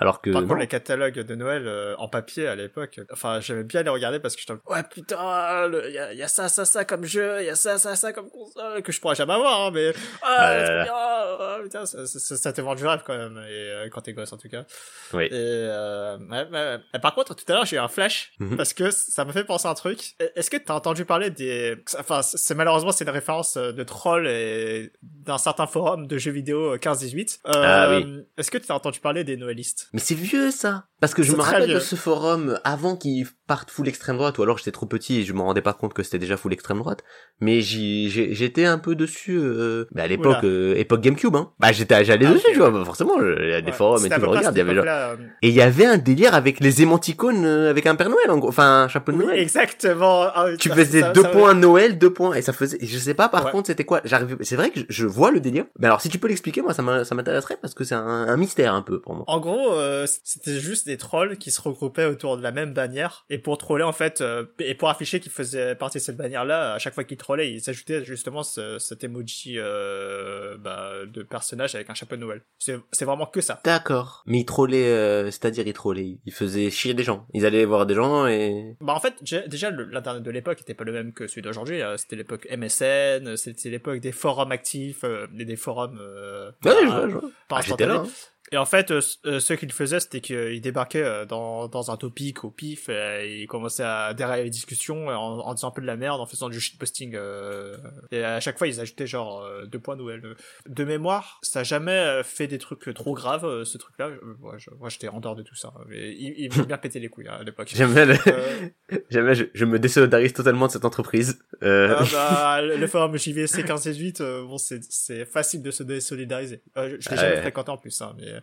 [0.00, 3.64] Alors que, Par contre, les catalogues de Noël euh, en papier à l'époque, enfin, j'aimais
[3.64, 6.64] bien les regarder parce que j'étais ouais putain, il y a, y a ça, ça,
[6.64, 9.34] ça comme jeu, il y a ça, ça, ça comme console que je pourrais jamais
[9.34, 9.92] avoir, hein, mais
[10.22, 10.82] ah, ouais.
[10.84, 14.00] bien, ah, putain, ça, ça, ça te vend du rêve quand même, et euh, quand
[14.00, 14.64] t'es gosse en tout cas.
[15.12, 15.24] Oui.
[15.26, 16.78] Et, euh, ouais, ouais.
[16.94, 18.56] Et par contre, tout à l'heure, j'ai eu un flash Mhm.
[18.56, 20.14] parce que ça me fait penser à un truc.
[20.34, 24.26] Est-ce que t'as entendu parler des, enfin, c'est malheureusement c'est une référence euh, de troll
[24.26, 27.40] et d'un certain forum de jeux vidéo euh, 15-18.
[27.46, 28.24] Euh, Ah oui.
[28.38, 29.89] Est-ce que t'as entendu parler des Noëlistes?
[29.92, 31.74] Mais c'est vieux ça Parce que je me rappelle vieux.
[31.74, 35.24] de ce forum avant qu'il parte full extrême droite, ou alors j'étais trop petit et
[35.24, 37.02] je me rendais pas compte que c'était déjà full extrême droite.
[37.40, 41.34] Mais j'étais un peu dessus euh, bah, à l'époque, euh, époque GameCube.
[41.34, 41.50] Hein.
[41.58, 42.70] Bah j'étais, j'allais Ah, dessus, tu vois.
[42.70, 43.76] Bah, forcément, il y a des Ouais.
[43.76, 44.20] forums et tout.
[44.30, 44.84] regarde, il y avait genre...
[44.86, 48.30] euh, Et il y avait un délire avec les émoticônes euh, avec un Père Noël,
[48.30, 48.48] en gros.
[48.50, 49.38] enfin un chapeau de Oui, Noël.
[49.40, 50.22] exactement.
[50.34, 52.78] Ah oui, Tu ça- faisais ça- deux ça- points Noël, deux points, et ça faisait,
[52.82, 53.50] je sais pas par Ouais.
[53.52, 56.18] contre c'était quoi, j'arrive, c'est vrai que je, vois le délire, mais alors si tu
[56.18, 59.24] peux l'expliquer, moi ça m'intéresserait parce que c'est un, un mystère un peu pour moi.
[59.26, 63.24] En gros, euh, c'était juste des trolls qui se regroupaient autour de la même bannière
[63.30, 66.74] et pour troller en fait euh, et pour afficher qu'ils faisaient partie de cette bannière-là,
[66.74, 71.74] à chaque fois qu'ils trollaient, ils ajoutaient justement ce, cet emoji euh, bah, de personnage
[71.74, 72.42] avec un chapeau de Noël.
[72.58, 73.60] C'est vraiment que ça.
[73.64, 74.22] D'accord.
[74.26, 77.26] Mais ils trollaient, euh, c'est-à-dire ils trollaient, ils faisaient chier des gens.
[77.34, 78.76] Ils allaient voir des gens et...
[78.80, 81.80] Bah en fait, déjà- l'internet de l'époque était pas le même que celui d'aujourd'hui.
[81.96, 85.04] C'était l'époque MSN, c'était l'époque des forums actifs,
[85.38, 85.98] et des forums.
[85.98, 87.30] Ouais, bah, je vois, je vois.
[87.48, 88.04] pas Ah,
[88.52, 91.96] Et en fait, euh, euh, ce qu'ils faisaient, c'était qu'ils débarquaient euh, dans, dans un
[91.96, 95.80] topic au pif, et ils commençaient à dérailler les discussions en, en disant un peu
[95.82, 97.14] de la merde, en faisant du shitposting.
[97.14, 97.76] Euh,
[98.10, 100.22] et à chaque fois, ils ajoutaient genre euh, deux points Noël.
[100.68, 104.10] De mémoire, ça a jamais fait des trucs trop graves, ce truc-là.
[104.40, 105.72] Moi, j'étais en dehors de tout ça.
[105.88, 107.72] Mais ils m'ont bien pété les couilles hein, à l'époque.
[107.74, 108.14] Bien, le-
[109.10, 111.38] bien, je, je me désolidarise totalement de cette entreprise.
[111.62, 115.70] Euh, ah bah, le forum JVC 15 et 18, euh, bon, c'est, c'est facile de
[115.70, 116.62] se désolidariser.
[116.76, 117.40] Euh, je l'ai Ah jamais ouais.
[117.42, 118.39] fréquenté en plus, hein, mais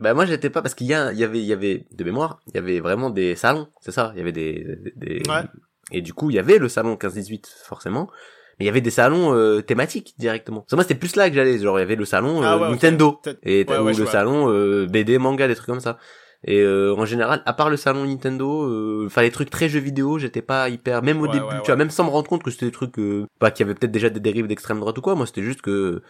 [0.00, 2.04] Bah moi j'étais pas parce qu'il y, a- il y avait il y avait de
[2.04, 4.64] mémoire, il y avait vraiment des salons, c'est ça, il y avait des,
[4.96, 5.42] des, des- Ouais.
[5.92, 8.08] et du coup il y avait le salon 15-18 forcément,
[8.58, 10.60] mais il y avait des salons euh, thématiques directement.
[10.60, 12.54] Parce que moi c'était plus là que j'allais, genre il y avait le salon Ah
[12.54, 12.70] euh, ouais, ok.
[12.72, 15.98] Nintendo et Ouais, ou le salon euh, BD manga des trucs comme ça.
[16.42, 19.80] Et euh, en général, à part le salon Nintendo, euh, enfin les trucs très jeux
[19.80, 21.02] vidéo, j'étais pas hyper.
[21.02, 23.26] Même au début, tu vois, même sans me rendre compte que c'était des trucs, euh,
[23.38, 25.14] bah, qui avaient peut-être déjà des dérives d'extrême droite ou quoi.
[25.14, 26.00] Moi, c'était juste que,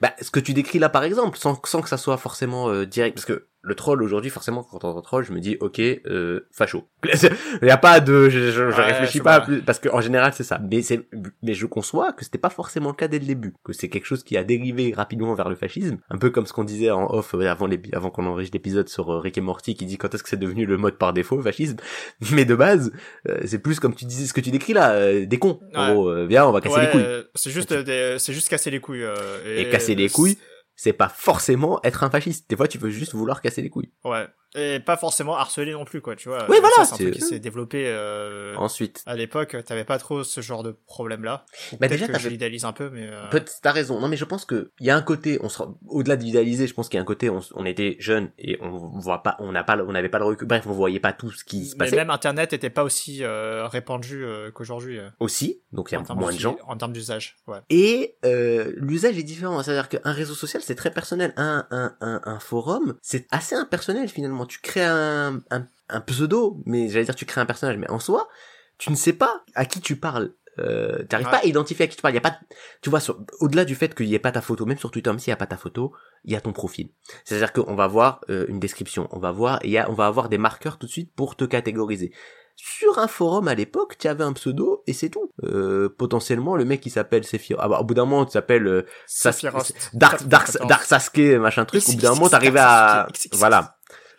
[0.00, 2.86] bah, ce que tu décris là, par exemple, sans, sans que ça soit forcément euh,
[2.86, 5.80] direct, parce que le troll aujourd'hui, forcément, quand on entend troll, je me dis, ok,
[5.80, 6.84] euh, facho.
[7.04, 7.10] Il
[7.66, 10.00] y a pas de, je, je, je Ouais, réfléchis pas à plus, parce que en
[10.00, 10.60] général c'est ça.
[10.70, 11.08] Mais c'est,
[11.42, 14.04] mais je conçois que c'était pas forcément le cas dès le début, que c'est quelque
[14.04, 17.12] chose qui a dérivé rapidement vers le fascisme, un peu comme ce qu'on disait en
[17.12, 19.98] off euh, avant l'épi- avant qu'on enregistre l'épisode sur euh, Rick et Morty qui dit
[19.98, 21.76] quand est-ce que c'est devenu le mode par défaut, fascisme.
[22.30, 22.92] Mais de base,
[23.28, 25.58] euh, c'est plus comme tu disais, ce que tu décris là, euh, des cons.
[25.74, 25.92] En Ouais.
[25.92, 27.24] gros, euh, viens, on va casser ouais, les couilles.
[27.34, 27.74] C'est juste,
[28.18, 29.02] c'est juste casser les couilles.
[29.02, 30.38] euh, Et casser les couilles,
[30.74, 32.48] c'est pas forcément être un fasciste.
[32.50, 33.92] Des fois, tu veux juste vouloir casser les couilles.
[34.04, 34.26] Ouais.
[34.56, 36.46] Et pas forcément harceler non plus, quoi, tu vois.
[36.48, 39.84] Oui, Euh, voilà, ça, C'est un truc qui s'est développé, euh, Ensuite, à l'époque, t'avais
[39.84, 41.44] pas trop ce genre de problème-là.
[41.72, 44.00] bah Peut-être déjà, que l'idéalise un peu, mais, euh, t'as raison.
[44.00, 46.66] Non, mais je pense que il y a un côté, on sera au-delà d'idéaliser.
[46.66, 49.52] Je pense qu'il y a un côté, on, était jeunes et on voit pas, on
[49.52, 50.46] n'a pas, on n'avait pas le recul.
[50.48, 53.22] Bref, on voyait pas tout ce qui se mais passait même Internet était pas aussi
[53.22, 54.98] euh, répandu euh, qu'aujourd'hui.
[54.98, 55.60] euh, aussi.
[55.72, 56.56] Donc il y a moins de gens.
[56.66, 57.58] En termes d'usage, ouais.
[57.70, 59.62] Et euh, l'usage est différent.
[59.62, 61.32] C'est-à-dire qu'un réseau social, c'est très personnel.
[61.36, 64.45] Un, un, un, un forum, c'est assez impersonnel finalement.
[64.46, 67.98] Tu crées un, un, un pseudo, mais j'allais dire tu crées un personnage, mais en
[67.98, 68.28] soi,
[68.78, 70.32] tu ne sais pas à qui tu parles.
[70.58, 71.32] Euh, t'arrives Ouais.
[71.32, 72.14] pas à identifier à qui tu parles.
[72.14, 72.38] Y a pas,
[72.80, 73.00] tu vois,
[73.40, 75.32] au-delà du fait qu'il y ait pas ta photo, même sur Twitter, même s'il y
[75.34, 75.92] a pas ta photo,
[76.24, 76.88] il y a ton profil.
[77.24, 80.06] C'est-à-dire qu'on va voir euh, une description, on va voir, et y a, on va
[80.06, 82.10] avoir des marqueurs tout de suite pour te catégoriser.
[82.58, 85.30] Sur un forum à l'époque, tu avais un pseudo et c'est tout.
[85.44, 87.60] Euh, potentiellement, le mec qui s'appelle Sephiroth.
[87.62, 88.86] Ah bah, au bout d'un moment, tu t'appelles euh.
[89.92, 90.66] Dark, Dark, 94.
[90.68, 91.82] Dark Sasuke, machin truc.
[91.86, 93.76] Au bout d'un moment, t'arrives à, voilà.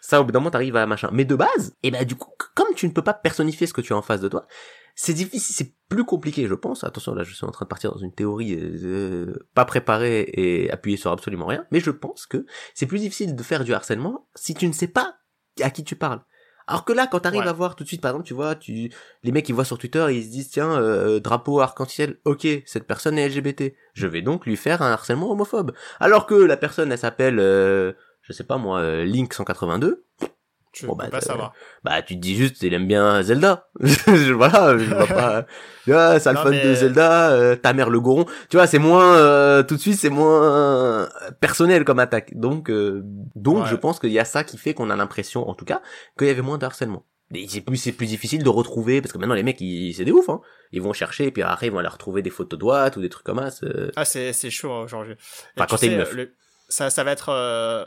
[0.08, 1.10] Ça, au bout d'un moment, t'arrives à machin.
[1.12, 3.82] Mais de base, et ben, du coup, comme tu ne peux pas personnifier ce que
[3.82, 4.48] tu as en face de toi,
[4.96, 6.86] c'est difficile, c'est plus compliqué, je pense.
[6.86, 10.72] Attention, là, je suis en train de partir dans une théorie euh, pas préparée et
[10.72, 11.66] appuyée sur absolument rien.
[11.72, 14.88] Mais je pense que c'est plus difficile de faire du harcèlement si tu ne sais
[14.88, 15.18] pas
[15.62, 16.22] à qui tu parles.
[16.68, 17.48] Alors que là, quand t'arrives Ouais.
[17.48, 18.90] à voir tout de suite, par exemple, tu vois, tu,
[19.24, 22.88] les mecs ils voient sur Twitter, ils se disent tiens, euh, drapeau arc-en-ciel, ok, cette
[22.88, 25.74] personne est LGBT, je vais donc lui faire un harcèlement homophobe.
[26.00, 27.92] Alors que la personne, elle s'appelle, euh,
[28.28, 30.04] je sais pas moi, euh, Link 182,
[30.74, 31.54] Je Bon, bah, pas euh, savoir.
[31.84, 33.68] bah tu te dis juste il aime bien Zelda.
[34.34, 35.46] Voilà, je vois pas.
[35.86, 38.26] Tu vois, sale fan mais- de Zelda, euh, ta mère le goron.
[38.50, 41.08] Tu vois, c'est moins euh, tout de suite, c'est moins euh,
[41.40, 42.38] personnel comme attaque.
[42.38, 43.02] Donc euh,
[43.36, 43.70] donc Ouais.
[43.70, 45.82] je pense qu'il y a ça qui fait qu'on a l'impression en tout cas
[46.18, 47.06] qu'il y avait moins de harcèlement.
[47.50, 50.12] C'est plus c'est plus difficile de retrouver parce que maintenant les mecs ils c'est des
[50.14, 50.40] ouf hein.
[50.72, 53.10] Ils vont chercher et puis après ils vont aller retrouver des photos droites ou des
[53.10, 53.66] trucs comme ça.
[53.98, 55.16] Ah, c'est, c'est chaud hein, aujourd'hui.
[55.58, 56.14] Enfin, tu quand t'es une sais, meuf.
[56.14, 56.34] le-
[56.70, 57.84] ça, ça va être, euh,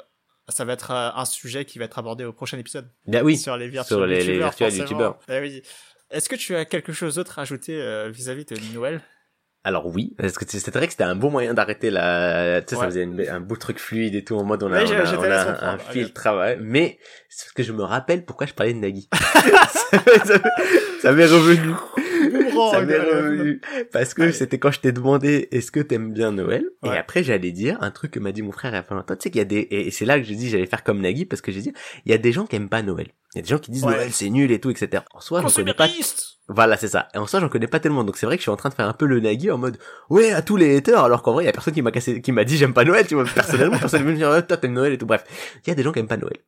[0.51, 2.88] ça va être euh, un sujet qui va être abordé au prochain épisode.
[3.07, 3.36] Bien oui.
[3.38, 4.88] Sur les virtuels sur les- les youtubeurs, virtuels forcément.
[4.90, 5.18] youtubeurs.
[5.28, 5.62] Eh oui.
[6.11, 9.01] Est-ce que tu as quelque chose d'autre à ajouter euh, vis-à-vis de Noël?
[9.62, 12.80] Alors oui, parce que c'est vrai que c'était un bon moyen d'arrêter la, tu sais,
[12.80, 15.16] ça faisait une- un beau truc fluide et tout en mode on a, on a,
[15.16, 15.82] on un, allez.
[15.92, 16.57] filtre, ouais.
[16.62, 16.98] Mais
[17.28, 19.09] c'est parce que je me rappelle pourquoi je parlais de Nagui.
[21.03, 22.92] ça m'est- m'est revenu.
[22.92, 23.61] Ça m'est revenu.
[23.92, 26.64] Parce que c'était quand je t'ai demandé est-ce que t'aimes bien Noël?
[26.84, 28.94] Et après j'allais dire un truc que m'a dit mon frère il y a pas
[28.94, 29.16] longtemps.
[29.16, 31.00] Tu sais qu'il y a des et c'est là que j'ai dit j'allais faire comme
[31.00, 31.72] Nagui parce que j'ai dit
[32.04, 33.08] il y a des gens qui aiment pas Noël.
[33.34, 33.92] Il y a des gens qui disent Ouais.
[33.94, 35.02] Noël c'est nul et tout etc.
[35.14, 35.88] En soi je connais pas
[36.52, 37.06] voilà, c'est ça.
[37.14, 38.02] Et en soi, j'en connais pas tellement.
[38.02, 39.56] Donc c'est vrai que je suis en train de faire un peu le nagui en
[39.56, 41.92] mode ouais à tous les haters, alors qu'en vrai, il y a personne qui m'a
[41.92, 43.24] cassé, qui m'a dit j'aime pas Noël, tu vois.
[43.24, 45.06] Personnellement, personne ne me dire toi t'aimes Noël et tout.
[45.06, 45.22] Bref,
[45.64, 46.38] il y a des gens qui aiment pas Noël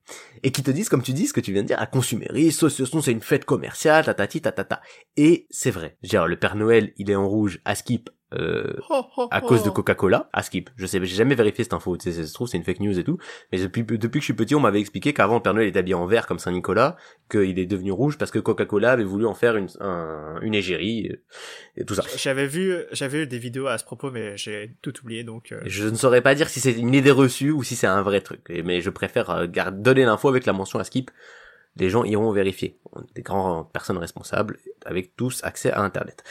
[0.43, 2.69] et qui te disent comme tu dis ce que tu viens de dire à consumériste,
[2.69, 4.81] ce, ce, c'est une fête commerciale, tatati tatata.
[5.17, 5.97] Et c'est vrai.
[6.03, 8.11] Genre le Père Noël, il est en rouge à skip.
[8.35, 9.69] Euh, Oh, oh, à cause de.
[9.69, 10.71] Coca-Cola, à skip.
[10.77, 11.99] Je sais, j'ai jamais vérifié cette info.
[11.99, 13.19] Tu sais, ça se trouve c'est une fake news et tout.
[13.53, 15.79] Mais depuis depuis que je suis petit, on m'avait expliqué qu'avant le Père Noël était
[15.81, 16.97] habillé en vert comme Saint Nicolas,
[17.31, 21.11] qu'il est devenu rouge parce que Coca-Cola avait voulu en faire une un- une égérie
[21.77, 22.05] et tout ça.
[22.17, 25.53] J'avais vu, j'avais eu des vidéos à ce propos, mais j'ai tout oublié, donc.
[25.53, 28.01] euh, Je ne saurais pas dire si c'est une idée reçue ou si c'est un
[28.01, 28.41] vrai truc.
[28.65, 31.11] Mais je préfère euh, gar- donner l'info avec la mention à skip.
[31.77, 32.79] Les gens iront vérifier.
[33.15, 36.23] Des grandes personnes responsables avec tous accès à Internet.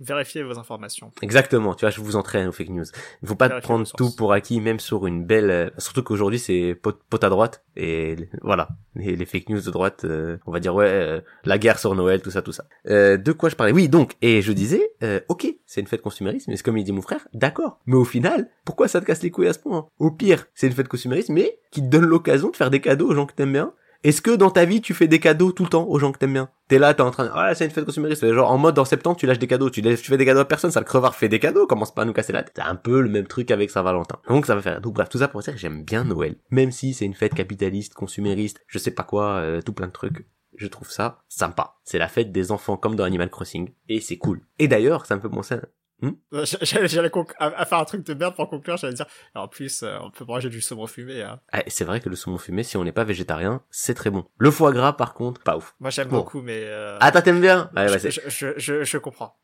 [0.00, 1.12] Vérifiez vos informations.
[1.22, 2.84] Exactement, tu vois, je vous entraîne aux fake news.
[3.22, 4.16] Il faut pas Vérifiez prendre tout sources.
[4.16, 5.50] pour acquis, même sur une belle...
[5.52, 7.64] euh, Surtout qu'aujourd'hui, c'est pot, pot à droite.
[7.76, 11.58] Et voilà, les, les fake news de droite, euh, on va dire, ouais, euh, la
[11.58, 12.64] guerre sur Noël, tout ça, tout ça.
[12.88, 13.72] Euh, de quoi je parlais?
[13.72, 16.82] Oui, donc, et je disais, euh, ok, c'est une fête consumériste, mais c'est comme il
[16.82, 17.78] dit mon frère, d'accord.
[17.86, 20.66] Mais au final, pourquoi ça te casse les couilles à ce point Au pire, c'est
[20.66, 23.34] une fête consumériste, mais qui te donne l'occasion de faire des cadeaux aux gens que
[23.34, 23.72] t'aimes bien.
[24.04, 26.18] Est-ce que dans ta vie tu fais des cadeaux tout le temps aux gens que
[26.18, 26.50] t'aimes bien?
[26.68, 27.30] T'es là, t'es en train de...
[27.32, 28.30] Ah, c'est une fête consumériste.
[28.30, 30.70] Genre en mode en septembre tu lâches des cadeaux, tu, fais des cadeaux à personne,
[30.70, 32.52] ça le crevard fait des cadeaux, commence pas à nous casser la tête.
[32.54, 34.18] C'est un peu le même truc avec Saint-Valentin.
[34.28, 34.78] Donc ça va faire...
[34.82, 36.36] Bref, tout ça pour dire que j'aime bien Noël.
[36.50, 39.92] Même si c'est une fête capitaliste, consumériste, je sais pas quoi, euh, tout plein de
[39.92, 40.26] trucs.
[40.56, 41.76] Je trouve ça sympa.
[41.82, 43.70] C'est la fête des enfants comme dans Animal Crossing.
[43.88, 44.42] Et c'est cool.
[44.58, 45.56] Et d'ailleurs, ça me fait penser...
[46.02, 49.06] à- Euh, J'allais, à, faire un truc de merde pour conclure, j'allais dire.
[49.34, 51.22] En plus, euh, on peut manger du saumon fumé.
[51.22, 51.40] Hein.
[51.52, 54.26] Ah, c'est vrai que le saumon fumé, si on n'est pas végétarien, c'est très bon.
[54.38, 55.74] Le foie gras, par contre, pas ouf.
[55.80, 56.18] Moi, j'aime Bon.
[56.18, 56.62] beaucoup, mais.
[56.64, 57.70] Euh, Ah, t'aimes bien?
[57.76, 59.36] Ouais, ouais, je, je, je, je, comprends.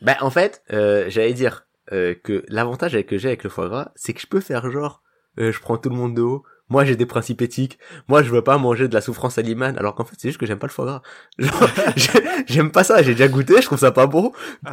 [0.00, 3.92] Bah en fait, euh, j'allais dire euh, que l'avantage que j'ai avec le foie gras,
[3.94, 5.02] c'est que je peux faire genre,
[5.38, 6.44] euh, je prends tout le monde de haut.
[6.68, 7.78] Moi j'ai des principes éthiques.
[8.08, 10.46] Moi je veux pas manger de la souffrance animale, alors qu'en fait c'est juste que
[10.46, 11.02] j'aime pas le foie gras.
[11.38, 11.68] Genre,
[12.46, 13.02] j'aime pas ça.
[13.02, 14.32] J'ai déjà goûté, je trouve ça pas bon.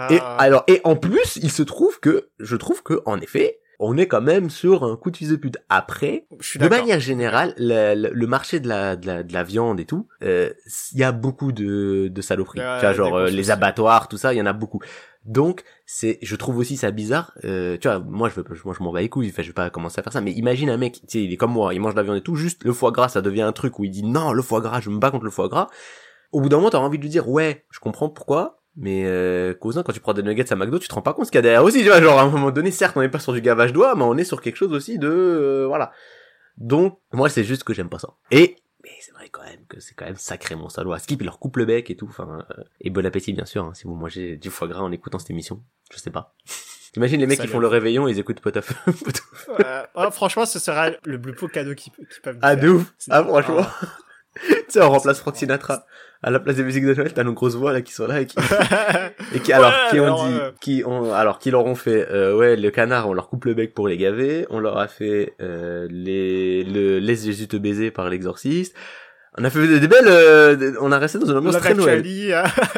[0.09, 3.59] Et Ah, alors et en plus, il se trouve que je trouve que en effet,
[3.83, 5.57] on est quand même sur un coup de fils de pute.
[5.69, 9.33] Après, je suis de manière générale, le, le- le marché de la, de la, de
[9.33, 10.49] la viande et tout, euh,
[10.93, 12.59] il y a beaucoup de, de saloperies.
[12.59, 14.79] Ouais, tu vois, genre euh, les abattoirs, tout ça, il y en a beaucoup.
[15.25, 17.31] Donc, c'est, je trouve aussi ça bizarre.
[17.45, 19.29] Euh, tu vois, moi je veux, moi je m'en bats les couilles.
[19.29, 20.19] Enfin, je vais pas commencer à faire ça.
[20.21, 22.17] Mais imagine un mec, tu sais, il est comme moi, il mange de la viande
[22.17, 24.41] et tout, juste le foie gras, ça devient un truc où il dit non, le
[24.41, 25.67] foie gras, je me bats contre le foie gras.
[26.31, 28.62] Au bout d'un moment, t'as envie de lui dire ouais, je comprends pourquoi.
[28.75, 31.27] Mais euh, cousin, quand tu prends des nuggets à McDo, tu te rends pas compte
[31.27, 33.01] ce qu'il y a derrière aussi, tu vois, genre à un moment donné, certes, on
[33.01, 35.65] n'est pas sur du gavage d'oie, mais on est sur quelque chose aussi de euh,
[35.67, 35.91] voilà.
[36.57, 38.09] Donc, moi, c'est juste que j'aime pas ça.
[38.31, 40.91] Et mais c'est vrai quand même que c'est quand même sacrément salaud.
[40.91, 42.07] À Skip, il leur coupe le bec et tout.
[42.09, 43.63] Enfin, euh, et bon appétit bien sûr.
[43.63, 46.35] hein, si vous mangez du foie gras en écoutant cette émission, je sais pas.
[46.91, 48.75] T'imagines les mecs qui font le réveillon, ils écoutent pot à feu.
[50.11, 52.63] franchement, ce sera le plus beau cadeau qu'ils qu'ils peuvent ah faire.
[52.63, 52.93] de ouf.
[53.09, 53.65] Ah franchement.
[54.47, 55.85] tu sais, on remplace C'est- Frank Sinatra.
[56.25, 58.21] À la place des musiques de Noël, t'as nos grosses voix là qui sont là
[58.21, 58.37] et qui,
[59.35, 61.75] et qui alors Ouais, qui ont alors, dit euh, qui ont alors qui leur ont
[61.75, 64.45] fait euh, ouais le canard on leur coupe le bec pour les gaver.
[64.49, 68.73] On leur a fait euh, les le laisse Jésus te baiser par l'exorciste.
[69.37, 72.01] On a fait des, des belles euh, on a resté dans une ambiance très Noël.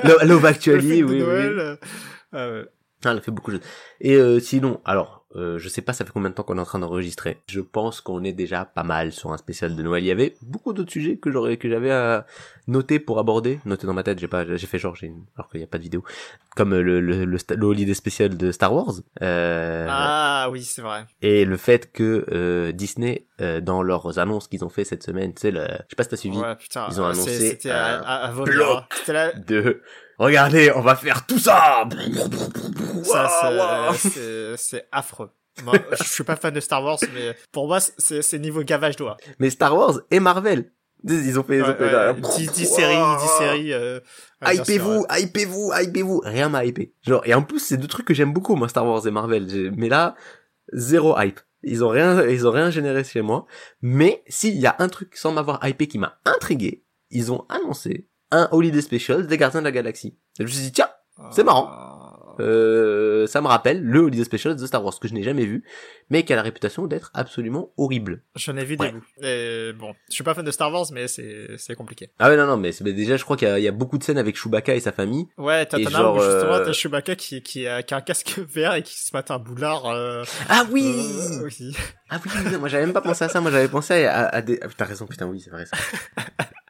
[0.03, 1.87] Lo- Love Actually oui, oui, Noël, oui
[2.33, 2.65] ah ouais.
[3.05, 3.65] Ah, elle a fait beaucoup de choses.
[4.01, 6.61] Et euh, sinon alors euh, je sais pas ça fait combien de temps qu'on est
[6.61, 7.37] en train d'enregistrer.
[7.47, 10.03] Je pense qu'on est déjà pas mal sur un spécial de Noël.
[10.03, 12.25] Il y avait beaucoup d'autres sujets que j'aurais que j'avais à
[12.67, 14.19] noter pour aborder, noter dans ma tête.
[14.19, 16.03] J'ai pas, j'ai fait genre, j'ai une- alors qu'il y a pas de vidéo,
[16.55, 18.93] comme euh, le le le, le holiday spécial de Star Wars.
[19.21, 21.05] Euh, Ah oui, c'est vrai.
[21.21, 25.33] Et le fait que euh, Disney, euh, dans leurs annonces qu'ils ont fait cette semaine,
[25.33, 25.61] tu sais, le...
[25.61, 26.87] je sais pas si t'as suivi, Ouais, putain.
[26.89, 28.83] Ils ont annoncé C'était un à, à, à bloc.
[29.07, 29.31] là.
[29.33, 29.81] de
[30.17, 31.87] regardez, on va faire tout ça.
[33.03, 33.91] Ça,
[34.57, 35.29] c'est- affreux.
[35.63, 39.15] Moi, je suis pas fan de Star Wars, mais pour moi, c'est niveau gavage d'oie.
[39.39, 40.71] Mais Star Wars et Marvel,
[41.07, 43.73] ils ont fait, ils ont Ouais, fait ouais, genre, 10, 10 séries, 10 séries.
[43.73, 43.99] Euh,
[44.45, 45.21] Hypez-vous, ouais.
[45.21, 46.21] hypez-vous, hypez-vous.
[46.25, 46.93] Rien m'a hypé.
[47.03, 49.71] Genre, et en plus, c'est deux trucs que j'aime beaucoup, moi, Star Wars et Marvel.
[49.77, 50.15] Mais là,
[50.73, 51.39] zéro hype.
[51.63, 53.45] Ils ont rien, ils ont rien généré chez moi.
[53.81, 58.07] Mais s'il y a un truc sans m'avoir hypé qui m'a intrigué, ils ont annoncé
[58.35, 60.17] un Holiday Special des Gardiens de la Galaxie.
[60.39, 60.89] Et je me suis dit, tiens,
[61.31, 61.67] c'est marrant.
[61.71, 61.91] Ah.
[62.41, 65.63] euh, ça me rappelle le Holiday Special de Star Wars que je n'ai jamais vu,
[66.09, 68.23] mais qui a la réputation d'être absolument horrible.
[68.35, 68.87] J'en ai vu Ouais.
[68.91, 69.05] des bouts.
[69.23, 72.09] Et bon, je suis pas fan de Star Wars, mais c'est c'est compliqué.
[72.19, 74.03] Ah ouais, non, non, mais, mais déjà, je crois qu'il y, y a beaucoup de
[74.03, 75.27] scènes avec Chewbacca et sa famille.
[75.37, 78.73] Ouais, t'as genre, justement euh, t'as Chewbacca qui, qui, a, qui a un casque vert
[78.75, 79.85] et qui se met un boulard.
[79.85, 80.83] Euh, Ah oui!
[80.93, 81.73] euh, oui.
[82.09, 84.41] Ah oui, oui, moi j'avais même pas pensé à ça, moi j'avais pensé à, à
[84.41, 84.59] des...
[84.61, 85.77] Ah, t'as raison, putain, oui, c'est vrai ça.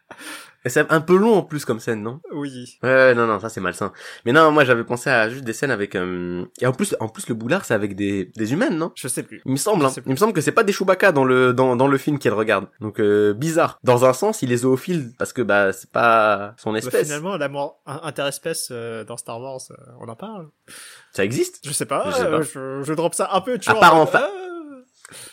[0.66, 2.20] Et c'est un peu long en plus comme scène, non?
[2.34, 2.78] Oui.
[2.84, 3.93] Ouais, ouais, non, non, ça c'est malsain.
[4.26, 5.95] Mais non, moi j'avais pensé à juste des scènes avec...
[5.95, 8.91] euh, Et en plus, en plus le boulard c'est avec des, des humaines, non?
[8.95, 9.41] Je sais plus.
[9.45, 9.91] Il me semble, hein.
[10.05, 12.34] Il me semble que c'est pas des Chewbacca dans le dans, dans le film qu'elle
[12.34, 12.66] regarde.
[12.82, 13.80] Donc euh, bizarre.
[13.84, 17.05] Dans un sens, il est zoophile parce que bah c'est pas son Bah, espèce.
[17.07, 20.47] finalement, l'amour in- interespèce euh, dans Star Wars, euh, on en parle?
[21.13, 21.59] Ça existe?
[21.63, 22.41] Je sais pas, Je sais euh, pas.
[22.41, 23.82] je, je drop ça un peu, tu À vois.
[23.82, 24.45] part en fa- ah,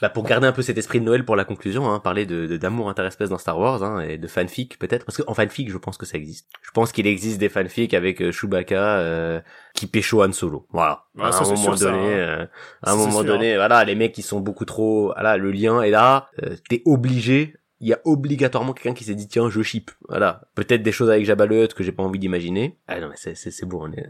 [0.03, 2.59] Bah pour garder un peu cet esprit de Noël pour la conclusion, hein, parler de
[2.59, 5.79] d'amour interespèce dans Star Wars hein, et de fanfic peut-être parce que en fanfic je
[5.79, 6.47] pense que ça existe.
[6.61, 9.41] Je pense qu'il existe des fanfics avec euh, Chewbacca euh,
[9.73, 10.67] qui pécho Han Solo.
[10.71, 11.05] Voilà.
[11.17, 12.17] Ouais, à un moment sûr, ça, donné, hein.
[12.19, 12.47] euh,
[12.83, 15.81] à un moment sûr, donné, voilà, les mecs qui sont beaucoup trop, voilà, le lien
[15.81, 16.29] est là.
[16.43, 17.57] euh, T'es obligé.
[17.81, 19.91] Il y a obligatoirement quelqu'un qui s'est dit tiens je ship.
[20.09, 20.43] Voilà.
[20.55, 22.79] Peut-être des choses avec Jabba le Hutt que j'ai pas envie d'imaginer.
[22.87, 24.07] Ah non mais c'est c'est c'est bon on est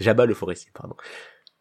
[0.00, 0.94] Jabba le forestier pardon.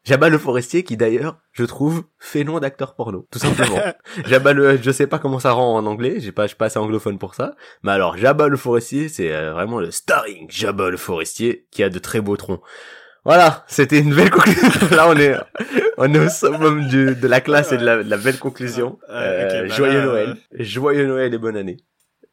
[0.03, 3.79] Jabba le forestier qui d'ailleurs, je trouve, fait nom d'acteur porno, tout simplement.
[4.25, 6.65] Jabba le, je sais pas comment ça rend en anglais, j'ai pas, je suis pas
[6.65, 7.55] assez anglophone pour ça.
[7.83, 11.89] Mais alors, Jabba le forestier, c'est euh, vraiment le starring Jabba le forestier qui a
[11.89, 12.61] de très beaux troncs.
[13.23, 14.69] Voilà, c'était une belle conclusion.
[14.95, 15.35] Là, on est,
[15.97, 18.97] on est au summum du, de la classe et de la, de la belle conclusion.
[19.11, 21.77] Euh, ok, Euh, bah joyeux là, Noël, joyeux Noël et bonne année.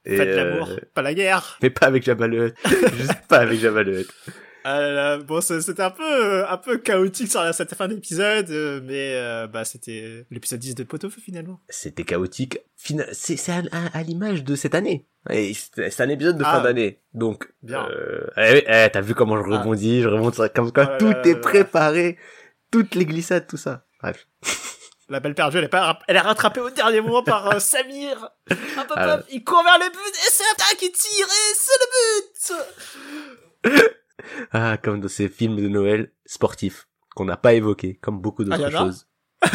[0.06, 1.58] Et, Faites euh, l'amour, pas la guerre.
[1.60, 2.54] mais pas avec Jabba le Hutt.
[2.96, 3.82] Juste pas avec Jabba
[4.70, 7.88] Ah là, bon, c'est- c'était un peu, euh, un peu chaotique sur la- cette fin
[7.88, 11.58] d'épisode, euh, mais euh, bah c'était l'épisode 10 de Pot-au-feu finalement.
[11.70, 12.58] C'était chaotique.
[12.76, 15.06] Fina- C'est à, à- à l'image de cette année.
[15.30, 16.52] Et C'est un épisode de Ah.
[16.56, 17.00] fin d'année.
[17.14, 17.88] Donc, Bien.
[17.90, 19.58] euh, eh, eh, t'as vu comment je Ah.
[19.58, 21.38] rebondis, je remonte ça comme quoi tout là est là là.
[21.40, 22.18] préparé,
[22.70, 23.84] toutes les glissades, tout ça.
[24.02, 24.26] Bref.
[25.10, 28.28] La belle perdue, elle est pas, elle est rattrapée au dernier moment par euh, Samir.
[28.50, 29.20] Hop, hop, hop, Ah.
[29.30, 33.92] il court vers le but et c'est l'attaque qui tire et c'est le but.
[34.52, 38.64] Ah, comme dans ces films de Noël sportifs qu'on n'a pas évoqués, comme beaucoup d'autres
[38.66, 39.06] Ah, choses.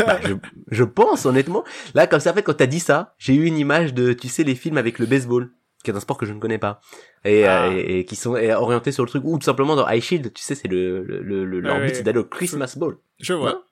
[0.06, 0.34] Bah, je,
[0.72, 1.64] je pense honnêtement.
[1.94, 4.28] Là, comme ça, en fait, quand t'as dit ça, j'ai eu une image de, tu
[4.30, 5.52] sais, les films avec le baseball,
[5.84, 6.80] qui est un sport que je ne connais pas,
[7.26, 7.66] et, Ah.
[7.68, 10.32] euh, et, et qui sont orientés sur le truc, ou tout simplement dans High Shield,
[10.34, 12.96] tu sais, c'est le, le, le, c'est d'aller au Christmas Ball.
[13.20, 13.66] Je vois.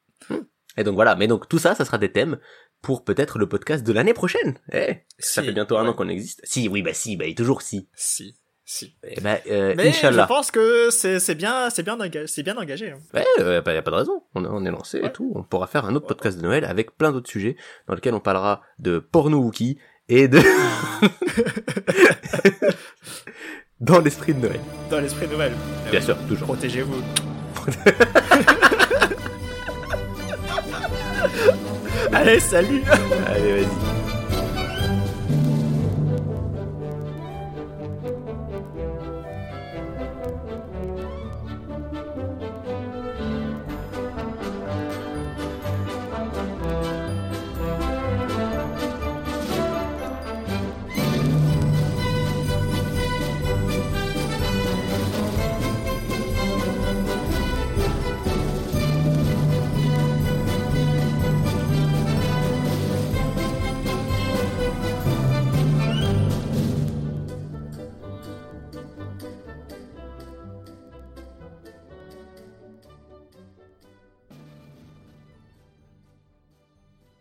[0.77, 2.37] Et donc voilà, mais donc tout ça, ça sera des thèmes
[2.81, 4.57] pour peut-être le podcast de l'année prochaine.
[4.71, 6.39] Eh, ça fait bientôt un an qu'on existe.
[6.45, 7.89] Si, oui, bah si, bah et toujours si.
[7.93, 8.95] Si, si.
[9.03, 10.23] Eh ben, euh, Mais Inch'Allah.
[10.23, 12.91] je pense que c'est bien, c'est bien engagé, c'est bien engagé.
[12.91, 12.99] hein.
[13.13, 14.23] Ouais, euh, bah, y a pas de raison.
[14.35, 15.31] On, on est lancé et tout.
[15.35, 17.55] On pourra faire un autre podcast de Noël avec plein d'autres sujets
[17.87, 19.77] dans lesquels on parlera de porno Wookie
[20.09, 20.39] et de
[23.79, 24.59] dans l'esprit de Noël.
[24.89, 25.53] Dans l'esprit de Noël.
[25.89, 26.47] Bien Euh, sûr, toujours.
[26.47, 27.01] Protégez-vous.
[32.13, 32.81] Allez, salut
[33.27, 34.00] Allez, vas-y.